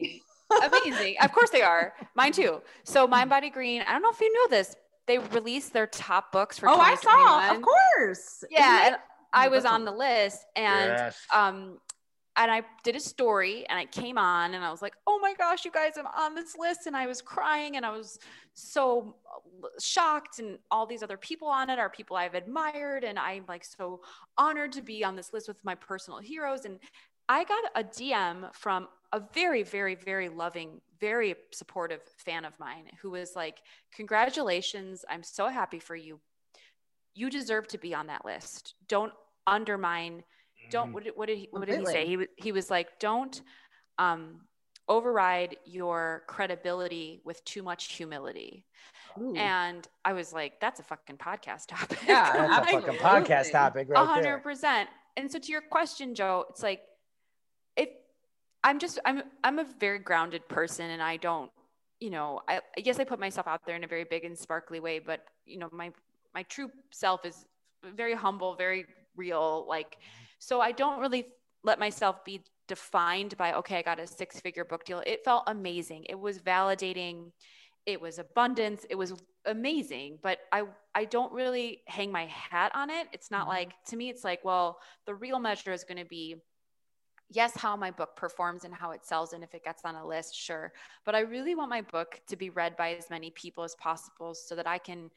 Amazing. 0.52 0.93
Amazing. 0.93 1.16
of 1.22 1.32
course 1.32 1.50
they 1.50 1.62
are. 1.62 1.93
Mine 2.16 2.32
too. 2.32 2.62
So 2.84 3.08
Mind 3.08 3.30
Body 3.30 3.50
Green, 3.50 3.82
I 3.88 3.91
don't 3.91 4.02
know 4.02 4.12
if 4.12 4.20
you 4.20 4.32
know 4.34 4.48
this. 4.50 4.76
They 5.08 5.20
released 5.20 5.74
their 5.74 5.88
top 5.88 6.32
books 6.32 6.58
for 6.58 6.70
Oh, 6.70 6.80
I 6.80 6.96
saw. 6.96 7.56
Of 7.56 7.62
course. 7.62 8.43
Yeah. 8.50 8.88
And 8.88 8.96
I 9.34 9.50
was 9.50 9.66
on 9.66 9.86
the 9.86 9.91
list 9.91 10.46
and 10.56 10.91
yes. 10.91 11.20
um 11.34 11.80
and 12.38 12.52
I 12.52 12.64
did 12.84 12.96
a 12.96 13.00
story 13.00 13.66
and 13.70 13.80
I 13.80 13.86
came 13.86 14.18
on 14.18 14.54
and 14.56 14.64
I 14.64 14.70
was 14.70 14.82
like, 14.82 14.93
oh 15.08 15.20
my 15.22 15.34
gosh, 15.38 15.64
you 15.64 15.72
guys, 15.72 15.93
I'm 15.98 16.08
on 16.08 16.36
this 16.36 16.58
list. 16.58 16.86
And 16.86 16.96
I 16.96 17.08
was 17.08 17.22
crying 17.22 17.78
and 17.78 17.86
I 17.86 17.91
was 17.91 18.20
so 18.54 19.16
shocked. 19.80 20.39
And 20.39 20.60
all 20.70 20.86
these 20.86 21.02
other 21.02 21.18
people 21.18 21.48
on 21.48 21.70
it 21.70 21.80
are 21.80 21.89
people 21.89 22.18
I've 22.18 22.34
admired. 22.34 23.06
And 23.06 23.18
I'm 23.18 23.46
like 23.48 23.64
so 23.64 24.02
honored 24.38 24.74
to 24.74 24.82
be 24.82 25.04
on 25.04 25.16
this 25.16 25.32
list 25.32 25.48
with 25.48 25.64
my 25.64 25.76
personal 25.76 26.20
heroes. 26.20 26.66
And 26.66 26.80
I 27.30 27.46
got 27.46 27.64
a 27.74 27.84
DM 27.84 28.54
from 28.54 28.89
a 29.16 29.24
very, 29.34 29.63
very, 29.63 29.95
very 29.95 30.28
loving, 30.28 30.82
very 30.99 31.36
supportive 31.51 32.01
fan 32.18 32.43
of 32.43 32.59
mine 32.59 32.84
who 33.01 33.11
was 33.11 33.34
like, 33.34 33.61
Congratulations. 33.95 35.05
I'm 35.09 35.24
so 35.24 35.47
happy 35.47 35.80
for 35.80 35.95
you. 35.95 36.20
You 37.13 37.30
deserve 37.30 37.68
to 37.70 37.78
be 37.78 37.93
on 37.93 38.07
that 38.07 38.26
list. 38.26 38.76
Don't 38.89 39.13
undermine. 39.47 40.24
Don't, 40.70 40.91
what 40.91 41.05
did, 41.05 41.13
what 41.16 41.28
did 41.28 41.38
he, 41.38 41.47
what 41.49 41.66
did 41.66 41.80
he 41.80 41.86
say? 41.86 42.05
He, 42.05 42.18
he 42.36 42.51
was 42.51 42.70
like, 42.70 42.99
Don't 42.99 43.41
um, 43.97 44.41
override 44.89 45.55
your 45.66 46.24
credibility 46.28 47.22
with 47.24 47.43
too 47.45 47.63
much 47.63 47.93
humility. 47.93 48.66
Ooh. 49.18 49.34
And 49.36 49.88
I 50.03 50.11
was 50.11 50.34
like, 50.34 50.59
that's 50.59 50.82
a 50.82 50.84
fucking 50.84 51.18
podcast 51.18 51.68
topic. 51.68 51.99
Yeah, 52.05 52.47
that's 52.47 52.74
a 52.74 52.82
fucking 52.82 52.99
podcast 52.99 53.51
topic, 53.51 53.88
right? 53.89 54.05
100%. 54.43 54.61
There. 54.61 54.88
And 55.16 55.32
so, 55.32 55.39
to 55.39 55.51
your 55.51 55.61
question, 55.61 56.13
Joe, 56.13 56.43
it's 56.49 56.61
like, 56.61 56.82
I'm 58.66 58.80
just 58.80 58.97
I'm 59.05 59.22
I'm 59.43 59.59
a 59.59 59.66
very 59.80 59.99
grounded 59.99 60.47
person 60.49 60.89
and 60.89 61.01
I 61.01 61.18
don't 61.18 61.51
you 61.99 62.09
know 62.09 62.41
I 62.49 62.61
yes 62.78 62.99
I 62.99 63.03
put 63.03 63.20
myself 63.20 63.47
out 63.47 63.61
there 63.66 63.76
in 63.76 63.84
a 63.84 63.88
very 63.88 64.03
big 64.03 64.26
and 64.26 64.38
sparkly 64.38 64.80
way 64.80 64.97
but 64.97 65.24
you 65.45 65.59
know 65.59 65.70
my 65.72 65.91
my 66.34 66.41
true 66.43 66.72
self 66.91 67.26
is 67.26 67.45
very 67.95 68.16
humble 68.16 68.55
very 68.55 68.88
real 69.16 69.66
like 69.70 69.97
so 70.39 70.61
I 70.61 70.72
don't 70.72 70.99
really 70.99 71.28
let 71.63 71.78
myself 71.78 72.26
be 72.26 72.41
defined 72.68 73.38
by 73.38 73.53
okay 73.53 73.78
I 73.78 73.82
got 73.84 73.99
a 73.99 74.07
six 74.07 74.39
figure 74.39 74.66
book 74.66 74.84
deal. 74.84 75.03
It 75.05 75.24
felt 75.24 75.43
amazing. 75.45 76.05
It 76.09 76.20
was 76.20 76.39
validating. 76.39 77.32
It 77.86 78.01
was 78.01 78.18
abundance. 78.18 78.84
It 78.89 78.95
was 78.95 79.13
amazing 79.45 80.18
but 80.24 80.39
I 80.51 80.63
I 80.95 81.05
don't 81.05 81.32
really 81.32 81.84
hang 81.86 82.11
my 82.11 82.26
hat 82.26 82.72
on 82.74 82.89
it. 82.89 83.07
It's 83.13 83.30
not 83.30 83.41
mm-hmm. 83.41 83.57
like 83.57 83.74
to 83.89 83.95
me 83.95 84.09
it's 84.09 84.24
like 84.24 84.43
well 84.43 84.80
the 85.05 85.13
real 85.13 85.38
measure 85.38 85.72
is 85.72 85.84
going 85.84 85.99
to 85.99 86.09
be 86.09 86.38
yes, 87.30 87.55
how 87.55 87.76
my 87.76 87.91
book 87.91 88.15
performs 88.15 88.63
and 88.65 88.73
how 88.73 88.91
it 88.91 89.05
sells 89.05 89.34
and 89.34 89.43
if 89.43 89.53
it 89.53 89.63
gets 89.63 89.84
on 89.84 89.95
a 89.95 90.05
list, 90.05 90.36
sure. 90.36 90.73
But 91.05 91.15
I 91.15 91.21
really 91.21 91.55
want 91.55 91.69
my 91.69 91.82
book 91.82 92.21
to 92.28 92.36
be 92.36 92.49
read 92.49 92.78
by 92.78 92.95
as 92.95 93.09
many 93.09 93.32
people 93.32 93.63
as 93.63 93.76
possible 93.76 94.34
so 94.34 94.55
that 94.55 94.67
I 94.67 94.78
can 94.78 95.09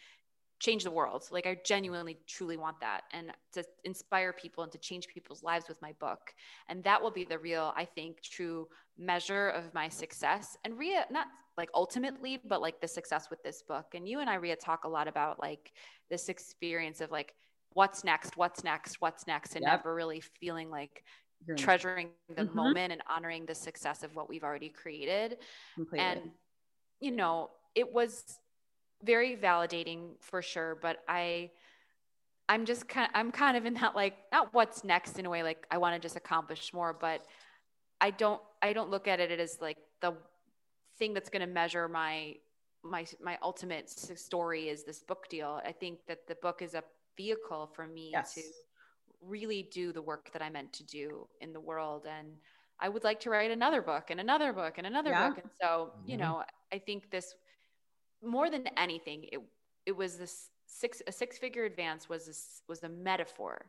change 0.59 0.85
the 0.85 0.91
world. 0.91 1.25
Like 1.31 1.47
I 1.47 1.59
genuinely 1.65 2.19
truly 2.27 2.57
want 2.57 2.81
that 2.81 3.03
and 3.13 3.33
to 3.53 3.65
inspire 3.85 4.33
people 4.33 4.65
and 4.65 4.73
to 4.73 4.79
change 4.79 5.07
people's 5.07 5.43
lives 5.43 5.69
with 5.69 5.81
my 5.83 5.93
book. 6.01 6.35
And 6.69 6.83
that 6.85 7.01
will 7.01 7.11
be 7.11 7.25
the 7.25 7.39
real, 7.39 7.73
I 7.77 7.85
think, 7.85 8.23
true 8.23 8.69
measure 8.99 9.49
of 9.51 9.73
my 9.75 9.89
success. 9.89 10.57
And 10.65 10.77
Ria, 10.79 11.07
not 11.11 11.29
like 11.57 11.71
ultimately, 11.75 12.41
but 12.45 12.61
like 12.61 12.81
the 12.81 12.89
success 12.89 13.31
with 13.31 13.43
this 13.43 13.63
book. 13.63 13.87
And 13.95 14.09
you 14.09 14.21
and 14.21 14.29
I, 14.29 14.35
Ria, 14.35 14.57
talk 14.57 14.85
a 14.85 14.89
lot 14.89 15.09
about 15.09 15.41
like 15.41 15.73
this 16.11 16.29
experience 16.29 17.01
of 17.01 17.11
like 17.11 17.35
what's 17.75 18.03
next, 18.03 18.37
what's 18.37 18.65
next, 18.65 19.01
what's 19.01 19.27
next, 19.27 19.55
and 19.55 19.63
yep. 19.63 19.79
never 19.79 19.95
really 19.95 20.21
feeling 20.41 20.71
like 20.71 21.05
treasuring 21.57 22.11
the 22.35 22.43
mm-hmm. 22.43 22.57
moment 22.57 22.93
and 22.93 23.03
honoring 23.09 23.47
the 23.47 23.55
success 23.55 24.03
of 24.03 24.15
what 24.15 24.29
we've 24.29 24.45
already 24.45 24.69
created. 24.69 25.39
Completely. 25.75 26.05
And 26.05 26.31
you 27.01 27.13
know, 27.13 27.51
it 27.75 27.93
was 27.93 28.39
very 29.03 29.37
validating 29.37 30.11
for 30.21 30.43
sure, 30.43 30.79
but 30.81 30.99
I 31.09 31.51
I'm 32.49 32.65
just 32.65 32.89
kind 32.89 33.07
of, 33.07 33.19
I'm 33.19 33.31
kind 33.31 33.57
of 33.57 33.67
in 33.67 33.75
that 33.75 33.95
like 33.95 34.17
not 34.33 34.53
what's 34.53 34.83
next 34.85 35.19
in 35.19 35.27
a 35.27 35.31
way 35.31 35.43
like 35.43 35.67
I 35.71 35.79
want 35.79 35.95
to 35.95 36.01
just 36.01 36.17
accomplish 36.17 36.73
more, 36.73 36.93
but 36.93 37.25
I 38.01 38.11
don't 38.11 38.41
I 38.63 38.73
don't 38.73 38.91
look 38.91 39.07
at 39.07 39.21
it 39.21 39.39
as 39.39 39.59
like 39.61 39.79
the 40.01 40.15
thing 40.99 41.15
that's 41.15 41.31
going 41.31 41.47
to 41.47 41.53
measure 41.53 41.89
my 41.89 42.35
my 42.83 43.07
my 43.23 43.39
ultimate 43.43 43.89
story 43.91 44.69
is 44.69 44.85
this 44.85 45.01
book 45.01 45.29
deal. 45.29 45.61
I 45.65 45.73
think 45.73 46.01
that 46.09 46.27
the 46.27 46.37
book 46.37 46.63
is 46.63 46.75
a 46.75 46.83
vehicle 47.17 47.71
for 47.75 47.87
me 47.87 48.11
yes. 48.13 48.35
to 48.35 48.43
really 49.21 49.69
do 49.73 49.93
the 49.93 50.03
work 50.03 50.33
that 50.33 50.43
I 50.43 50.51
meant 50.51 50.73
to 50.75 50.85
do 50.85 51.27
in 51.41 51.53
the 51.53 51.61
world 51.61 52.07
and 52.09 52.29
I 52.81 52.89
would 52.89 53.05
like 53.05 53.21
to 53.21 53.31
write 53.31 53.51
another 53.51 53.83
book 53.83 54.11
and 54.11 54.21
another 54.21 54.53
book 54.53 54.79
and 54.79 54.87
another 54.87 55.11
yeah. 55.11 55.29
book 55.29 55.39
and 55.39 55.51
so, 55.61 55.91
mm-hmm. 55.91 56.11
you 56.11 56.17
know, 56.17 56.45
I 56.73 56.79
think 56.79 57.11
this 57.11 57.35
more 58.23 58.51
than 58.51 58.69
anything, 58.77 59.25
it 59.33 59.41
it 59.87 59.97
was 59.97 60.17
this 60.17 60.51
six 60.67 61.03
a 61.07 61.13
six 61.13 61.39
figure 61.39 61.65
advance 61.65 62.09
was 62.09 62.27
this, 62.27 62.63
was 62.69 62.83
a 62.83 62.89
metaphor 62.89 63.67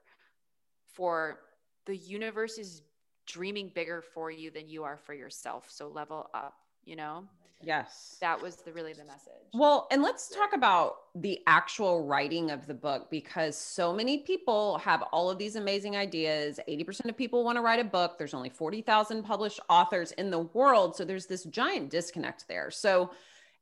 for 0.94 1.40
the 1.86 1.96
universe 1.96 2.58
is 2.58 2.82
dreaming 3.26 3.72
bigger 3.74 4.02
for 4.02 4.30
you 4.30 4.52
than 4.52 4.70
you 4.70 4.84
are 4.84 4.98
for 4.98 5.14
yourself. 5.14 5.68
So 5.70 5.88
level 5.88 6.30
up, 6.34 6.56
you 6.90 6.96
know? 6.96 7.24
Yes. 7.62 8.18
That 8.22 8.42
was 8.42 8.56
the 8.58 8.72
really 8.72 8.94
the 8.94 9.04
message. 9.04 9.34
Well, 9.54 9.88
and 9.92 10.02
let's 10.02 10.30
talk 10.30 10.54
about 10.54 10.96
the 11.14 11.42
actual 11.46 12.06
writing 12.06 12.52
of 12.52 12.66
the 12.68 12.74
book 12.74 13.12
because 13.12 13.58
so 13.58 13.94
many 13.94 14.20
people 14.20 14.78
have 14.80 15.02
all 15.12 15.30
of 15.30 15.38
these 15.38 15.56
amazing 15.58 15.98
ideas. 15.98 16.60
80% 16.70 17.10
of 17.10 17.18
people 17.18 17.44
want 17.44 17.58
to 17.58 17.62
write 17.62 17.80
a 17.80 17.84
book. 17.84 18.18
There's 18.18 18.34
only 18.34 18.50
40,000 18.50 19.24
published 19.24 19.60
authors 19.70 20.14
in 20.14 20.32
the 20.32 20.40
world, 20.40 20.96
so 20.96 21.04
there's 21.04 21.26
this 21.26 21.44
giant 21.46 21.90
disconnect 21.90 22.48
there. 22.48 22.72
So 22.72 23.12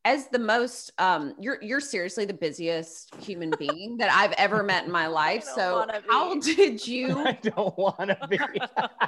as 0.08 0.30
the 0.30 0.40
most 0.40 0.92
um 1.00 1.34
you're 1.38 1.58
you're 1.62 1.82
seriously 1.82 2.24
the 2.24 2.34
busiest 2.34 3.14
human 3.16 3.52
being 3.60 3.98
that 3.98 4.10
I've 4.10 4.32
ever 4.34 4.64
met 4.64 4.86
in 4.86 4.92
my 4.92 5.08
life. 5.24 5.44
So 5.44 5.86
how 6.08 6.40
did 6.40 6.88
you 6.88 7.20
I 7.26 7.34
don't 7.44 7.78
want 7.78 8.10
to 8.10 8.28
be. 8.30 8.40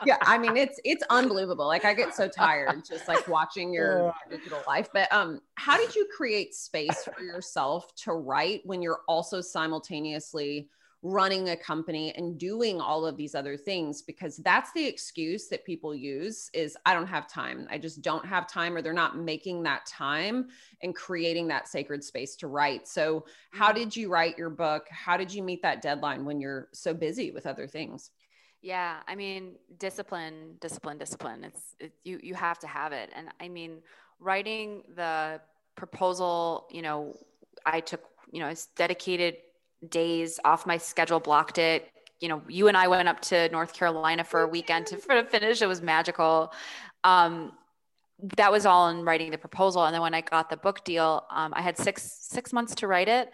yeah, 0.06 0.18
I 0.22 0.38
mean 0.38 0.58
it's 0.58 0.80
it's 0.84 1.04
unbelievable. 1.10 1.68
Like 1.68 1.86
I 1.86 1.94
get 1.94 2.14
so 2.14 2.28
tired 2.28 2.84
just 2.86 3.08
like 3.08 3.28
watching 3.28 3.74
your 3.74 4.14
digital 4.30 4.62
life. 4.68 4.90
But 4.94 5.12
um 5.14 5.40
how 5.56 5.78
did 5.78 5.96
you 5.96 6.06
create 6.16 6.54
space 6.54 7.04
for 7.06 7.24
yourself 7.24 7.96
to 8.04 8.14
write 8.14 8.62
when 8.66 8.82
you're 8.82 9.00
also 9.08 9.40
simultaneously 9.40 10.68
running 11.02 11.50
a 11.50 11.56
company 11.56 12.14
and 12.16 12.38
doing 12.38 12.82
all 12.82 13.06
of 13.06 13.16
these 13.16 13.34
other 13.34 13.56
things 13.56 14.02
because 14.02 14.38
that's 14.38 14.74
the 14.74 14.86
excuse 14.86 15.48
that 15.48 15.64
people 15.64 15.96
use 15.96 16.50
is 16.54 16.76
I 16.86 16.94
don't 16.94 17.08
have 17.08 17.28
time. 17.28 17.68
I 17.70 17.78
just 17.78 18.02
don't 18.02 18.26
have 18.26 18.48
time 18.48 18.76
or 18.76 18.82
they're 18.82 18.92
not 18.92 19.18
making 19.18 19.64
that 19.64 19.86
time 19.86 20.50
and 20.84 20.94
creating 20.94 21.48
that 21.48 21.70
sacred 21.70 22.04
space 22.04 22.36
to 22.38 22.48
write. 22.48 22.88
So, 22.88 23.26
how 23.52 23.70
mm-hmm. 23.70 23.80
did 23.80 23.96
you 23.96 24.10
write 24.10 24.38
your 24.38 24.50
book? 24.50 24.88
How 24.90 25.16
did 25.16 25.34
you 25.34 25.42
meet 25.42 25.62
that 25.62 25.82
deadline 25.82 26.26
when 26.26 26.42
you're 26.42 26.68
so 26.74 26.94
busy 26.94 27.32
with 27.32 27.48
other 27.48 27.68
things? 27.68 28.12
Yeah, 28.62 28.98
I 29.08 29.16
mean, 29.16 29.56
discipline, 29.78 30.56
discipline, 30.60 30.98
discipline. 30.98 31.46
It's 31.46 31.76
it, 31.80 31.94
you 32.04 32.20
you 32.22 32.36
have 32.36 32.60
to 32.60 32.68
have 32.68 32.92
it. 32.92 33.10
And 33.16 33.30
I 33.40 33.48
mean, 33.48 33.78
writing 34.20 34.84
the 34.96 35.40
proposal, 35.78 36.68
you 36.70 36.82
know, 36.82 37.16
I 37.66 37.80
took, 37.80 38.02
you 38.32 38.42
know, 38.42 38.50
it's 38.50 38.68
dedicated 38.76 39.38
days 39.88 40.40
off 40.44 40.66
my 40.66 40.78
schedule, 40.78 41.20
blocked 41.20 41.58
it. 41.58 41.90
You 42.20 42.28
know, 42.28 42.42
you 42.48 42.68
and 42.68 42.76
I 42.76 42.88
went 42.88 43.08
up 43.08 43.22
to 43.22 43.50
North 43.50 43.74
Carolina 43.74 44.24
for 44.24 44.42
a 44.42 44.48
weekend 44.48 44.88
to, 44.88 44.98
finish. 44.98 45.62
It 45.62 45.68
was 45.68 45.82
magical. 45.82 46.52
Um, 47.04 47.54
that 48.36 48.52
was 48.52 48.66
all 48.66 48.90
in 48.90 49.04
writing 49.06 49.32
the 49.32 49.38
proposal. 49.38 49.86
And 49.86 49.94
then 49.94 50.02
when 50.02 50.14
I 50.14 50.22
got 50.22 50.50
the 50.50 50.58
book 50.58 50.84
deal, 50.84 51.26
um, 51.32 51.54
I 51.56 51.62
had 51.62 51.78
six 51.78 52.04
six 52.04 52.52
months 52.52 52.76
to 52.76 52.88
write 52.88 53.08
it, 53.08 53.32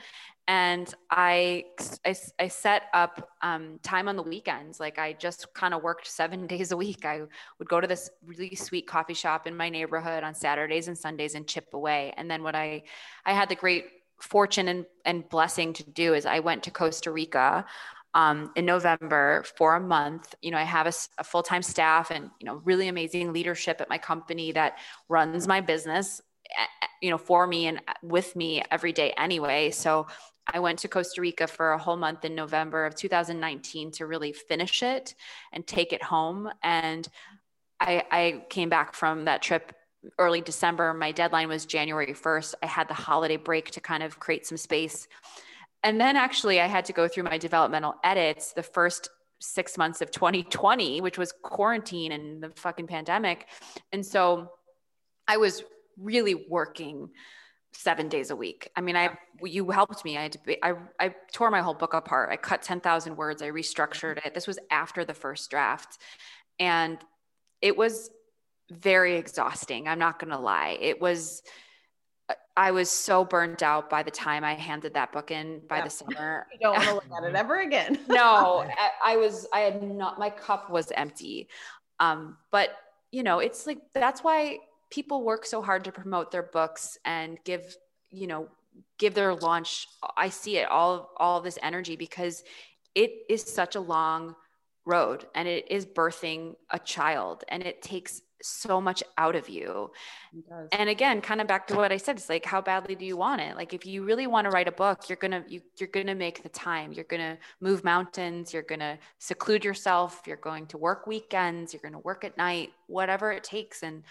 and 0.48 0.94
I 1.10 1.66
I, 2.06 2.16
I 2.40 2.48
set 2.48 2.84
up 2.94 3.30
um, 3.42 3.80
time 3.82 4.08
on 4.08 4.16
the 4.16 4.22
weekends. 4.22 4.80
Like 4.80 5.00
I 5.00 5.14
just 5.14 5.52
kind 5.54 5.74
of 5.74 5.82
worked 5.82 6.08
seven 6.08 6.46
days 6.54 6.72
a 6.72 6.78
week. 6.78 7.06
I 7.06 7.22
would 7.58 7.68
go 7.68 7.82
to 7.82 7.88
this 7.88 8.10
really 8.24 8.56
sweet 8.56 8.88
coffee 8.88 9.16
shop 9.16 9.48
in 9.48 9.58
my 9.58 9.70
neighborhood 9.70 10.24
on 10.24 10.36
Saturdays 10.36 10.88
and 10.88 10.98
Sundays 10.98 11.34
and 11.34 11.48
chip 11.48 11.74
away. 11.74 12.14
And 12.18 12.30
then 12.30 12.44
what 12.44 12.56
I 12.56 12.84
I 13.26 13.34
had 13.34 13.50
the 13.50 13.56
great 13.56 13.95
fortune 14.20 14.68
and, 14.68 14.86
and 15.06 15.28
blessing 15.30 15.74
to 15.74 15.84
do 15.84 16.14
is 16.14 16.26
I 16.26 16.40
went 16.40 16.64
to 16.64 16.72
Costa 16.72 17.12
Rica 17.12 17.66
um, 18.14 18.52
in 18.56 18.66
November 18.66 19.44
for 19.58 19.76
a 19.76 19.80
month. 19.80 20.36
You 20.42 20.52
know, 20.52 20.58
I 20.58 20.64
have 20.64 20.88
a, 20.88 20.94
a 21.18 21.24
full 21.24 21.44
time 21.44 21.62
staff 21.62 22.12
and, 22.12 22.32
you 22.40 22.46
know, 22.46 22.62
really 22.64 22.88
amazing 22.88 23.34
leadership 23.34 23.82
at 23.82 23.90
my 23.90 23.98
company 23.98 24.54
that 24.54 24.78
runs 25.10 25.48
my 25.48 25.60
business, 25.62 26.22
you 27.02 27.10
know, 27.10 27.18
for 27.18 27.46
me 27.46 27.68
and 27.68 27.82
with 28.02 28.36
me 28.36 28.64
every 28.72 28.94
day 28.94 29.14
anyway. 29.18 29.70
So 29.72 30.08
I 30.48 30.60
went 30.60 30.80
to 30.80 30.88
Costa 30.88 31.22
Rica 31.22 31.48
for 31.48 31.72
a 31.72 31.78
whole 31.78 31.98
month 31.98 32.24
in 32.24 32.36
November 32.36 32.86
of 32.86 32.96
2019 32.96 33.92
to 33.92 34.06
really 34.06 34.32
finish 34.32 34.82
it 34.82 35.16
and 35.52 35.66
take 35.66 35.92
it 35.92 36.04
home. 36.04 36.50
And 36.64 37.08
I, 37.80 38.04
I 38.12 38.46
came 38.50 38.70
back 38.70 38.94
from 38.94 39.26
that 39.26 39.42
trip 39.42 39.74
early 40.20 40.42
December. 40.42 40.94
My 40.94 41.12
deadline 41.12 41.48
was 41.48 41.66
January 41.66 42.14
1st. 42.14 42.56
I 42.64 42.68
had 42.68 42.88
the 42.88 42.94
holiday 42.94 43.38
break 43.38 43.72
to 43.72 43.82
kind 43.82 44.04
of 44.04 44.20
create 44.20 44.46
some 44.46 44.58
space. 44.58 45.08
And 45.84 46.00
then 46.00 46.16
actually, 46.16 46.60
I 46.60 46.68
had 46.68 46.86
to 46.86 46.94
go 46.94 47.08
through 47.08 47.24
my 47.24 47.38
developmental 47.38 47.96
edits 48.04 48.54
the 48.54 48.64
first 48.64 49.10
six 49.40 49.78
months 49.78 50.02
of 50.02 50.12
2020, 50.12 51.02
which 51.02 51.18
was 51.18 51.34
quarantine 51.44 52.12
and 52.12 52.42
the 52.42 52.50
fucking 52.56 52.88
pandemic. 52.88 53.48
And 53.92 54.06
so 54.06 54.50
I 55.28 55.38
was 55.38 55.64
really 55.98 56.36
working 56.50 57.10
seven 57.74 58.08
days 58.08 58.32
a 58.32 58.36
week. 58.36 58.70
I 58.76 58.82
mean, 58.82 58.96
I 58.96 59.18
you 59.44 59.70
helped 59.70 60.04
me. 60.06 60.18
I 60.18 60.24
had 60.24 60.32
to 60.34 60.40
be, 60.40 60.64
I 60.64 60.74
I 61.00 61.14
tore 61.32 61.52
my 61.52 61.62
whole 61.62 61.74
book 61.74 61.94
apart. 61.94 62.30
I 62.32 62.38
cut 62.38 62.62
ten 62.62 62.80
thousand 62.80 63.18
words. 63.18 63.42
I 63.42 63.50
restructured 63.50 64.26
it. 64.26 64.34
This 64.34 64.48
was 64.48 64.60
after 64.72 65.04
the 65.06 65.14
first 65.14 65.50
draft, 65.50 65.98
and 66.60 66.98
it 67.62 67.76
was 67.76 68.10
very 68.72 69.16
exhausting. 69.16 69.88
I'm 69.88 70.00
not 70.00 70.20
going 70.20 70.32
to 70.32 70.40
lie. 70.40 70.78
It 70.80 71.00
was, 71.02 71.44
I 72.58 72.72
was 72.72 72.90
so 72.90 73.24
burnt 73.24 73.62
out 73.62 73.90
by 73.90 74.04
the 74.04 74.12
time 74.12 74.44
I 74.44 74.56
handed 74.56 74.94
that 74.96 75.12
book 75.12 75.32
in 75.32 75.62
by 75.68 75.78
yeah. 75.78 75.84
the 75.84 75.90
summer. 75.90 76.48
you 76.54 76.60
don't 76.60 76.74
want 76.74 76.88
to 76.88 76.94
look 76.96 77.24
at 77.24 77.30
it 77.30 77.36
ever 77.36 77.60
again. 77.62 78.00
no, 78.08 78.66
I 79.04 79.18
was, 79.18 79.48
I 79.54 79.60
had 79.62 79.84
not, 79.84 80.20
my 80.20 80.30
cup 80.30 80.70
was 80.70 80.92
empty. 80.96 81.48
Um, 82.00 82.38
but 82.52 82.70
you 83.12 83.24
know, 83.24 83.40
it's 83.40 83.66
like, 83.66 83.80
that's 83.94 84.24
why 84.24 84.58
people 84.90 85.24
work 85.24 85.46
so 85.46 85.62
hard 85.62 85.86
to 85.86 85.92
promote 85.92 86.32
their 86.32 86.44
books 86.44 86.98
and 87.06 87.38
give, 87.46 87.76
you 88.10 88.28
know, 88.28 88.50
give 88.98 89.14
their 89.14 89.34
launch. 89.36 89.88
I 90.18 90.30
see 90.30 90.58
it 90.58 90.70
all, 90.70 91.12
all 91.18 91.42
this 91.42 91.58
energy 91.62 91.96
because 91.96 92.44
it 92.94 93.12
is 93.30 93.44
such 93.44 93.76
a 93.76 93.80
long 93.80 94.36
road 94.86 95.26
and 95.36 95.48
it 95.48 95.70
is 95.72 95.86
birthing 95.86 96.56
a 96.70 96.80
child 96.80 97.44
and 97.50 97.64
it 97.64 97.82
takes 97.82 98.22
so 98.42 98.80
much 98.82 99.04
out 99.18 99.36
of 99.36 99.50
you. 99.50 99.92
And 100.72 100.90
again, 100.90 101.22
kind 101.22 101.42
of 101.42 101.48
back 101.48 101.68
to 101.68 101.76
what 101.76 101.92
I 101.92 101.98
said, 101.98 102.18
it's 102.18 102.30
like 102.30 102.46
how 102.46 102.62
badly 102.62 102.96
do 102.96 103.06
you 103.06 103.18
want 103.18 103.42
it? 103.42 103.56
Like 103.56 103.74
if 103.74 103.86
you 103.86 104.04
really 104.04 104.28
want 104.28 104.46
to 104.46 104.52
write 104.52 104.68
a 104.68 104.72
book, 104.72 105.10
you're 105.10 105.18
gonna 105.18 105.44
you, 105.48 105.62
you're 105.78 105.90
gonna 105.90 106.16
make 106.16 106.44
the 106.44 106.50
time. 106.50 106.92
You're 106.94 107.06
gonna 107.06 107.38
move 107.62 107.84
mountains. 107.84 108.54
You're 108.54 108.64
gonna 108.64 108.98
seclude 109.20 109.64
yourself. 109.64 110.22
You're 110.26 110.38
going 110.38 110.68
to 110.68 110.78
work 110.78 111.08
weekends. 111.08 111.74
You're 111.74 111.82
gonna 111.82 112.00
work 112.00 112.24
at 112.24 112.38
night. 112.38 112.74
Whatever 112.88 113.32
it 113.32 113.44
takes. 113.44 113.84
And 113.84 114.04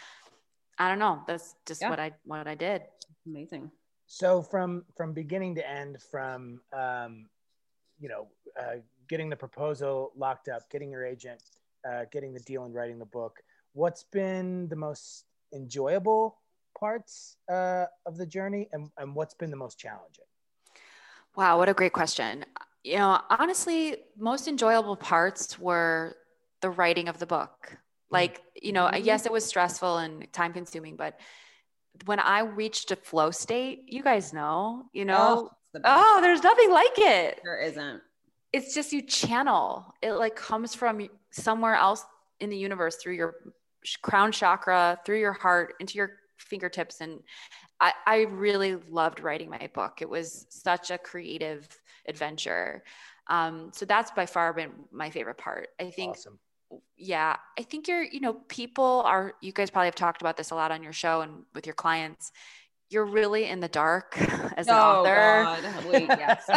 I 0.78 0.88
don't 0.88 0.98
know. 0.98 1.22
That's 1.26 1.54
just 1.66 1.82
yeah. 1.82 1.90
what 1.90 2.00
I 2.00 2.12
what 2.24 2.46
I 2.46 2.54
did. 2.54 2.82
Amazing. 3.26 3.70
So 4.06 4.42
from 4.42 4.84
from 4.96 5.12
beginning 5.12 5.54
to 5.56 5.68
end, 5.68 6.00
from 6.10 6.60
um, 6.72 7.26
you 8.00 8.08
know, 8.08 8.28
uh, 8.58 8.76
getting 9.08 9.28
the 9.28 9.36
proposal 9.36 10.12
locked 10.16 10.48
up, 10.48 10.68
getting 10.70 10.90
your 10.90 11.04
agent, 11.04 11.42
uh, 11.88 12.04
getting 12.12 12.32
the 12.34 12.40
deal, 12.40 12.64
and 12.64 12.74
writing 12.74 12.98
the 12.98 13.06
book 13.06 13.38
what's 13.74 14.04
been 14.04 14.68
the 14.68 14.76
most 14.76 15.24
enjoyable 15.52 16.38
parts 16.78 17.36
uh, 17.50 17.84
of 18.06 18.16
the 18.16 18.26
journey 18.26 18.68
and, 18.72 18.90
and 18.98 19.14
what's 19.14 19.34
been 19.34 19.50
the 19.50 19.56
most 19.56 19.78
challenging? 19.78 20.24
Wow, 21.36 21.58
what 21.58 21.68
a 21.68 21.74
great 21.74 21.92
question. 21.92 22.44
You 22.82 22.98
know, 22.98 23.20
honestly, 23.30 23.96
most 24.18 24.48
enjoyable 24.48 24.96
parts 24.96 25.58
were 25.58 26.16
the 26.60 26.70
writing 26.70 27.08
of 27.08 27.18
the 27.18 27.26
book. 27.26 27.68
Mm. 27.70 27.76
Like, 28.10 28.42
you 28.60 28.72
know, 28.72 28.86
mm-hmm. 28.86 29.04
yes, 29.04 29.26
it 29.26 29.32
was 29.32 29.44
stressful 29.44 29.98
and 29.98 30.32
time 30.32 30.52
consuming, 30.52 30.96
but 30.96 31.18
when 32.06 32.18
I 32.18 32.40
reached 32.40 32.90
a 32.90 32.96
flow 32.96 33.30
state, 33.30 33.84
you 33.86 34.02
guys 34.02 34.32
know, 34.32 34.84
you 34.92 35.04
know, 35.04 35.16
oh, 35.18 35.50
the 35.72 35.80
oh, 35.84 36.18
there's 36.22 36.42
nothing 36.42 36.70
like 36.70 36.98
it. 36.98 37.40
There 37.44 37.60
isn't. 37.60 38.00
It's 38.52 38.74
just 38.74 38.92
you 38.92 39.02
channel. 39.02 39.92
It 40.02 40.12
like 40.12 40.36
comes 40.36 40.74
from 40.74 41.08
somewhere 41.30 41.74
else 41.74 42.04
in 42.40 42.50
the 42.50 42.56
universe 42.56 42.96
through 42.96 43.14
your 43.14 43.34
crown 44.02 44.32
chakra, 44.32 44.98
through 45.04 45.20
your 45.20 45.32
heart, 45.32 45.74
into 45.80 45.96
your 45.96 46.12
fingertips. 46.38 47.00
And 47.00 47.20
I, 47.80 47.92
I 48.06 48.20
really 48.22 48.76
loved 48.88 49.20
writing 49.20 49.50
my 49.50 49.68
book. 49.74 49.98
It 50.00 50.08
was 50.08 50.46
such 50.48 50.90
a 50.90 50.98
creative 50.98 51.68
adventure. 52.08 52.84
Um, 53.28 53.70
so 53.72 53.86
that's 53.86 54.10
by 54.10 54.26
far 54.26 54.52
been 54.52 54.72
my 54.92 55.10
favorite 55.10 55.38
part. 55.38 55.68
I 55.80 55.90
think 55.90 56.16
awesome 56.16 56.38
yeah, 56.96 57.36
I 57.58 57.62
think 57.62 57.88
you're, 57.88 58.02
you 58.02 58.20
know, 58.20 58.34
people 58.48 59.02
are, 59.04 59.34
you 59.40 59.52
guys 59.52 59.70
probably 59.70 59.86
have 59.86 59.94
talked 59.94 60.22
about 60.22 60.36
this 60.36 60.50
a 60.50 60.54
lot 60.54 60.72
on 60.72 60.82
your 60.82 60.92
show 60.92 61.20
and 61.20 61.42
with 61.54 61.66
your 61.66 61.74
clients. 61.74 62.32
You're 62.90 63.06
really 63.06 63.46
in 63.46 63.60
the 63.60 63.68
dark 63.68 64.16
as 64.56 64.68
an 64.68 64.74
oh, 64.74 65.02
author. 65.02 65.42
God. 65.44 65.86
Wait, 65.92 66.08
yes. 66.08 66.44
you 66.48 66.54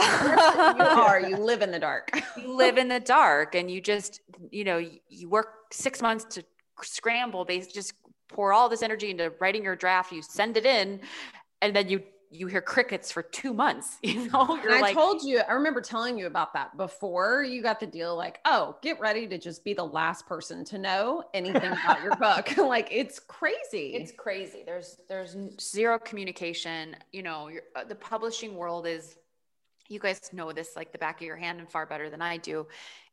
are. 0.85 1.19
You 1.21 1.37
live 1.37 1.61
in 1.61 1.71
the 1.71 1.79
dark. 1.79 2.11
you 2.39 2.55
live 2.55 2.77
in 2.77 2.87
the 2.87 2.99
dark 2.99 3.55
and 3.55 3.71
you 3.71 3.81
just, 3.81 4.21
you 4.51 4.63
know, 4.63 4.77
you 5.09 5.29
work 5.29 5.49
six 5.71 6.01
months 6.01 6.25
to 6.35 6.43
scramble, 6.81 7.45
basically 7.45 7.73
just 7.73 7.93
pour 8.29 8.53
all 8.53 8.69
this 8.69 8.81
energy 8.81 9.09
into 9.11 9.31
writing 9.39 9.63
your 9.63 9.75
draft. 9.75 10.11
You 10.11 10.21
send 10.21 10.57
it 10.57 10.65
in 10.65 10.99
and 11.61 11.75
then 11.75 11.89
you 11.89 12.03
you 12.29 12.47
hear 12.47 12.61
crickets 12.61 13.11
for 13.11 13.23
two 13.23 13.53
months. 13.53 13.97
You 14.07 14.29
know, 14.31 14.59
I 14.69 14.81
like, 14.81 14.95
told 14.95 15.21
you, 15.23 15.41
I 15.47 15.53
remember 15.53 15.81
telling 15.81 16.17
you 16.17 16.27
about 16.27 16.53
that 16.53 16.75
before 16.77 17.43
you 17.43 17.61
got 17.61 17.79
the 17.79 17.85
deal. 17.85 18.15
Like, 18.15 18.39
oh, 18.45 18.77
get 18.81 18.99
ready 18.99 19.27
to 19.27 19.37
just 19.37 19.63
be 19.63 19.73
the 19.73 19.85
last 19.85 20.25
person 20.25 20.63
to 20.65 20.77
know 20.77 21.23
anything 21.33 21.71
about 21.71 22.01
your 22.01 22.15
book. 22.15 22.57
like, 22.57 22.87
it's 22.91 23.19
crazy. 23.19 23.93
It's 23.95 24.11
crazy. 24.11 24.63
There's 24.65 24.97
there's 25.07 25.35
zero 25.59 25.99
communication. 25.99 26.95
You 27.11 27.23
know, 27.23 27.49
uh, 27.75 27.83
the 27.83 27.95
publishing 27.95 28.55
world 28.55 28.87
is. 28.87 29.17
You 29.89 29.99
guys 29.99 30.19
know 30.33 30.51
this 30.51 30.75
like 30.75 30.91
the 30.91 30.97
back 30.97 31.21
of 31.21 31.25
your 31.25 31.37
hand 31.37 31.59
and 31.59 31.69
far 31.69 31.85
better 31.85 32.09
than 32.09 32.21
I 32.21 32.37
do. 32.37 32.67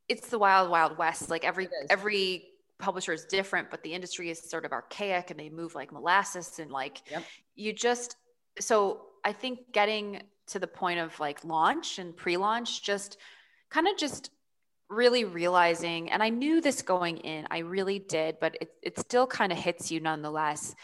It's 0.09 0.29
the 0.29 0.39
wild, 0.39 0.71
wild 0.71 0.99
west. 0.99 1.31
Like 1.31 1.45
every 1.45 1.69
every 1.89 2.47
publisher 2.79 3.13
is 3.13 3.25
different, 3.25 3.71
but 3.71 3.83
the 3.83 3.93
industry 3.93 4.31
is 4.31 4.51
sort 4.51 4.65
of 4.65 4.73
archaic 4.73 5.31
and 5.31 5.39
they 5.39 5.49
move 5.49 5.75
like 5.75 5.93
molasses 5.93 6.59
and 6.59 6.71
like 6.71 7.03
yep. 7.11 7.25
you 7.55 7.73
just 7.73 8.17
so 8.61 9.03
I 9.25 9.33
think 9.33 9.73
getting 9.73 10.23
to 10.49 10.59
the 10.59 10.67
point 10.67 11.01
of 11.01 11.19
like 11.19 11.45
launch 11.45 11.99
and 11.99 12.17
pre-launch 12.17 12.83
just 12.83 13.17
kind 13.71 13.89
of 13.89 13.97
just 13.97 14.31
really 14.91 15.25
realizing 15.25 16.11
and 16.11 16.23
I 16.23 16.29
knew 16.29 16.61
this 16.61 16.83
going 16.83 17.19
in, 17.19 17.47
I 17.51 17.59
really 17.59 17.99
did, 17.99 18.37
but 18.41 18.57
it, 18.61 18.71
it 18.83 18.99
still 18.99 19.27
kind 19.27 19.51
of 19.51 19.59
hits 19.59 19.91
you 19.91 20.01
nonetheless. 20.01 20.75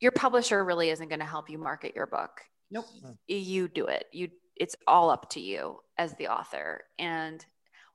Your 0.00 0.12
publisher 0.12 0.64
really 0.64 0.90
isn't 0.90 1.08
going 1.08 1.20
to 1.20 1.26
help 1.26 1.50
you 1.50 1.58
market 1.58 1.94
your 1.94 2.06
book. 2.06 2.40
Nope. 2.70 2.86
You 3.28 3.68
do 3.68 3.86
it. 3.86 4.06
You 4.12 4.30
it's 4.56 4.76
all 4.86 5.10
up 5.10 5.30
to 5.30 5.40
you 5.40 5.80
as 5.96 6.14
the 6.16 6.28
author. 6.28 6.82
And 6.98 7.44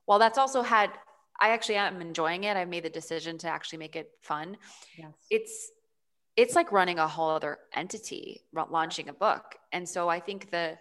while 0.04 0.18
that's 0.18 0.36
also 0.36 0.62
had 0.62 0.90
I 1.40 1.50
actually 1.50 1.76
am 1.76 2.00
enjoying 2.00 2.44
it. 2.44 2.56
I 2.56 2.64
made 2.64 2.84
the 2.84 2.90
decision 2.90 3.38
to 3.38 3.48
actually 3.48 3.78
make 3.78 3.96
it 3.96 4.10
fun. 4.22 4.56
Yes. 4.96 5.12
It's 5.30 5.70
it's 6.36 6.54
like 6.54 6.70
running 6.70 6.98
a 6.98 7.08
whole 7.08 7.30
other 7.30 7.58
entity 7.74 8.42
launching 8.70 9.08
a 9.08 9.12
book 9.12 9.56
and 9.72 9.88
so 9.88 10.08
i 10.08 10.20
think 10.20 10.50
the 10.50 10.78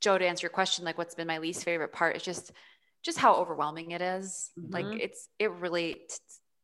joe 0.00 0.18
to 0.18 0.26
answer 0.26 0.44
your 0.46 0.50
question 0.50 0.84
like 0.84 0.98
what's 0.98 1.14
been 1.14 1.26
my 1.26 1.38
least 1.38 1.64
favorite 1.64 1.92
part 1.92 2.16
is 2.16 2.22
just 2.22 2.52
just 3.00 3.18
how 3.18 3.34
overwhelming 3.34 3.92
it 3.92 4.02
is. 4.02 4.50
Mm-hmm. 4.58 4.72
like 4.72 5.00
it's 5.00 5.28
it 5.38 5.50
really 5.52 5.94
t- 5.94 6.16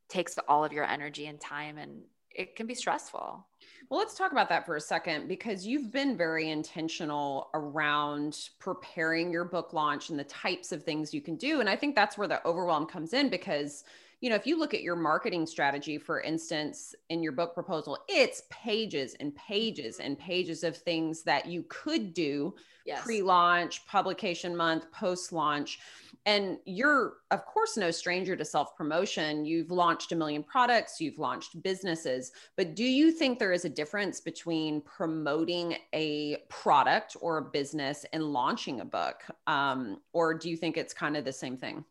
takes 0.08 0.36
all 0.48 0.64
of 0.64 0.72
your 0.72 0.84
energy 0.84 1.26
and 1.26 1.40
time 1.40 1.78
and 1.78 2.02
it 2.30 2.56
can 2.56 2.66
be 2.66 2.74
stressful 2.74 3.46
well, 3.94 4.02
let's 4.02 4.18
talk 4.18 4.32
about 4.32 4.48
that 4.48 4.66
for 4.66 4.74
a 4.74 4.80
second 4.80 5.28
because 5.28 5.64
you've 5.64 5.92
been 5.92 6.16
very 6.16 6.50
intentional 6.50 7.48
around 7.54 8.48
preparing 8.58 9.30
your 9.30 9.44
book 9.44 9.72
launch 9.72 10.10
and 10.10 10.18
the 10.18 10.24
types 10.24 10.72
of 10.72 10.82
things 10.82 11.14
you 11.14 11.20
can 11.20 11.36
do. 11.36 11.60
And 11.60 11.68
I 11.68 11.76
think 11.76 11.94
that's 11.94 12.18
where 12.18 12.26
the 12.26 12.44
overwhelm 12.44 12.86
comes 12.86 13.12
in 13.12 13.28
because 13.28 13.84
you 14.24 14.30
know, 14.30 14.36
if 14.36 14.46
you 14.46 14.58
look 14.58 14.72
at 14.72 14.80
your 14.80 14.96
marketing 14.96 15.44
strategy, 15.44 15.98
for 15.98 16.22
instance, 16.22 16.94
in 17.10 17.22
your 17.22 17.32
book 17.32 17.52
proposal, 17.52 17.98
it's 18.08 18.44
pages 18.48 19.14
and 19.20 19.36
pages 19.36 20.00
and 20.00 20.18
pages 20.18 20.64
of 20.64 20.78
things 20.78 21.22
that 21.24 21.44
you 21.44 21.62
could 21.68 22.14
do 22.14 22.54
yes. 22.86 23.02
pre 23.04 23.20
launch, 23.20 23.86
publication 23.86 24.56
month, 24.56 24.90
post 24.92 25.30
launch. 25.30 25.78
And 26.24 26.56
you're, 26.64 27.18
of 27.32 27.44
course, 27.44 27.76
no 27.76 27.90
stranger 27.90 28.34
to 28.34 28.46
self 28.46 28.74
promotion. 28.78 29.44
You've 29.44 29.70
launched 29.70 30.10
a 30.12 30.16
million 30.16 30.42
products, 30.42 31.02
you've 31.02 31.18
launched 31.18 31.62
businesses. 31.62 32.32
But 32.56 32.74
do 32.74 32.84
you 32.84 33.12
think 33.12 33.38
there 33.38 33.52
is 33.52 33.66
a 33.66 33.68
difference 33.68 34.22
between 34.22 34.80
promoting 34.80 35.76
a 35.92 36.38
product 36.48 37.14
or 37.20 37.36
a 37.36 37.42
business 37.42 38.06
and 38.14 38.24
launching 38.24 38.80
a 38.80 38.86
book? 38.86 39.20
Um, 39.46 39.98
or 40.14 40.32
do 40.32 40.48
you 40.48 40.56
think 40.56 40.78
it's 40.78 40.94
kind 40.94 41.14
of 41.14 41.26
the 41.26 41.32
same 41.32 41.58
thing? 41.58 41.84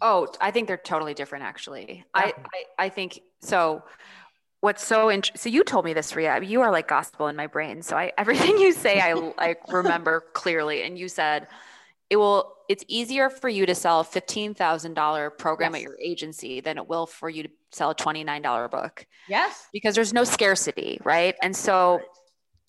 Oh, 0.00 0.28
I 0.40 0.50
think 0.50 0.68
they're 0.68 0.76
totally 0.76 1.14
different, 1.14 1.44
actually. 1.44 2.04
Yeah. 2.16 2.22
I, 2.22 2.32
I, 2.78 2.84
I 2.86 2.88
think 2.88 3.20
so. 3.40 3.82
What's 4.60 4.84
so 4.84 5.10
interesting? 5.10 5.38
So 5.38 5.48
you 5.54 5.64
told 5.64 5.84
me 5.84 5.92
this, 5.92 6.14
Ria. 6.14 6.40
You 6.42 6.60
are 6.62 6.70
like 6.70 6.88
gospel 6.88 7.28
in 7.28 7.36
my 7.36 7.46
brain. 7.46 7.82
So 7.82 7.96
I 7.96 8.12
everything 8.18 8.58
you 8.58 8.72
say, 8.72 9.00
I 9.00 9.12
I 9.38 9.56
remember 9.68 10.24
clearly. 10.32 10.82
And 10.82 10.98
you 10.98 11.08
said 11.08 11.48
it 12.10 12.16
will. 12.16 12.54
It's 12.68 12.84
easier 12.88 13.28
for 13.28 13.48
you 13.48 13.66
to 13.66 13.74
sell 13.74 14.00
a 14.00 14.04
fifteen 14.04 14.54
thousand 14.54 14.94
dollar 14.94 15.30
program 15.30 15.72
yes. 15.74 15.80
at 15.80 15.82
your 15.82 15.98
agency 16.00 16.60
than 16.60 16.78
it 16.78 16.88
will 16.88 17.06
for 17.06 17.28
you 17.28 17.42
to 17.42 17.48
sell 17.72 17.90
a 17.90 17.94
twenty 17.94 18.24
nine 18.24 18.42
dollar 18.42 18.68
book. 18.68 19.06
Yes, 19.28 19.66
because 19.72 19.94
there's 19.94 20.12
no 20.12 20.24
scarcity, 20.24 21.00
right? 21.04 21.34
And 21.42 21.54
so 21.54 22.00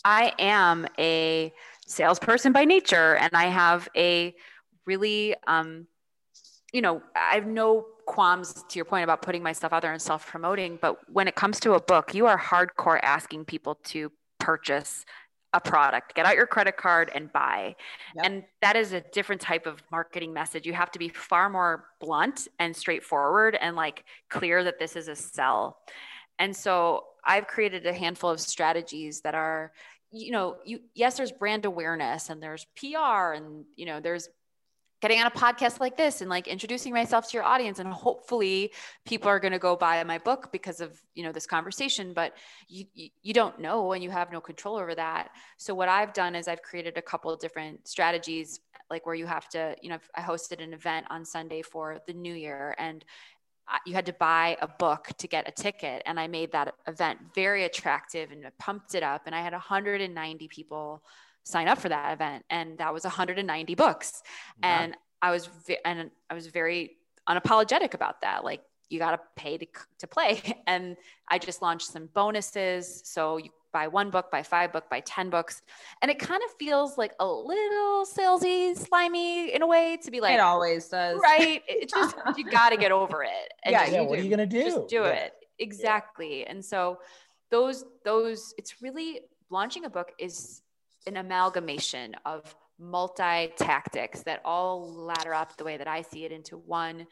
I 0.04 0.34
am 0.40 0.88
a 1.00 1.54
salesperson 1.86 2.52
by 2.52 2.66
nature, 2.66 3.16
and 3.16 3.32
I 3.34 3.46
have 3.46 3.88
a 3.96 4.36
really 4.86 5.36
um, 5.48 5.88
you 6.74 6.82
know, 6.82 7.02
I 7.16 7.36
have 7.36 7.48
no 7.48 7.86
qualms 8.06 8.66
to 8.68 8.76
your 8.78 8.86
point 8.86 9.04
about 9.04 9.22
putting 9.22 9.42
myself 9.42 9.72
out 9.72 9.84
there 9.84 9.94
and 9.94 10.02
self 10.02 10.28
promoting. 10.28 10.78
But 10.82 10.98
when 11.10 11.28
it 11.28 11.36
comes 11.36 11.60
to 11.62 11.74
a 11.74 11.82
book, 11.82 12.14
you 12.14 12.26
are 12.26 12.38
hardcore 12.38 13.00
asking 13.02 13.46
people 13.46 13.76
to 13.86 14.12
purchase 14.40 15.06
a 15.54 15.62
product, 15.62 16.16
get 16.16 16.26
out 16.26 16.36
your 16.36 16.48
credit 16.48 16.78
card 16.78 17.12
and 17.14 17.32
buy. 17.32 17.76
Yep. 18.16 18.26
And 18.26 18.44
that 18.64 18.76
is 18.76 18.92
a 18.92 19.02
different 19.02 19.40
type 19.40 19.68
of 19.68 19.84
marketing 19.92 20.34
message. 20.34 20.66
You 20.66 20.74
have 20.74 20.90
to 20.92 21.00
be 21.00 21.10
far 21.10 21.48
more 21.48 21.86
blunt 22.02 22.48
and 22.58 22.76
straightforward 22.76 23.56
and 23.62 23.76
like 23.76 24.04
clear 24.30 24.64
that 24.64 24.80
this 24.80 24.96
is 24.96 25.08
a 25.08 25.16
sell. 25.16 25.78
And 26.40 26.56
so 26.56 27.04
I've 27.24 27.46
created 27.46 27.86
a 27.86 27.94
handful 27.94 28.32
of 28.32 28.40
strategies 28.40 29.22
that 29.22 29.36
are 29.36 29.72
you 30.16 30.32
know 30.32 30.58
you 30.64 30.80
yes 30.94 31.18
there's 31.18 31.32
brand 31.32 31.66
awareness 31.66 32.30
and 32.30 32.42
there's 32.42 32.68
pr 32.76 33.34
and 33.34 33.66
you 33.76 33.88
know 33.88 34.00
there's 34.00 34.30
getting 35.04 35.20
on 35.20 35.28
a 35.28 35.32
podcast 35.32 35.82
like 35.82 35.98
this 35.98 36.22
and 36.22 36.30
like 36.30 36.48
introducing 36.48 36.94
myself 36.94 37.30
to 37.30 37.36
your 37.36 37.44
audience 37.44 37.80
and 37.80 37.90
hopefully 37.90 38.72
people 39.06 39.28
are 39.28 39.38
going 39.38 39.52
to 39.52 39.60
go 39.60 39.76
buy 39.76 40.02
my 40.06 40.18
book 40.18 40.50
because 40.54 40.80
of 40.80 40.98
you 41.14 41.24
know 41.24 41.34
this 41.34 41.46
conversation 41.46 42.14
but 42.14 42.38
you 42.70 42.86
you 43.22 43.34
don't 43.34 43.60
know 43.60 43.92
and 43.92 44.02
you 44.02 44.10
have 44.10 44.32
no 44.32 44.40
control 44.40 44.78
over 44.78 44.96
that. 44.96 45.32
So 45.58 45.76
what 45.76 45.90
i've 45.90 46.14
done 46.14 46.36
is 46.36 46.48
i've 46.48 46.62
created 46.62 46.98
a 46.98 47.02
couple 47.02 47.30
of 47.30 47.42
different 47.42 47.86
strategies 47.86 48.62
like 48.90 49.06
where 49.06 49.16
you 49.16 49.26
have 49.26 49.50
to 49.50 49.76
you 49.82 49.90
know 49.90 50.00
i 50.16 50.22
hosted 50.22 50.64
an 50.64 50.74
event 50.74 51.06
on 51.10 51.26
sunday 51.26 51.62
for 51.62 52.00
the 52.08 52.14
new 52.14 52.34
year 52.34 52.74
and 52.78 53.04
you 53.86 53.94
had 53.94 54.06
to 54.06 54.14
buy 54.14 54.58
a 54.62 54.68
book 54.68 55.10
to 55.18 55.28
get 55.28 55.50
a 55.50 55.52
ticket 55.52 56.02
and 56.06 56.18
i 56.18 56.28
made 56.28 56.52
that 56.54 56.76
event 56.88 57.20
very 57.36 57.66
attractive 57.66 58.32
and 58.32 58.46
pumped 58.58 58.96
it 58.96 59.04
up 59.04 59.24
and 59.26 59.36
i 59.36 59.42
had 59.42 59.52
190 59.52 60.48
people 60.48 61.04
sign 61.44 61.68
up 61.68 61.78
for 61.78 61.90
that 61.90 62.14
event 62.14 62.46
and 62.50 62.78
that 62.78 62.94
was 62.94 63.04
190 63.04 63.76
books. 63.76 64.22
Yeah. 64.62 64.82
and 64.82 64.98
i 65.22 65.32
was 65.32 65.50
and 65.86 66.12
i 66.30 66.34
was 66.34 66.48
very 66.48 66.98
unapologetic 67.30 67.94
about 67.94 68.22
that 68.22 68.44
like 68.44 68.62
you 68.94 69.00
got 69.00 69.12
to 69.12 69.20
pay 69.36 69.58
to, 69.58 69.66
to 70.00 70.08
play. 70.08 70.42
And 70.68 70.96
i 71.28 71.38
just 71.38 71.62
launched 71.62 71.88
some 71.88 72.10
bonuses. 72.14 73.02
So 73.06 73.38
you 73.38 73.50
buy 73.74 73.88
one 73.88 74.12
book 74.12 74.30
buy 74.32 74.44
five 74.44 74.72
book 74.72 74.90
buy 74.90 75.02
10 75.02 75.30
books. 75.30 75.62
And 76.02 76.12
it 76.12 76.20
kind 76.20 76.42
of 76.46 76.52
feels 76.60 76.98
like 76.98 77.14
a 77.20 77.26
little 77.26 78.06
salesy 78.06 78.78
slimy 78.78 79.54
in 79.54 79.62
a 79.62 79.68
way 79.68 79.98
to 80.04 80.12
be 80.12 80.22
like 80.22 80.36
it 80.36 80.40
always 80.40 80.88
does. 80.88 81.20
right? 81.22 81.62
It 81.68 81.90
just 81.90 82.16
you 82.38 82.50
got 82.50 82.70
to 82.70 82.78
get 82.78 82.92
over 82.92 83.24
it. 83.24 83.54
And 83.64 83.74
yeah, 83.74 83.86
yeah 83.88 84.02
what 84.02 84.20
are 84.20 84.22
you 84.22 84.30
gonna 84.30 84.46
do? 84.46 84.64
just 84.64 84.88
do 84.88 85.02
yeah. 85.02 85.10
it. 85.10 85.34
Exactly. 85.60 86.42
Yeah. 86.42 86.52
and 86.52 86.64
so 86.64 87.00
those 87.50 87.84
those 88.06 88.54
it's 88.58 88.82
really 88.82 89.22
launching 89.50 89.86
a 89.86 89.90
book 89.90 90.12
is 90.18 90.62
an 91.08 91.18
amalgamation 91.18 92.16
of 92.26 92.56
multi 92.80 93.54
tactics 93.58 94.24
that 94.24 94.42
all 94.44 94.92
ladder 94.92 95.34
up 95.34 95.56
the 95.58 95.64
way 95.64 95.78
that 95.78 95.88
I 95.88 96.02
see 96.02 96.26
it 96.26 96.32
into 96.32 96.58
one 96.58 97.08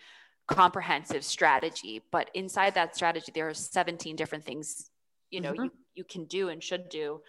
comprehensive 0.47 1.23
strategy. 1.23 2.01
But 2.11 2.29
inside 2.33 2.73
that 2.75 2.95
strategy, 2.95 3.31
there 3.33 3.47
are 3.47 3.53
17 3.53 4.15
different 4.15 4.43
things 4.43 4.89
you 5.31 5.39
know 5.41 5.53
mm-hmm. 5.53 5.63
you, 5.63 5.71
you 5.95 6.03
can 6.03 6.25
do 6.25 6.49
and 6.49 6.61
should 6.61 6.89
do 6.89 7.21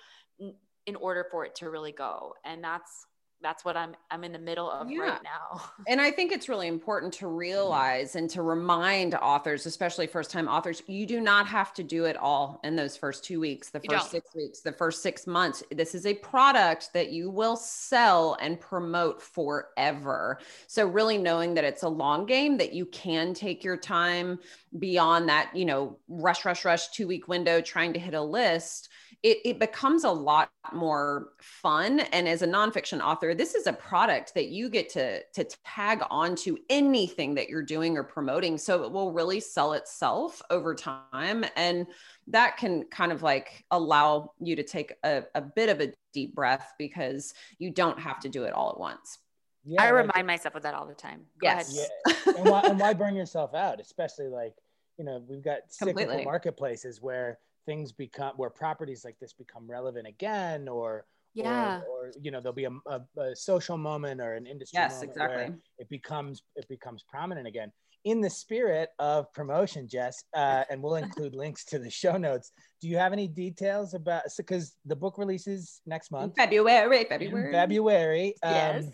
in 0.86 0.96
order 0.96 1.26
for 1.30 1.44
it 1.44 1.54
to 1.56 1.70
really 1.70 1.92
go. 1.92 2.34
And 2.44 2.62
that's 2.62 3.06
that's 3.43 3.64
what 3.64 3.76
I'm 3.76 3.95
I'm 4.11 4.24
in 4.24 4.32
the 4.32 4.38
middle 4.38 4.70
of 4.70 4.90
yeah. 4.90 5.01
right 5.01 5.22
now. 5.22 5.62
And 5.88 6.01
I 6.01 6.11
think 6.11 6.32
it's 6.32 6.49
really 6.49 6.68
important 6.68 7.12
to 7.14 7.26
mm-hmm. 7.26 7.36
realize 7.36 8.14
and 8.16 8.30
to 8.30 8.43
remind 8.43 9.14
authors, 9.14 9.66
especially 9.66 10.07
first 10.07 10.30
time 10.30 10.49
authors, 10.49 10.82
you 10.86 11.07
do 11.07 11.20
not 11.20 11.47
have 11.47 11.74
to 11.74 11.82
do 11.82 12.05
it 12.05 12.16
all 12.16 12.61
in 12.62 12.76
those 12.76 12.97
first 12.97 13.24
2 13.24 13.40
weeks, 13.40 13.70
the 13.70 13.80
first 13.80 14.11
6 14.11 14.34
weeks, 14.34 14.61
the 14.61 14.72
first 14.72 15.03
6 15.03 15.26
months. 15.26 15.62
This 15.70 15.95
is 15.95 16.07
a 16.07 16.14
product 16.14 16.93
that 16.95 17.11
you 17.11 17.30
will 17.30 17.57
sell 17.57 18.36
and 18.40 18.61
promote 18.61 19.20
forever. 19.20 20.38
So 20.68 20.86
really 20.86 21.18
knowing 21.18 21.55
that 21.55 21.64
it's 21.64 21.82
a 21.82 21.88
long 21.88 22.26
game 22.26 22.57
that 22.59 22.72
you 22.72 22.86
can 22.86 23.34
take 23.34 23.64
your 23.64 23.76
time 23.76 24.38
beyond 24.78 25.28
that, 25.28 25.55
you 25.55 25.64
know, 25.64 25.99
rush 26.09 26.45
rush 26.45 26.64
rush 26.64 26.88
2 26.90 27.07
week 27.07 27.28
window 27.28 27.61
trying 27.61 27.93
to 27.95 27.99
hit 27.99 28.14
a 28.14 28.22
list 28.22 28.88
it, 29.22 29.38
it 29.44 29.58
becomes 29.60 30.02
a 30.02 30.10
lot 30.10 30.50
more 30.72 31.28
fun. 31.40 32.00
And 32.00 32.26
as 32.28 32.42
a 32.42 32.46
nonfiction 32.46 33.00
author, 33.00 33.34
this 33.34 33.54
is 33.54 33.68
a 33.68 33.72
product 33.72 34.34
that 34.34 34.48
you 34.48 34.68
get 34.68 34.88
to, 34.90 35.22
to 35.34 35.44
tag 35.64 36.02
onto 36.10 36.56
anything 36.68 37.34
that 37.36 37.48
you're 37.48 37.62
doing 37.62 37.96
or 37.96 38.02
promoting. 38.02 38.58
So 38.58 38.82
it 38.82 38.90
will 38.90 39.12
really 39.12 39.38
sell 39.38 39.74
itself 39.74 40.42
over 40.50 40.74
time. 40.74 41.44
And 41.54 41.86
that 42.28 42.56
can 42.56 42.84
kind 42.86 43.12
of 43.12 43.22
like 43.22 43.64
allow 43.70 44.32
you 44.40 44.56
to 44.56 44.64
take 44.64 44.94
a, 45.04 45.22
a 45.36 45.40
bit 45.40 45.68
of 45.68 45.80
a 45.80 45.92
deep 46.12 46.34
breath 46.34 46.72
because 46.76 47.32
you 47.58 47.70
don't 47.70 48.00
have 48.00 48.18
to 48.20 48.28
do 48.28 48.42
it 48.42 48.52
all 48.52 48.70
at 48.70 48.80
once. 48.80 49.18
Yeah, 49.64 49.82
I 49.82 49.90
remind 49.90 50.16
like, 50.16 50.26
myself 50.26 50.56
of 50.56 50.64
that 50.64 50.74
all 50.74 50.86
the 50.86 50.94
time. 50.94 51.20
Go 51.40 51.46
yes. 51.46 51.88
Yeah. 52.06 52.14
and, 52.36 52.50
why, 52.50 52.62
and 52.62 52.80
why 52.80 52.92
burn 52.92 53.14
yourself 53.14 53.54
out? 53.54 53.80
Especially 53.80 54.26
like, 54.26 54.54
you 54.98 55.04
know, 55.04 55.22
we've 55.28 55.44
got 55.44 55.58
cyclical 55.68 56.00
Completely. 56.00 56.24
marketplaces 56.24 57.00
where 57.00 57.38
things 57.66 57.92
become 57.92 58.34
where 58.36 58.50
properties 58.50 59.04
like 59.04 59.16
this 59.20 59.32
become 59.32 59.68
relevant 59.68 60.06
again 60.06 60.68
or 60.68 61.04
yeah. 61.34 61.80
or, 61.88 62.06
or 62.06 62.12
you 62.20 62.30
know 62.30 62.40
there'll 62.40 62.54
be 62.54 62.64
a, 62.64 62.70
a, 62.86 63.00
a, 63.20 63.36
social 63.36 63.76
moment 63.76 64.20
or 64.20 64.34
an 64.34 64.46
industry 64.46 64.78
yes 64.78 64.94
moment 64.94 65.10
exactly. 65.10 65.36
where 65.36 65.58
it 65.78 65.88
becomes 65.88 66.42
it 66.56 66.68
becomes 66.68 67.04
prominent 67.08 67.46
again. 67.46 67.72
In 68.04 68.20
the 68.20 68.30
spirit 68.30 68.88
of 68.98 69.32
promotion 69.32 69.88
jess 69.88 70.24
uh, 70.34 70.64
and 70.70 70.82
we'll 70.82 70.96
include 70.96 71.34
links 71.34 71.64
to 71.66 71.78
the 71.78 71.90
show 71.90 72.16
notes 72.16 72.52
do 72.80 72.88
you 72.88 72.96
have 72.98 73.12
any 73.12 73.28
details 73.28 73.94
about 73.94 74.22
because 74.36 74.74
the 74.84 74.96
book 74.96 75.18
releases 75.18 75.80
next 75.86 76.10
month. 76.10 76.34
February 76.36 77.04
february 77.04 77.46
in 77.46 77.52
february. 77.52 78.34
Um, 78.42 78.52
yes. 78.52 78.84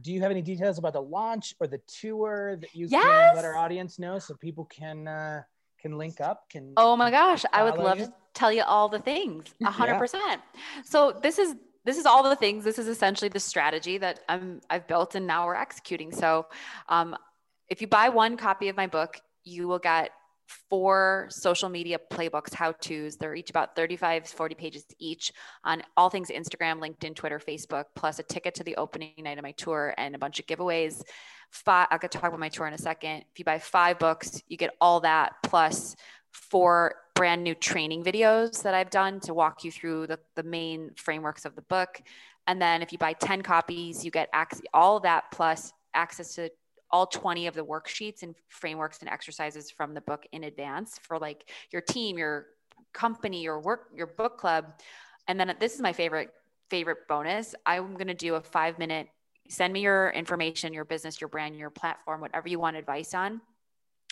do 0.00 0.12
you 0.12 0.20
have 0.22 0.30
any 0.30 0.42
details 0.42 0.78
about 0.78 0.94
the 0.94 1.02
launch 1.02 1.54
or 1.60 1.66
the 1.66 1.80
tour 2.00 2.56
that 2.56 2.74
you 2.74 2.88
yes. 2.90 3.02
can 3.02 3.36
let 3.36 3.44
our 3.44 3.56
audience 3.56 3.98
know 3.98 4.18
so 4.18 4.34
people 4.34 4.64
can 4.64 5.06
uh, 5.06 5.42
can 5.80 5.96
link 5.96 6.20
up 6.20 6.48
can 6.50 6.72
oh 6.76 6.96
my 6.96 7.10
gosh 7.10 7.44
i 7.52 7.62
would 7.62 7.76
love 7.76 7.98
you? 7.98 8.06
to 8.06 8.12
tell 8.34 8.52
you 8.52 8.62
all 8.62 8.88
the 8.88 8.98
things 8.98 9.46
100% 9.62 10.14
yeah. 10.14 10.36
so 10.84 11.18
this 11.22 11.38
is 11.38 11.56
this 11.84 11.96
is 11.96 12.06
all 12.06 12.22
the 12.22 12.36
things 12.36 12.64
this 12.64 12.78
is 12.78 12.86
essentially 12.86 13.28
the 13.28 13.40
strategy 13.40 13.98
that 13.98 14.20
i'm 14.28 14.60
i've 14.70 14.86
built 14.86 15.14
and 15.14 15.26
now 15.26 15.46
we're 15.46 15.54
executing 15.54 16.12
so 16.12 16.46
um, 16.88 17.16
if 17.68 17.80
you 17.80 17.86
buy 17.86 18.08
one 18.08 18.36
copy 18.36 18.68
of 18.68 18.76
my 18.76 18.86
book 18.86 19.20
you 19.44 19.66
will 19.66 19.78
get 19.78 20.10
four 20.70 21.26
social 21.30 21.68
media 21.68 21.98
playbooks 22.10 22.54
how 22.54 22.72
to's 22.72 23.16
they're 23.16 23.34
each 23.34 23.50
about 23.50 23.76
35 23.76 24.26
40 24.26 24.54
pages 24.54 24.84
each 24.98 25.32
on 25.64 25.82
all 25.96 26.08
things 26.08 26.30
instagram 26.30 26.80
linkedin 26.80 27.14
twitter 27.14 27.38
facebook 27.38 27.84
plus 27.94 28.18
a 28.18 28.22
ticket 28.22 28.54
to 28.54 28.64
the 28.64 28.76
opening 28.76 29.12
night 29.18 29.38
of 29.38 29.42
my 29.42 29.52
tour 29.52 29.94
and 29.98 30.14
a 30.14 30.18
bunch 30.18 30.40
of 30.40 30.46
giveaways 30.46 31.02
five, 31.50 31.88
I 31.90 31.98
could 31.98 32.10
talk 32.10 32.24
about 32.24 32.40
my 32.40 32.48
tour 32.48 32.66
in 32.66 32.74
a 32.74 32.78
second. 32.78 33.24
If 33.32 33.38
you 33.38 33.44
buy 33.44 33.58
five 33.58 33.98
books, 33.98 34.42
you 34.48 34.56
get 34.56 34.74
all 34.80 35.00
that 35.00 35.34
plus 35.42 35.96
four 36.32 36.94
brand 37.14 37.42
new 37.42 37.54
training 37.54 38.04
videos 38.04 38.62
that 38.62 38.74
I've 38.74 38.90
done 38.90 39.20
to 39.20 39.34
walk 39.34 39.64
you 39.64 39.72
through 39.72 40.06
the, 40.06 40.20
the 40.36 40.42
main 40.42 40.92
frameworks 40.96 41.44
of 41.44 41.56
the 41.56 41.62
book. 41.62 42.00
And 42.46 42.62
then 42.62 42.82
if 42.82 42.92
you 42.92 42.98
buy 42.98 43.12
10 43.14 43.42
copies, 43.42 44.04
you 44.04 44.10
get 44.10 44.28
access, 44.32 44.62
all 44.72 45.00
that 45.00 45.24
plus 45.32 45.72
access 45.94 46.34
to 46.36 46.50
all 46.90 47.06
20 47.06 47.46
of 47.46 47.54
the 47.54 47.64
worksheets 47.64 48.22
and 48.22 48.34
frameworks 48.48 49.00
and 49.00 49.08
exercises 49.08 49.70
from 49.70 49.94
the 49.94 50.00
book 50.00 50.26
in 50.32 50.44
advance 50.44 50.98
for 51.02 51.18
like 51.18 51.50
your 51.70 51.82
team, 51.82 52.18
your 52.18 52.46
company, 52.92 53.42
your 53.42 53.60
work, 53.60 53.88
your 53.94 54.06
book 54.06 54.38
club. 54.38 54.66
And 55.26 55.38
then 55.38 55.54
this 55.60 55.74
is 55.74 55.80
my 55.80 55.92
favorite 55.92 56.30
favorite 56.70 57.08
bonus. 57.08 57.54
I'm 57.64 57.94
going 57.94 58.08
to 58.08 58.14
do 58.14 58.34
a 58.34 58.40
5 58.40 58.78
minute 58.78 59.08
send 59.48 59.72
me 59.72 59.80
your 59.80 60.10
information, 60.10 60.72
your 60.72 60.84
business, 60.84 61.20
your 61.20 61.28
brand, 61.28 61.56
your 61.56 61.70
platform, 61.70 62.20
whatever 62.20 62.48
you 62.48 62.58
want 62.58 62.76
advice 62.76 63.14
on. 63.14 63.40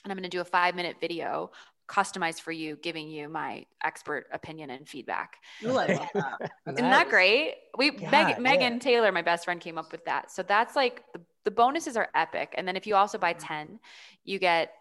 And 0.05 0.13
I'm 0.13 0.17
going 0.17 0.23
to 0.23 0.29
do 0.29 0.41
a 0.41 0.45
five 0.45 0.75
minute 0.75 0.97
video 1.01 1.51
customized 1.89 2.41
for 2.41 2.53
you, 2.53 2.77
giving 2.77 3.09
you 3.09 3.29
my 3.29 3.65
expert 3.83 4.27
opinion 4.33 4.71
and 4.71 4.89
feedback. 4.89 5.37
Ooh, 5.65 5.75
that. 5.75 6.11
Isn't 6.67 6.91
that 6.91 7.09
great? 7.09 7.55
We 7.79 7.93
Meg, 7.93 8.41
Megan 8.41 8.75
yeah. 8.75 8.79
Taylor, 8.79 9.13
my 9.13 9.23
best 9.23 9.45
friend, 9.45 9.61
came 9.61 9.79
up 9.79 9.93
with 9.93 10.05
that. 10.07 10.33
So 10.33 10.43
that's 10.43 10.75
like 10.75 11.05
the, 11.13 11.21
the 11.47 11.51
bonuses 11.53 11.97
are 11.97 12.09
epic. 12.15 12.55
And 12.59 12.67
then 12.69 12.77
if 12.77 12.87
you 12.87 12.97
also 12.97 13.17
buy 13.17 13.33
mm-hmm. 13.33 13.69
10, 13.69 13.81
you 14.25 14.39
get 14.39 14.75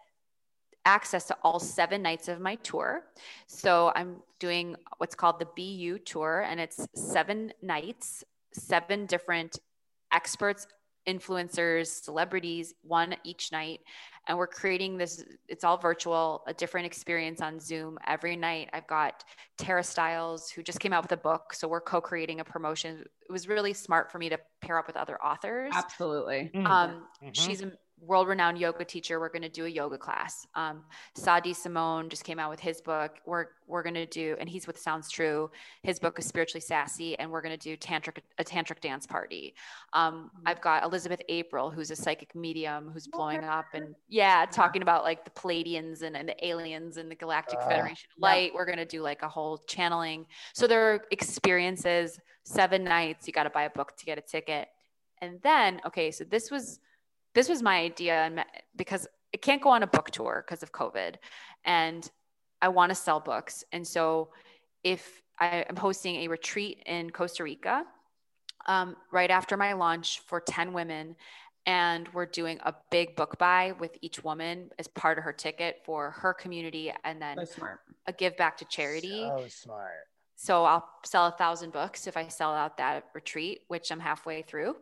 access 0.84 1.24
to 1.28 1.36
all 1.42 1.58
seven 1.58 2.02
nights 2.02 2.28
of 2.28 2.40
my 2.40 2.56
tour. 2.56 3.04
So 3.46 3.92
I'm 3.94 4.16
doing 4.40 4.76
what's 4.98 5.14
called 5.14 5.38
the 5.38 5.48
BU 5.56 6.00
tour, 6.00 6.44
and 6.48 6.60
it's 6.60 6.86
seven 6.94 7.52
nights, 7.62 8.24
seven 8.52 9.06
different 9.06 9.58
experts, 10.12 10.66
influencers, 11.08 11.86
celebrities, 11.86 12.74
one 12.82 13.16
each 13.24 13.52
night. 13.52 13.80
And 14.28 14.36
we're 14.36 14.46
creating 14.46 14.96
this, 14.96 15.24
it's 15.48 15.64
all 15.64 15.76
virtual, 15.76 16.42
a 16.46 16.54
different 16.54 16.86
experience 16.86 17.40
on 17.40 17.60
Zoom 17.60 17.98
every 18.06 18.36
night. 18.36 18.70
I've 18.72 18.86
got 18.86 19.24
Tara 19.56 19.84
Stiles, 19.84 20.50
who 20.50 20.62
just 20.62 20.80
came 20.80 20.92
out 20.92 21.04
with 21.04 21.12
a 21.12 21.16
book. 21.16 21.54
So 21.54 21.68
we're 21.68 21.80
co 21.80 22.00
creating 22.00 22.40
a 22.40 22.44
promotion. 22.44 23.04
It 23.28 23.32
was 23.32 23.48
really 23.48 23.72
smart 23.72 24.10
for 24.10 24.18
me 24.18 24.28
to 24.28 24.38
pair 24.60 24.78
up 24.78 24.86
with 24.86 24.96
other 24.96 25.22
authors. 25.22 25.72
Absolutely. 25.74 26.50
Um, 26.54 26.64
mm-hmm. 26.64 27.28
She's 27.32 27.62
world 28.00 28.28
renowned 28.28 28.58
yoga 28.58 28.84
teacher. 28.84 29.18
We're 29.18 29.30
going 29.30 29.42
to 29.42 29.48
do 29.48 29.64
a 29.64 29.68
yoga 29.68 29.96
class. 29.96 30.46
Um, 30.54 30.82
Sah 31.14 31.40
D'Simone 31.40 32.08
just 32.08 32.24
came 32.24 32.38
out 32.38 32.50
with 32.50 32.60
his 32.60 32.80
book. 32.80 33.18
We're, 33.24 33.46
we're 33.66 33.82
going 33.82 33.94
to 33.94 34.06
do, 34.06 34.36
and 34.38 34.48
he's 34.48 34.66
with 34.66 34.78
Sounds 34.78 35.10
True. 35.10 35.50
His 35.82 35.98
book 35.98 36.18
is 36.18 36.26
Spiritually 36.26 36.60
Sassy, 36.60 37.18
and 37.18 37.30
we're 37.30 37.40
going 37.40 37.56
to 37.58 37.62
do 37.62 37.76
tantric, 37.76 38.18
a 38.38 38.44
tantric 38.44 38.80
dance 38.80 39.06
party. 39.06 39.54
Um, 39.92 40.30
mm-hmm. 40.36 40.48
I've 40.48 40.60
got 40.60 40.84
Elizabeth 40.84 41.20
April, 41.28 41.70
who's 41.70 41.90
a 41.90 41.96
psychic 41.96 42.34
medium 42.34 42.90
who's 42.92 43.06
blowing 43.06 43.44
up 43.44 43.66
and 43.72 43.94
yeah, 44.08 44.44
talking 44.44 44.82
about 44.82 45.02
like 45.02 45.24
the 45.24 45.30
Pleiadians 45.30 46.02
and, 46.02 46.16
and 46.16 46.28
the 46.28 46.46
aliens 46.46 46.98
and 46.98 47.10
the 47.10 47.14
Galactic 47.16 47.58
uh, 47.60 47.68
Federation 47.68 48.08
of 48.16 48.22
Light. 48.22 48.50
Yeah. 48.52 48.58
We're 48.58 48.66
going 48.66 48.78
to 48.78 48.84
do 48.84 49.02
like 49.02 49.22
a 49.22 49.28
whole 49.28 49.58
channeling. 49.66 50.26
So 50.54 50.66
there 50.66 50.92
are 50.92 51.04
experiences, 51.10 52.20
seven 52.44 52.84
nights. 52.84 53.26
You 53.26 53.32
got 53.32 53.44
to 53.44 53.50
buy 53.50 53.64
a 53.64 53.70
book 53.70 53.96
to 53.96 54.04
get 54.04 54.18
a 54.18 54.22
ticket. 54.22 54.68
And 55.22 55.40
then, 55.42 55.80
okay, 55.86 56.10
so 56.10 56.24
this 56.24 56.50
was 56.50 56.78
this 57.36 57.50
was 57.50 57.62
my 57.62 57.76
idea 57.76 58.14
and 58.14 58.44
because 58.74 59.06
it 59.32 59.42
can't 59.42 59.60
go 59.60 59.68
on 59.68 59.82
a 59.82 59.86
book 59.86 60.10
tour 60.10 60.42
because 60.44 60.62
of 60.62 60.72
covid 60.72 61.16
and 61.64 62.10
i 62.62 62.68
want 62.68 62.88
to 62.90 62.94
sell 62.94 63.20
books. 63.20 63.62
And 63.72 63.86
so 63.86 64.30
if 64.82 65.22
i 65.38 65.64
am 65.68 65.76
hosting 65.76 66.16
a 66.16 66.28
retreat 66.28 66.82
in 66.86 67.10
costa 67.10 67.44
rica 67.44 67.84
um, 68.66 68.96
right 69.12 69.30
after 69.30 69.56
my 69.56 69.74
launch 69.74 70.20
for 70.26 70.40
10 70.40 70.72
women 70.72 71.14
and 71.66 72.08
we're 72.14 72.26
doing 72.26 72.58
a 72.64 72.74
big 72.90 73.14
book 73.16 73.38
buy 73.38 73.74
with 73.78 73.98
each 74.00 74.24
woman 74.24 74.70
as 74.78 74.88
part 74.88 75.18
of 75.18 75.24
her 75.24 75.32
ticket 75.32 75.82
for 75.84 76.12
her 76.12 76.32
community 76.32 76.92
and 77.04 77.20
then 77.20 77.36
a 78.06 78.12
give 78.12 78.36
back 78.36 78.56
to 78.58 78.64
charity. 78.64 79.28
So 79.36 79.46
smart 79.48 80.06
so 80.36 80.64
i'll 80.64 80.88
sell 81.04 81.26
a 81.26 81.32
thousand 81.32 81.72
books 81.72 82.06
if 82.06 82.16
i 82.16 82.28
sell 82.28 82.54
out 82.54 82.76
that 82.78 83.04
retreat 83.14 83.62
which 83.68 83.90
i'm 83.90 84.00
halfway 84.00 84.42
through 84.42 84.76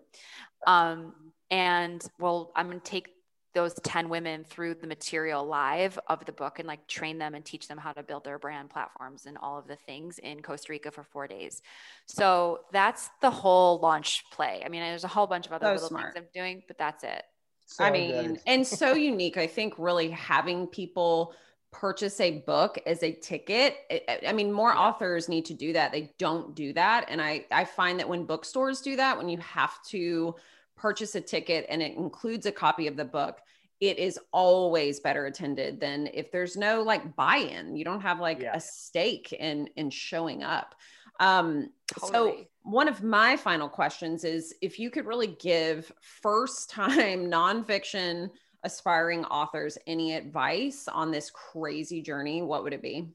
um, 0.66 1.14
and 1.50 2.06
well 2.18 2.52
i'm 2.54 2.66
going 2.66 2.80
to 2.80 2.90
take 2.90 3.08
those 3.54 3.72
10 3.84 4.08
women 4.08 4.44
through 4.44 4.74
the 4.74 4.86
material 4.86 5.46
live 5.46 5.98
of 6.08 6.24
the 6.24 6.32
book 6.32 6.58
and 6.58 6.66
like 6.66 6.86
train 6.88 7.18
them 7.18 7.34
and 7.34 7.44
teach 7.44 7.68
them 7.68 7.78
how 7.78 7.92
to 7.92 8.02
build 8.02 8.24
their 8.24 8.38
brand 8.38 8.68
platforms 8.68 9.26
and 9.26 9.38
all 9.38 9.58
of 9.58 9.66
the 9.68 9.76
things 9.76 10.18
in 10.18 10.42
Costa 10.42 10.72
Rica 10.72 10.90
for 10.90 11.04
four 11.04 11.28
days. 11.28 11.62
So 12.06 12.60
that's 12.72 13.08
the 13.22 13.30
whole 13.30 13.78
launch 13.78 14.24
play. 14.32 14.62
I 14.64 14.68
mean, 14.68 14.82
there's 14.82 15.04
a 15.04 15.08
whole 15.08 15.28
bunch 15.28 15.46
of 15.46 15.52
other 15.52 15.66
so 15.66 15.72
little 15.72 15.88
smart. 15.88 16.14
things 16.14 16.26
I'm 16.26 16.28
doing, 16.34 16.62
but 16.66 16.76
that's 16.78 17.04
it. 17.04 17.22
So 17.66 17.84
I 17.84 17.90
mean, 17.90 18.38
and 18.46 18.66
so 18.66 18.94
unique. 18.94 19.38
I 19.38 19.46
think 19.46 19.74
really 19.78 20.10
having 20.10 20.66
people 20.66 21.34
purchase 21.74 22.20
a 22.20 22.38
book 22.42 22.78
as 22.86 23.02
a 23.02 23.12
ticket. 23.12 23.78
I 24.24 24.32
mean, 24.32 24.52
more 24.52 24.70
yeah. 24.70 24.78
authors 24.78 25.28
need 25.28 25.44
to 25.46 25.54
do 25.54 25.72
that. 25.72 25.90
They 25.90 26.12
don't 26.18 26.54
do 26.54 26.72
that. 26.74 27.06
And 27.08 27.20
I, 27.20 27.44
I 27.50 27.64
find 27.64 27.98
that 27.98 28.08
when 28.08 28.24
bookstores 28.24 28.80
do 28.80 28.94
that, 28.96 29.18
when 29.18 29.28
you 29.28 29.38
have 29.38 29.82
to 29.88 30.36
purchase 30.76 31.16
a 31.16 31.20
ticket 31.20 31.66
and 31.68 31.82
it 31.82 31.96
includes 31.96 32.46
a 32.46 32.52
copy 32.52 32.86
of 32.86 32.96
the 32.96 33.04
book, 33.04 33.40
it 33.80 33.98
is 33.98 34.20
always 34.32 35.00
better 35.00 35.26
attended 35.26 35.80
than 35.80 36.08
if 36.14 36.30
there's 36.30 36.56
no 36.56 36.82
like 36.82 37.16
buy-in. 37.16 37.76
You 37.76 37.84
don't 37.84 38.00
have 38.02 38.20
like 38.20 38.40
yeah. 38.40 38.54
a 38.54 38.60
stake 38.60 39.32
in 39.32 39.68
in 39.76 39.90
showing 39.90 40.44
up. 40.44 40.76
Um, 41.18 41.70
totally. 41.88 42.12
So 42.12 42.44
one 42.62 42.86
of 42.86 43.02
my 43.02 43.36
final 43.36 43.68
questions 43.68 44.24
is 44.24 44.54
if 44.62 44.78
you 44.78 44.90
could 44.90 45.06
really 45.06 45.36
give 45.40 45.90
first 46.00 46.70
time 46.70 47.26
nonfiction 47.30 48.30
aspiring 48.64 49.24
authors 49.26 49.78
any 49.86 50.14
advice 50.14 50.88
on 50.88 51.10
this 51.10 51.30
crazy 51.30 52.02
journey, 52.02 52.42
what 52.42 52.64
would 52.64 52.72
it 52.72 52.82
be? 52.82 53.08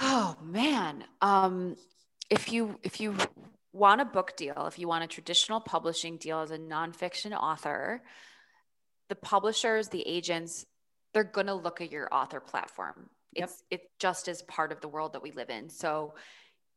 Oh 0.00 0.36
man. 0.42 1.04
Um, 1.20 1.76
if 2.30 2.52
you 2.52 2.78
if 2.82 3.00
you 3.00 3.16
want 3.72 4.00
a 4.00 4.04
book 4.04 4.36
deal, 4.36 4.66
if 4.66 4.78
you 4.78 4.86
want 4.86 5.04
a 5.04 5.08
traditional 5.08 5.60
publishing 5.60 6.16
deal 6.18 6.40
as 6.40 6.50
a 6.50 6.58
nonfiction 6.58 7.32
author, 7.32 8.02
the 9.08 9.16
publishers, 9.16 9.88
the 9.88 10.06
agents, 10.06 10.66
they're 11.14 11.24
going 11.24 11.46
to 11.46 11.54
look 11.54 11.80
at 11.80 11.90
your 11.90 12.12
author 12.12 12.40
platform. 12.40 13.08
Yep. 13.34 13.44
It's 13.44 13.62
it 13.70 13.80
just 13.98 14.28
is 14.28 14.42
part 14.42 14.72
of 14.72 14.80
the 14.80 14.88
world 14.88 15.14
that 15.14 15.22
we 15.22 15.32
live 15.32 15.50
in. 15.50 15.68
So 15.70 16.14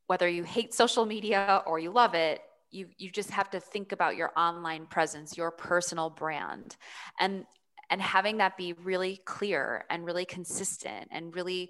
whether 0.07 0.27
you 0.27 0.43
hate 0.43 0.73
social 0.73 1.05
media 1.05 1.61
or 1.65 1.79
you 1.79 1.91
love 1.91 2.15
it, 2.15 2.41
you 2.71 2.87
you 2.97 3.11
just 3.11 3.31
have 3.31 3.49
to 3.51 3.59
think 3.59 3.91
about 3.91 4.15
your 4.15 4.31
online 4.37 4.85
presence, 4.85 5.37
your 5.37 5.51
personal 5.51 6.09
brand. 6.09 6.75
And 7.19 7.45
and 7.91 8.01
having 8.01 8.37
that 8.37 8.55
be 8.55 8.71
really 8.71 9.19
clear 9.25 9.83
and 9.89 10.05
really 10.05 10.23
consistent 10.23 11.09
and 11.11 11.35
really 11.35 11.69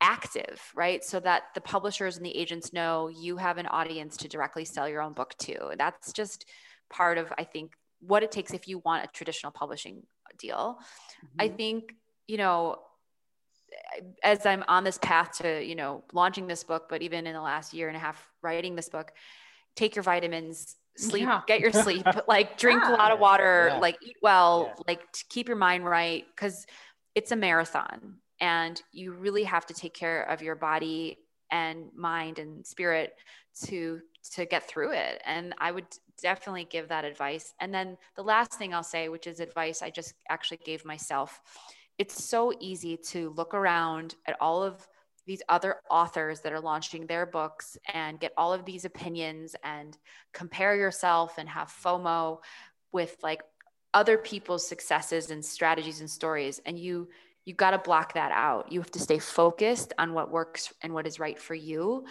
active, 0.00 0.60
right? 0.74 1.04
So 1.04 1.20
that 1.20 1.44
the 1.54 1.60
publishers 1.60 2.16
and 2.16 2.26
the 2.26 2.36
agents 2.36 2.72
know 2.72 3.06
you 3.06 3.36
have 3.36 3.56
an 3.56 3.66
audience 3.66 4.16
to 4.18 4.28
directly 4.28 4.64
sell 4.64 4.88
your 4.88 5.00
own 5.00 5.12
book 5.12 5.36
to. 5.38 5.74
That's 5.78 6.12
just 6.12 6.44
part 6.90 7.18
of, 7.18 7.32
I 7.38 7.44
think, 7.44 7.74
what 8.00 8.24
it 8.24 8.32
takes 8.32 8.52
if 8.52 8.66
you 8.66 8.80
want 8.80 9.04
a 9.04 9.08
traditional 9.12 9.52
publishing 9.52 10.02
deal. 10.38 10.78
Mm-hmm. 11.24 11.40
I 11.40 11.48
think, 11.48 11.94
you 12.26 12.38
know, 12.38 12.80
as 14.24 14.44
I'm 14.46 14.64
on 14.66 14.82
this 14.82 14.98
path 14.98 15.38
to, 15.38 15.64
you 15.64 15.76
know, 15.76 16.02
launching 16.12 16.48
this 16.48 16.64
book, 16.64 16.86
but 16.88 17.00
even 17.02 17.28
in 17.28 17.34
the 17.34 17.40
last 17.40 17.72
year 17.72 17.86
and 17.86 17.96
a 17.96 18.00
half 18.00 18.28
writing 18.42 18.74
this 18.74 18.88
book, 18.88 19.12
take 19.76 19.96
your 19.96 20.02
vitamins, 20.02 20.76
sleep, 20.96 21.24
yeah. 21.24 21.40
get 21.46 21.60
your 21.60 21.72
sleep, 21.72 22.06
like 22.28 22.58
drink 22.58 22.82
yeah. 22.84 22.94
a 22.94 22.96
lot 22.96 23.12
of 23.12 23.18
water, 23.18 23.68
yeah. 23.72 23.78
like 23.78 23.98
eat 24.02 24.16
well, 24.22 24.74
like 24.86 25.00
keep 25.28 25.48
your 25.48 25.56
mind 25.56 25.84
right. 25.84 26.24
Cause 26.36 26.66
it's 27.14 27.32
a 27.32 27.36
marathon 27.36 28.16
and 28.40 28.82
you 28.92 29.12
really 29.12 29.44
have 29.44 29.66
to 29.66 29.74
take 29.74 29.94
care 29.94 30.22
of 30.22 30.42
your 30.42 30.54
body 30.54 31.18
and 31.50 31.86
mind 31.94 32.38
and 32.38 32.66
spirit 32.66 33.14
to 33.64 34.00
to 34.34 34.44
get 34.46 34.68
through 34.68 34.92
it 34.92 35.20
and 35.24 35.54
i 35.58 35.70
would 35.70 35.86
definitely 36.22 36.66
give 36.70 36.88
that 36.88 37.04
advice 37.04 37.54
and 37.60 37.72
then 37.72 37.96
the 38.16 38.22
last 38.22 38.54
thing 38.54 38.74
i'll 38.74 38.82
say 38.82 39.08
which 39.08 39.26
is 39.26 39.40
advice 39.40 39.82
i 39.82 39.90
just 39.90 40.14
actually 40.28 40.60
gave 40.64 40.84
myself 40.84 41.40
it's 41.98 42.22
so 42.24 42.52
easy 42.60 42.96
to 42.96 43.30
look 43.36 43.54
around 43.54 44.14
at 44.26 44.36
all 44.40 44.62
of 44.62 44.86
these 45.30 45.42
other 45.48 45.76
authors 45.88 46.40
that 46.40 46.52
are 46.52 46.58
launching 46.58 47.06
their 47.06 47.24
books 47.24 47.78
and 47.94 48.18
get 48.18 48.32
all 48.36 48.52
of 48.52 48.64
these 48.64 48.84
opinions 48.84 49.54
and 49.62 49.96
compare 50.32 50.74
yourself 50.74 51.38
and 51.38 51.48
have 51.48 51.68
FOMO 51.68 52.40
with 52.90 53.16
like 53.22 53.40
other 53.94 54.18
people's 54.18 54.66
successes 54.66 55.30
and 55.30 55.44
strategies 55.44 56.00
and 56.00 56.10
stories 56.10 56.60
and 56.66 56.76
you 56.76 57.08
you 57.44 57.54
got 57.54 57.70
to 57.70 57.78
block 57.78 58.14
that 58.14 58.32
out. 58.32 58.72
You 58.72 58.80
have 58.80 58.90
to 58.90 58.98
stay 58.98 59.20
focused 59.20 59.92
on 60.00 60.14
what 60.14 60.32
works 60.32 60.74
and 60.82 60.92
what 60.92 61.06
is 61.06 61.20
right 61.20 61.38
for 61.38 61.54
you 61.54 62.06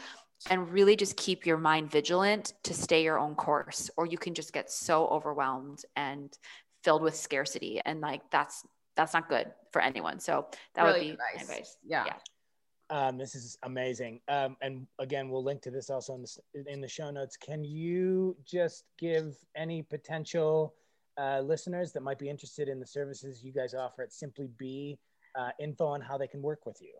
and 0.49 0.71
really 0.71 0.95
just 0.95 1.17
keep 1.17 1.45
your 1.45 1.57
mind 1.57 1.91
vigilant 1.91 2.53
to 2.63 2.73
stay 2.73 3.03
your 3.03 3.19
own 3.19 3.35
course 3.35 3.89
or 3.97 4.05
you 4.05 4.17
can 4.17 4.33
just 4.33 4.53
get 4.53 4.71
so 4.71 5.07
overwhelmed 5.07 5.83
and 5.97 6.37
filled 6.85 7.01
with 7.01 7.17
scarcity 7.17 7.81
and 7.85 7.99
like 7.99 8.21
that's 8.31 8.65
that's 8.95 9.13
not 9.13 9.27
good 9.27 9.51
for 9.73 9.81
anyone. 9.81 10.21
So 10.21 10.47
that 10.75 10.83
really 10.83 10.99
would 10.99 11.05
be 11.05 11.11
advice. 11.11 11.41
advice. 11.41 11.77
Yeah. 11.85 12.05
yeah. 12.05 12.13
Um, 12.89 13.17
this 13.17 13.35
is 13.35 13.57
amazing. 13.63 14.19
Um, 14.27 14.57
and 14.61 14.87
again, 14.97 15.29
we'll 15.29 15.43
link 15.43 15.61
to 15.63 15.71
this 15.71 15.89
also 15.89 16.15
in 16.15 16.23
the, 16.23 16.71
in 16.71 16.81
the 16.81 16.87
show 16.87 17.11
notes. 17.11 17.37
Can 17.37 17.63
you 17.63 18.35
just 18.45 18.85
give 18.97 19.35
any 19.55 19.83
potential 19.83 20.73
uh, 21.17 21.41
listeners 21.41 21.91
that 21.93 22.01
might 22.01 22.17
be 22.17 22.29
interested 22.29 22.67
in 22.67 22.79
the 22.79 22.87
services 22.87 23.43
you 23.43 23.51
guys 23.51 23.73
offer 23.73 24.01
at 24.01 24.11
Simply 24.11 24.49
Be 24.57 24.97
uh, 25.37 25.49
info 25.59 25.85
on 25.85 26.01
how 26.01 26.17
they 26.17 26.27
can 26.27 26.41
work 26.41 26.65
with 26.65 26.81
you? 26.81 26.93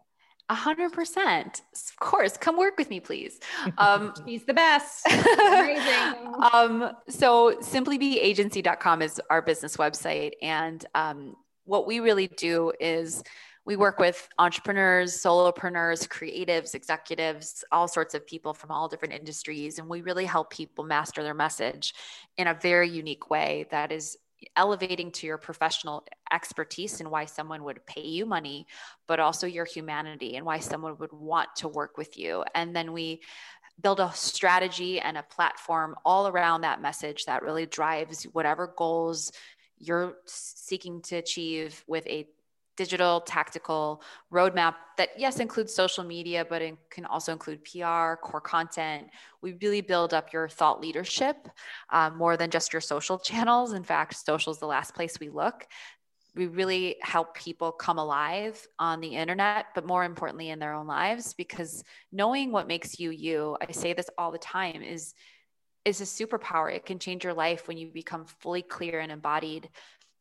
A 0.52 0.56
hundred 0.56 0.92
percent. 0.94 1.62
Of 1.74 2.00
course, 2.00 2.36
come 2.36 2.58
work 2.58 2.76
with 2.78 2.90
me, 2.90 3.00
please. 3.00 3.40
Um, 3.78 4.14
He's 4.26 4.46
the 4.46 4.54
best. 4.54 5.06
Amazing. 5.12 6.34
um, 6.52 6.92
so 7.08 7.56
simplybeagency.com 7.62 9.04
is 9.04 9.22
our 9.30 9.44
business 9.44 9.78
website. 9.78 10.32
And 10.42 10.84
um, 10.96 11.36
what 11.66 11.86
we 11.86 12.00
really 12.00 12.28
do 12.28 12.74
is 12.80 13.24
we 13.66 13.76
work 13.76 13.99
with 13.99 14.28
entrepreneurs, 14.39 15.16
solopreneurs, 15.16 16.07
creatives, 16.07 16.74
executives, 16.74 17.64
all 17.72 17.88
sorts 17.88 18.14
of 18.16 18.26
people 18.26 18.53
from 18.53 18.72
all 18.72 18.88
different 18.88 19.14
industries. 19.14 19.80
And 19.80 19.88
we 19.88 20.01
really 20.01 20.26
help 20.26 20.49
people 20.49 20.84
master 20.84 21.24
their 21.24 21.34
message 21.34 21.93
in 22.38 22.47
a 22.47 22.53
very 22.53 22.89
unique 22.89 23.30
way 23.30 23.68
that 23.72 23.91
is 23.91 24.18
elevating 24.55 25.12
to 25.12 25.28
your 25.28 25.38
professional 25.38 26.05
expertise 26.32 26.99
and 26.99 27.12
why 27.12 27.26
someone 27.26 27.64
would 27.64 27.86
pay 27.86 28.07
you 28.07 28.26
money, 28.26 28.66
but 29.07 29.20
also 29.20 29.45
your 29.45 29.66
humanity 29.66 30.36
and 30.36 30.45
why 30.45 30.60
someone 30.60 30.97
would 30.97 31.12
want 31.12 31.49
to 31.57 31.68
work 31.68 31.97
with 31.97 32.18
you. 32.18 32.43
And 32.55 32.76
then 32.76 32.93
we 32.93 33.22
build 33.82 33.99
a 33.99 34.12
strategy 34.14 34.99
and 34.99 35.18
a 35.18 35.24
platform 35.24 35.95
all 36.05 36.28
around 36.28 36.62
that 36.62 36.82
message 36.82 37.26
that 37.26 37.43
really 37.43 37.66
drives 37.66 38.24
whatever 38.24 38.74
goals 38.78 39.32
you're 39.78 40.16
seeking 40.26 41.01
to 41.01 41.16
achieve 41.16 41.84
with 41.88 42.05
a 42.07 42.28
digital 42.80 43.20
tactical 43.20 44.02
roadmap 44.32 44.76
that 44.98 45.10
yes 45.18 45.42
includes 45.42 45.74
social 45.74 46.02
media 46.02 46.46
but 46.50 46.62
it 46.62 46.78
can 46.90 47.04
also 47.04 47.34
include 47.34 47.62
pr 47.66 48.16
core 48.24 48.40
content. 48.42 49.08
We 49.42 49.58
really 49.62 49.82
build 49.82 50.14
up 50.14 50.32
your 50.32 50.48
thought 50.48 50.80
leadership 50.80 51.50
um, 51.90 52.18
more 52.18 52.38
than 52.38 52.50
just 52.50 52.72
your 52.72 52.82
social 52.82 53.20
channels. 53.30 53.74
In 53.74 53.84
fact 53.84 54.16
social 54.26 54.54
is 54.54 54.60
the 54.60 54.66
last 54.66 54.96
place 54.96 55.20
we 55.20 55.28
look. 55.28 55.68
We 56.36 56.48
really 56.48 56.96
help 57.02 57.36
people 57.36 57.74
come 57.74 57.98
alive 57.98 58.66
on 58.80 59.02
the 59.02 59.10
internet 59.10 59.68
but 59.76 59.86
more 59.86 60.06
importantly 60.06 60.50
in 60.50 60.60
their 60.60 60.74
own 60.74 60.88
lives 60.88 61.34
because 61.34 61.84
knowing 62.14 62.54
what 62.54 62.66
makes 62.66 62.98
you 62.98 63.10
you 63.10 63.58
i 63.68 63.74
say 63.74 63.92
this 63.92 64.10
all 64.18 64.32
the 64.32 64.38
time 64.38 64.82
is 64.82 65.16
is 65.86 66.02
a 66.02 66.04
superpower. 66.04 66.74
It 66.74 66.86
can 66.86 67.00
change 67.00 67.24
your 67.24 67.34
life 67.34 67.68
when 67.68 67.78
you 67.78 67.88
become 67.88 68.26
fully 68.26 68.62
clear 68.62 69.00
and 69.00 69.12
embodied 69.12 69.70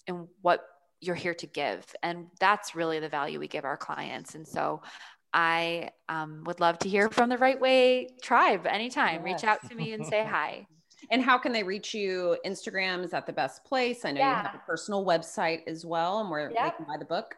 in 0.06 0.26
what 0.40 0.64
you're 1.00 1.14
here 1.14 1.34
to 1.34 1.46
give. 1.46 1.84
And 2.02 2.26
that's 2.40 2.74
really 2.74 3.00
the 3.00 3.08
value 3.08 3.38
we 3.38 3.48
give 3.48 3.64
our 3.64 3.76
clients. 3.76 4.34
And 4.34 4.46
so 4.46 4.82
I 5.32 5.90
um, 6.08 6.42
would 6.46 6.60
love 6.60 6.78
to 6.80 6.88
hear 6.88 7.08
from 7.10 7.28
the 7.28 7.38
Write 7.38 7.60
Way 7.60 8.08
tribe 8.22 8.66
anytime. 8.66 9.26
Yes. 9.26 9.42
Reach 9.42 9.44
out 9.44 9.68
to 9.68 9.74
me 9.74 9.92
and 9.92 10.06
say 10.06 10.24
hi. 10.24 10.66
And 11.12 11.22
how 11.22 11.38
can 11.38 11.52
they 11.52 11.62
reach 11.62 11.94
you? 11.94 12.36
Instagram 12.44 13.04
is 13.04 13.12
that 13.12 13.24
the 13.24 13.32
best 13.32 13.64
place? 13.64 14.04
I 14.04 14.10
know 14.10 14.18
yeah. 14.18 14.42
you 14.42 14.46
have 14.48 14.54
a 14.56 14.62
personal 14.66 15.06
website 15.06 15.60
as 15.68 15.86
well, 15.86 16.18
and 16.18 16.28
where 16.28 16.50
yep. 16.50 16.72
they 16.72 16.76
can 16.76 16.86
buy 16.86 16.98
the 16.98 17.04
book. 17.04 17.36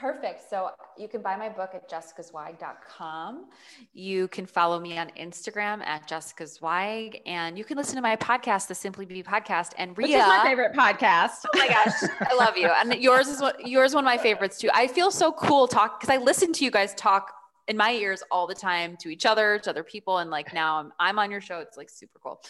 Perfect. 0.00 0.48
So 0.48 0.70
you 0.96 1.08
can 1.08 1.20
buy 1.20 1.36
my 1.36 1.50
book 1.50 1.72
at 1.74 1.90
jessicazweig.com. 1.90 3.44
You 3.92 4.28
can 4.28 4.46
follow 4.46 4.80
me 4.80 4.96
on 4.96 5.10
Instagram 5.10 5.84
at 5.84 6.08
jessicazweig, 6.08 7.20
and 7.26 7.58
you 7.58 7.64
can 7.64 7.76
listen 7.76 7.96
to 7.96 8.00
my 8.00 8.16
podcast, 8.16 8.68
the 8.68 8.74
Simply 8.74 9.04
Be 9.04 9.22
podcast. 9.22 9.72
And 9.76 9.96
Ria, 9.98 10.08
which 10.08 10.16
is 10.16 10.26
my 10.26 10.42
favorite 10.42 10.72
podcast. 10.72 11.44
Oh 11.44 11.58
my 11.58 11.68
gosh, 11.68 12.10
I 12.20 12.34
love 12.34 12.56
you. 12.56 12.68
And 12.68 12.94
yours 12.94 13.28
is 13.28 13.42
what 13.42 13.68
yours 13.68 13.90
is 13.90 13.94
one 13.94 14.04
of 14.04 14.06
my 14.06 14.16
favorites 14.16 14.56
too. 14.58 14.70
I 14.72 14.86
feel 14.86 15.10
so 15.10 15.32
cool 15.32 15.68
talk 15.68 16.00
because 16.00 16.14
I 16.14 16.18
listen 16.18 16.52
to 16.54 16.64
you 16.64 16.70
guys 16.70 16.94
talk 16.94 17.34
in 17.68 17.76
my 17.76 17.92
ears 17.92 18.22
all 18.30 18.46
the 18.46 18.54
time 18.54 18.96
to 19.00 19.10
each 19.10 19.26
other, 19.26 19.58
to 19.58 19.70
other 19.70 19.84
people, 19.84 20.18
and 20.18 20.30
like 20.30 20.54
now 20.54 20.78
I'm 20.78 20.92
I'm 20.98 21.18
on 21.18 21.30
your 21.30 21.42
show. 21.42 21.58
It's 21.58 21.76
like 21.76 21.90
super 21.90 22.18
cool. 22.22 22.40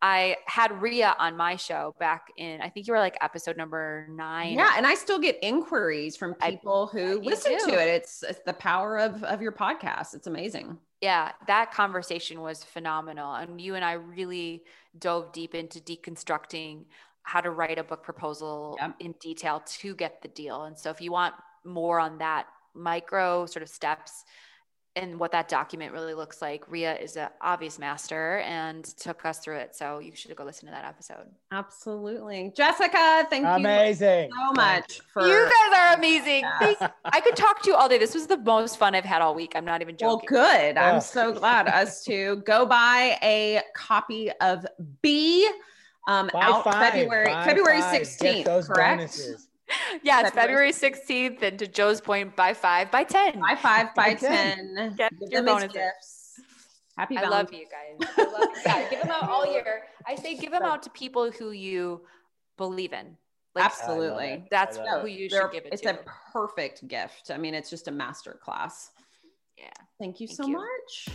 I 0.00 0.36
had 0.46 0.80
Ria 0.80 1.16
on 1.18 1.36
my 1.36 1.56
show 1.56 1.94
back 1.98 2.28
in, 2.36 2.60
I 2.60 2.68
think 2.68 2.86
you 2.86 2.92
were 2.92 3.00
like 3.00 3.16
episode 3.20 3.56
number 3.56 4.06
nine. 4.10 4.54
Yeah. 4.54 4.74
And 4.76 4.86
I 4.86 4.94
still 4.94 5.18
get 5.18 5.38
inquiries 5.42 6.16
from 6.16 6.34
people 6.34 6.90
I, 6.92 6.96
who 6.96 7.20
listen 7.20 7.58
to 7.58 7.74
it. 7.74 7.88
It's, 7.88 8.22
it's 8.22 8.40
the 8.46 8.52
power 8.52 8.98
of, 8.98 9.24
of 9.24 9.42
your 9.42 9.52
podcast. 9.52 10.14
It's 10.14 10.28
amazing. 10.28 10.78
Yeah. 11.00 11.32
That 11.48 11.72
conversation 11.72 12.40
was 12.40 12.62
phenomenal. 12.62 13.34
And 13.34 13.60
you 13.60 13.74
and 13.74 13.84
I 13.84 13.94
really 13.94 14.62
dove 14.98 15.32
deep 15.32 15.54
into 15.54 15.80
deconstructing 15.80 16.84
how 17.22 17.40
to 17.40 17.50
write 17.50 17.78
a 17.78 17.84
book 17.84 18.02
proposal 18.02 18.76
yep. 18.80 18.94
in 19.00 19.12
detail 19.20 19.62
to 19.66 19.94
get 19.96 20.22
the 20.22 20.28
deal. 20.28 20.62
And 20.64 20.78
so 20.78 20.90
if 20.90 21.00
you 21.00 21.10
want 21.10 21.34
more 21.64 21.98
on 21.98 22.18
that 22.18 22.46
micro 22.74 23.46
sort 23.46 23.62
of 23.64 23.68
steps, 23.68 24.24
and 24.96 25.18
what 25.18 25.32
that 25.32 25.48
document 25.48 25.92
really 25.92 26.14
looks 26.14 26.42
like. 26.42 26.64
Ria 26.70 26.96
is 26.96 27.16
an 27.16 27.28
obvious 27.40 27.78
master 27.78 28.38
and 28.38 28.84
took 28.84 29.24
us 29.24 29.38
through 29.38 29.56
it. 29.56 29.76
So 29.76 29.98
you 29.98 30.14
should 30.14 30.34
go 30.34 30.44
listen 30.44 30.66
to 30.66 30.72
that 30.72 30.84
episode. 30.84 31.26
Absolutely. 31.52 32.52
Jessica, 32.56 33.26
thank 33.30 33.46
amazing. 33.46 34.28
you 34.28 34.36
so 34.46 34.52
much 34.52 35.00
for 35.12 35.26
You 35.26 35.48
guys 35.48 35.78
are 35.78 35.96
amazing. 35.96 36.44
I 37.04 37.20
could 37.20 37.36
talk 37.36 37.62
to 37.62 37.70
you 37.70 37.76
all 37.76 37.88
day. 37.88 37.98
This 37.98 38.14
was 38.14 38.26
the 38.26 38.38
most 38.38 38.78
fun 38.78 38.94
I've 38.94 39.04
had 39.04 39.22
all 39.22 39.34
week. 39.34 39.52
I'm 39.54 39.64
not 39.64 39.82
even 39.82 39.96
joking. 39.96 40.28
Well, 40.30 40.46
good. 40.46 40.76
I'm 40.76 41.00
so 41.00 41.32
glad 41.32 41.68
us 41.68 42.04
to 42.06 42.42
go 42.44 42.66
buy 42.66 43.18
a 43.22 43.62
copy 43.74 44.30
of 44.40 44.66
B 45.02 45.48
um, 46.08 46.30
out 46.34 46.64
five, 46.64 46.92
February 46.92 47.32
February 47.44 47.80
16th, 47.82 48.44
correct? 48.66 48.98
Bonuses 48.98 49.48
yeah, 50.02 50.20
it's 50.20 50.30
February 50.30 50.72
16th, 50.72 51.42
and 51.42 51.58
to 51.58 51.66
Joe's 51.66 52.00
point, 52.00 52.36
by 52.36 52.54
five, 52.54 52.90
by 52.90 53.04
10. 53.04 53.40
By 53.40 53.56
five, 53.56 53.94
by 53.96 54.14
10. 54.14 54.94
Get 54.96 55.12
Give 55.20 55.30
your 55.30 55.42
bonuses. 55.42 55.72
Gifts. 55.72 56.40
Happy 56.96 57.16
I 57.16 57.28
love 57.28 57.52
you 57.52 57.64
guys. 57.70 58.08
I 58.18 58.22
love 58.24 58.48
you 58.56 58.64
guys. 58.64 58.86
give 58.90 59.00
them 59.02 59.10
out 59.10 59.28
all 59.28 59.50
year. 59.50 59.82
I 60.06 60.16
say 60.16 60.36
give 60.36 60.50
them 60.50 60.64
out 60.64 60.82
to 60.82 60.90
people 60.90 61.30
who 61.30 61.52
you 61.52 62.00
believe 62.56 62.92
in. 62.92 63.16
Like, 63.54 63.64
Absolutely. 63.66 64.44
That's 64.50 64.76
who 64.76 65.06
you 65.06 65.28
should 65.30 65.52
give 65.52 65.64
it 65.64 65.72
it's 65.72 65.82
to. 65.82 65.90
It's 65.90 65.98
a 66.00 66.32
perfect 66.32 66.86
gift. 66.88 67.30
I 67.32 67.38
mean, 67.38 67.54
it's 67.54 67.70
just 67.70 67.88
a 67.88 67.92
master 67.92 68.38
class. 68.42 68.90
Yeah. 69.56 69.68
Thank 70.00 70.20
you 70.20 70.26
Thank 70.26 70.36
so 70.36 70.46
you. 70.46 70.56
much. 70.56 71.08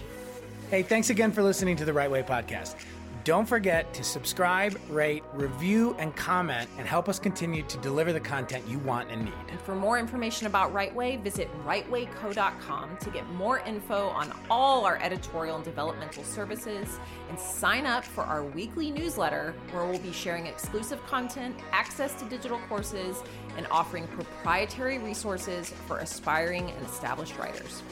Hey, 0.70 0.84
thanks 0.84 1.10
again 1.10 1.32
for 1.32 1.44
listening 1.44 1.76
to 1.78 1.86
the 1.86 1.94
Write 1.94 2.12
Way 2.12 2.24
podcast. 2.24 2.76
Don't 3.24 3.48
forget 3.48 3.94
to 3.94 4.04
subscribe, 4.04 4.78
rate, 4.90 5.24
review, 5.32 5.96
and 5.98 6.14
comment 6.14 6.70
and 6.78 6.86
help 6.86 7.08
us 7.08 7.20
continue 7.20 7.64
to 7.64 7.78
deliver 7.78 8.12
the 8.12 8.20
content 8.20 8.68
you 8.68 8.80
want 8.80 9.10
and 9.12 9.24
need. 9.24 9.34
And 9.48 9.62
for 9.62 9.76
more 9.76 9.98
information 9.98 10.46
about 10.46 10.74
Write 10.74 10.94
Way, 10.94 11.16
visit 11.16 11.50
rightwayco.com 11.66 12.98
to 12.98 13.10
get 13.12 13.26
more 13.32 13.60
info 13.60 14.10
on 14.10 14.34
all 14.52 14.84
our 14.84 14.98
editorial 15.02 15.56
and 15.56 15.64
developmental 15.64 16.26
services 16.26 17.00
and 17.30 17.40
sign 17.40 17.86
up 17.86 18.04
for 18.04 18.26
our 18.26 18.44
weekly 18.44 18.92
newsletter 18.92 19.56
where 19.72 19.86
we'll 19.86 20.00
be 20.00 20.12
sharing 20.12 20.46
exclusive 20.46 21.02
content, 21.06 21.56
access 21.72 22.16
to 22.16 22.26
digital 22.26 22.60
courses, 22.68 23.24
and 23.56 23.66
offering 23.72 24.06
proprietary 24.08 24.98
resources 24.98 25.70
for 25.88 26.00
aspiring 26.00 26.70
and 26.72 26.86
established 26.86 27.38
writers. 27.38 27.84